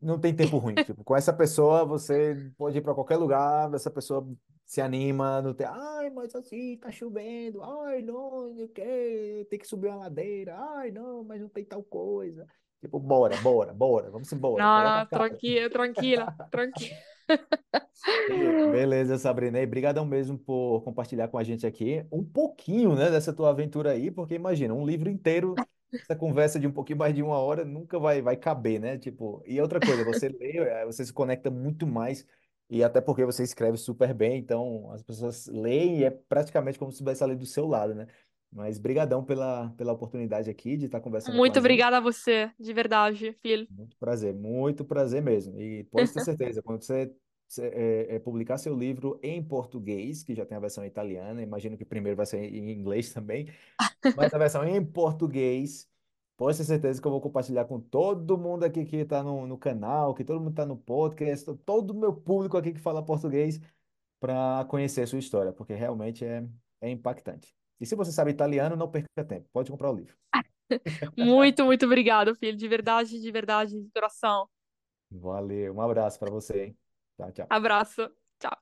Não 0.00 0.18
tem 0.18 0.34
tempo 0.34 0.58
ruim. 0.58 0.74
Tipo, 0.76 1.02
com 1.04 1.16
essa 1.16 1.32
pessoa 1.32 1.84
você 1.84 2.50
pode 2.56 2.78
ir 2.78 2.80
para 2.82 2.94
qualquer 2.94 3.16
lugar, 3.16 3.72
essa 3.74 3.90
pessoa 3.90 4.26
se 4.64 4.80
anima, 4.80 5.42
não 5.42 5.52
tem, 5.52 5.66
ai, 5.66 6.08
mas 6.10 6.34
assim, 6.34 6.76
tá 6.78 6.90
chovendo, 6.90 7.62
ai, 7.62 8.00
não, 8.02 8.52
não 8.54 8.68
quê, 8.68 9.46
tem 9.50 9.58
que 9.58 9.66
subir 9.66 9.88
uma 9.88 9.96
ladeira, 9.96 10.56
ai, 10.56 10.90
não, 10.90 11.24
mas 11.24 11.40
não 11.40 11.48
tem 11.48 11.64
tal 11.64 11.82
coisa. 11.82 12.46
Tipo, 12.80 12.98
bora, 12.98 13.36
bora, 13.38 13.72
bora, 13.74 14.10
vamos 14.10 14.32
embora, 14.32 14.68
não, 14.68 15.04
tranquila, 15.06 15.70
tranquila, 15.70 16.32
tranquila. 16.50 16.96
Be- 18.26 18.56
Beleza, 18.64 19.18
Sabrina. 19.18 19.60
E 19.60 19.66
brigadão 19.66 20.04
mesmo 20.04 20.38
por 20.38 20.82
compartilhar 20.82 21.28
com 21.28 21.38
a 21.38 21.44
gente 21.44 21.66
aqui 21.66 22.04
um 22.10 22.24
pouquinho, 22.24 22.94
né, 22.94 23.10
dessa 23.10 23.32
tua 23.32 23.50
aventura 23.50 23.92
aí, 23.92 24.10
porque 24.10 24.34
imagina, 24.34 24.74
um 24.74 24.86
livro 24.86 25.10
inteiro, 25.10 25.54
essa 26.00 26.16
conversa 26.16 26.58
de 26.58 26.66
um 26.66 26.72
pouquinho 26.72 26.98
mais 26.98 27.14
de 27.14 27.22
uma 27.22 27.38
hora 27.38 27.64
nunca 27.64 27.98
vai, 27.98 28.20
vai 28.22 28.36
caber, 28.36 28.80
né? 28.80 28.98
Tipo, 28.98 29.42
e 29.46 29.60
outra 29.60 29.80
coisa, 29.80 30.04
você 30.04 30.28
lê, 30.28 30.58
eh, 30.58 30.84
você 30.86 31.04
se 31.04 31.12
conecta 31.12 31.50
muito 31.50 31.86
mais, 31.86 32.26
e 32.68 32.82
até 32.82 33.00
porque 33.00 33.24
você 33.24 33.42
escreve 33.42 33.76
super 33.76 34.14
bem, 34.14 34.38
então 34.38 34.90
as 34.92 35.02
pessoas 35.02 35.46
leem 35.46 36.00
e 36.00 36.04
é 36.04 36.10
praticamente 36.10 36.78
como 36.78 36.90
se 36.90 36.96
estivesse 36.96 37.22
ali 37.22 37.36
do 37.36 37.46
seu 37.46 37.66
lado, 37.66 37.94
né? 37.94 38.06
Mas 38.50 38.78
brigadão 38.78 39.24
pela, 39.24 39.70
pela 39.76 39.92
oportunidade 39.92 40.50
aqui 40.50 40.76
de 40.76 40.86
estar 40.86 41.00
conversando 41.00 41.36
Muito 41.36 41.58
obrigada 41.58 41.96
a 41.96 42.00
você, 42.00 42.50
de 42.58 42.72
verdade, 42.72 43.32
filho. 43.40 43.66
Muito 43.70 43.96
prazer, 43.96 44.34
muito 44.34 44.84
prazer 44.84 45.22
mesmo. 45.22 45.58
E 45.58 45.84
pode 45.84 46.12
ter 46.12 46.20
certeza, 46.20 46.62
quando 46.62 46.82
você, 46.82 47.10
é, 47.58 48.16
é, 48.16 48.18
publicar 48.18 48.58
seu 48.58 48.76
livro 48.76 49.18
em 49.22 49.42
português, 49.42 50.22
que 50.22 50.34
já 50.34 50.44
tem 50.46 50.56
a 50.56 50.60
versão 50.60 50.84
italiana, 50.84 51.42
imagino 51.42 51.76
que 51.76 51.84
primeiro 51.84 52.16
vai 52.16 52.26
ser 52.26 52.38
em 52.38 52.70
inglês 52.70 53.12
também, 53.12 53.48
mas 54.16 54.32
a 54.32 54.38
versão 54.38 54.64
em 54.64 54.84
português, 54.84 55.88
pode 56.36 56.56
ter 56.56 56.64
certeza 56.64 57.00
que 57.00 57.06
eu 57.06 57.12
vou 57.12 57.20
compartilhar 57.20 57.64
com 57.64 57.80
todo 57.80 58.38
mundo 58.38 58.64
aqui 58.64 58.84
que 58.84 58.96
está 58.96 59.22
no, 59.22 59.46
no 59.46 59.58
canal, 59.58 60.14
que 60.14 60.24
todo 60.24 60.38
mundo 60.38 60.50
está 60.50 60.66
no 60.66 60.76
podcast, 60.76 61.54
todo 61.64 61.90
o 61.90 61.94
meu 61.94 62.14
público 62.14 62.56
aqui 62.56 62.72
que 62.72 62.80
fala 62.80 63.04
português, 63.04 63.60
para 64.20 64.64
conhecer 64.66 65.02
a 65.02 65.06
sua 65.06 65.18
história, 65.18 65.52
porque 65.52 65.74
realmente 65.74 66.24
é, 66.24 66.46
é 66.80 66.88
impactante. 66.88 67.52
E 67.80 67.86
se 67.86 67.96
você 67.96 68.12
sabe 68.12 68.30
italiano, 68.30 68.76
não 68.76 68.88
perca 68.88 69.24
tempo, 69.24 69.48
pode 69.52 69.70
comprar 69.70 69.90
o 69.90 69.96
livro. 69.96 70.16
Muito, 71.18 71.66
muito 71.66 71.84
obrigado, 71.84 72.34
filho, 72.34 72.56
de 72.56 72.66
verdade, 72.66 73.20
de 73.20 73.30
verdade, 73.30 73.78
de 73.78 73.90
coração. 73.90 74.48
Valeu, 75.10 75.74
um 75.74 75.80
abraço 75.82 76.18
para 76.18 76.30
você, 76.30 76.64
hein? 76.64 76.76
Tchau, 77.22 77.32
tchau. 77.32 77.46
Abraço. 77.48 78.10
Tchau. 78.38 78.56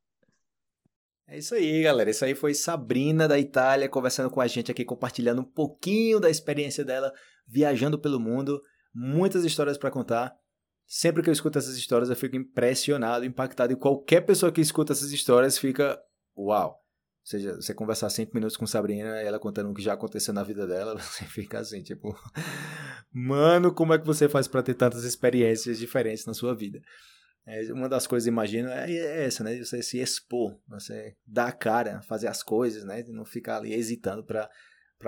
É 1.26 1.38
isso 1.38 1.54
aí, 1.54 1.82
galera. 1.82 2.10
Isso 2.10 2.24
aí 2.24 2.34
foi 2.34 2.54
Sabrina 2.54 3.26
da 3.26 3.38
Itália 3.38 3.88
conversando 3.88 4.30
com 4.30 4.40
a 4.40 4.46
gente 4.46 4.70
aqui, 4.70 4.84
compartilhando 4.84 5.40
um 5.40 5.44
pouquinho 5.44 6.20
da 6.20 6.28
experiência 6.28 6.84
dela 6.84 7.12
viajando 7.46 7.98
pelo 7.98 8.20
mundo. 8.20 8.60
Muitas 8.94 9.44
histórias 9.44 9.78
para 9.78 9.90
contar. 9.90 10.34
Sempre 10.86 11.22
que 11.22 11.28
eu 11.28 11.32
escuto 11.32 11.56
essas 11.56 11.76
histórias, 11.76 12.10
eu 12.10 12.16
fico 12.16 12.34
impressionado, 12.34 13.24
impactado. 13.24 13.72
E 13.72 13.76
qualquer 13.76 14.22
pessoa 14.22 14.50
que 14.50 14.60
escuta 14.60 14.92
essas 14.92 15.12
histórias 15.12 15.56
fica, 15.56 15.96
uau, 16.36 16.80
seja, 17.22 17.54
você 17.54 17.72
conversar 17.72 18.10
cinco 18.10 18.32
minutos 18.34 18.56
com 18.56 18.66
Sabrina, 18.66 19.20
ela 19.20 19.38
contando 19.38 19.70
o 19.70 19.74
que 19.74 19.82
já 19.82 19.92
aconteceu 19.92 20.34
na 20.34 20.42
vida 20.42 20.66
dela, 20.66 20.98
você 20.98 21.24
fica 21.24 21.60
assim, 21.60 21.80
tipo, 21.80 22.12
mano, 23.12 23.72
como 23.72 23.94
é 23.94 23.98
que 23.98 24.06
você 24.06 24.28
faz 24.28 24.48
para 24.48 24.64
ter 24.64 24.74
tantas 24.74 25.04
experiências 25.04 25.78
diferentes 25.78 26.26
na 26.26 26.34
sua 26.34 26.56
vida? 26.56 26.80
É, 27.50 27.72
uma 27.72 27.88
das 27.88 28.06
coisas, 28.06 28.28
imagino, 28.28 28.68
é, 28.68 28.88
é 28.92 29.24
essa, 29.24 29.42
né? 29.42 29.58
Você 29.58 29.82
se 29.82 29.98
expor, 29.98 30.56
você 30.68 31.16
dar 31.26 31.48
a 31.48 31.52
cara, 31.52 32.00
fazer 32.02 32.28
as 32.28 32.44
coisas, 32.44 32.84
né? 32.84 33.02
Não 33.08 33.24
ficar 33.24 33.56
ali 33.56 33.74
hesitando 33.74 34.24
para 34.24 34.48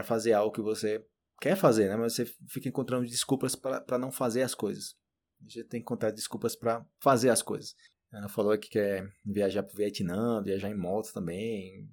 fazer 0.03 0.33
algo 0.33 0.53
que 0.53 0.61
você 0.61 1.05
quer 1.41 1.57
fazer, 1.57 1.89
né? 1.89 1.97
Mas 1.97 2.15
você 2.15 2.27
fica 2.49 2.69
encontrando 2.69 3.07
desculpas 3.07 3.55
para 3.55 3.99
não 3.99 4.11
fazer 4.11 4.43
as 4.43 4.57
coisas. 4.57 4.97
A 5.41 5.45
gente 5.45 5.65
tem 5.65 5.81
que 5.81 5.85
encontrar 5.85 6.11
desculpas 6.11 6.57
para 6.57 6.85
fazer 7.01 7.31
as 7.31 7.43
coisas. 7.43 7.77
Ela 8.13 8.29
falou 8.29 8.59
que 8.59 8.69
quer 8.69 9.09
viajar 9.25 9.63
para 9.63 9.73
o 9.73 9.77
Vietnã, 9.77 10.43
viajar 10.43 10.69
em 10.69 10.77
moto 10.77 11.13
também, 11.13 11.89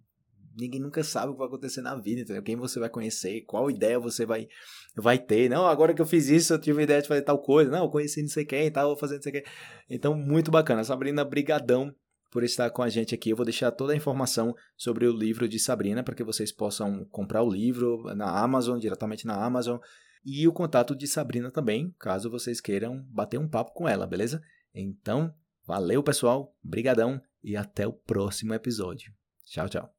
ninguém 0.58 0.80
nunca 0.80 1.04
sabe 1.04 1.30
o 1.30 1.34
que 1.34 1.39
vai 1.39 1.47
acontecer 1.47 1.82
na 1.82 1.95
vida, 1.95 2.22
entendeu? 2.22 2.43
Quem 2.43 2.56
você 2.56 2.80
vai 2.80 2.89
conhecer, 2.89 3.41
qual 3.41 3.70
ideia 3.70 4.00
você 4.00 4.26
vai, 4.26 4.47
vai 4.95 5.18
ter. 5.18 5.50
Não, 5.50 5.66
agora 5.66 5.93
que 5.93 6.02
eu 6.02 6.06
fiz 6.06 6.30
isso, 6.30 6.54
eu 6.54 6.60
tive 6.60 6.82
a 6.82 6.84
ideia 6.84 7.02
de 7.02 7.08
fazer 7.08 7.22
tal 7.22 7.39
coisa. 7.39 7.72
Não, 7.72 7.84
eu 7.84 7.89
conheci 7.89 8.22
não 8.22 8.30
sei 8.30 8.45
quem 8.45 8.68
e 8.68 8.72
tal, 8.72 8.89
vou 8.89 8.97
fazer 8.97 9.16
não 9.16 9.22
sei 9.22 9.32
quem. 9.32 9.43
Então, 9.89 10.16
muito 10.16 10.52
bacana. 10.52 10.84
Sabrina, 10.84 11.24
brigadão 11.24 11.93
por 12.32 12.43
estar 12.43 12.70
com 12.70 12.82
a 12.82 12.89
gente 12.89 13.14
aqui. 13.16 13.32
Eu 13.32 13.36
vou 13.36 13.45
deixar 13.45 13.72
toda 13.72 13.93
a 13.93 13.95
informação 13.95 14.56
sobre 14.78 15.06
o 15.08 15.12
livro 15.12 15.47
de 15.47 15.60
Sabrina 15.60 16.04
para 16.04 16.16
que 16.16 16.24
vocês 16.24 16.52
possam 16.52 17.06
comprar 17.06 17.43
o 17.43 17.50
livro 17.50 18.04
na 18.16 18.30
Amazon, 18.39 18.78
diretamente 18.78 19.26
na 19.26 19.43
Amazon. 19.43 19.80
E 20.24 20.47
o 20.47 20.54
contato 20.54 20.95
de 20.95 21.08
Sabrina 21.08 21.50
também, 21.50 21.93
caso 21.97 22.30
vocês 22.30 22.60
queiram 22.60 23.04
bater 23.10 23.39
um 23.39 23.47
papo 23.47 23.74
com 23.74 23.88
ela, 23.88 24.06
beleza? 24.06 24.41
Então, 24.74 25.34
valeu 25.66 26.04
pessoal, 26.04 26.56
brigadão 26.64 27.22
e 27.43 27.56
até 27.56 27.88
o 27.88 27.93
próximo 27.93 28.54
episódio. 28.54 29.12
Tchau, 29.45 29.70
tchau. 29.70 29.99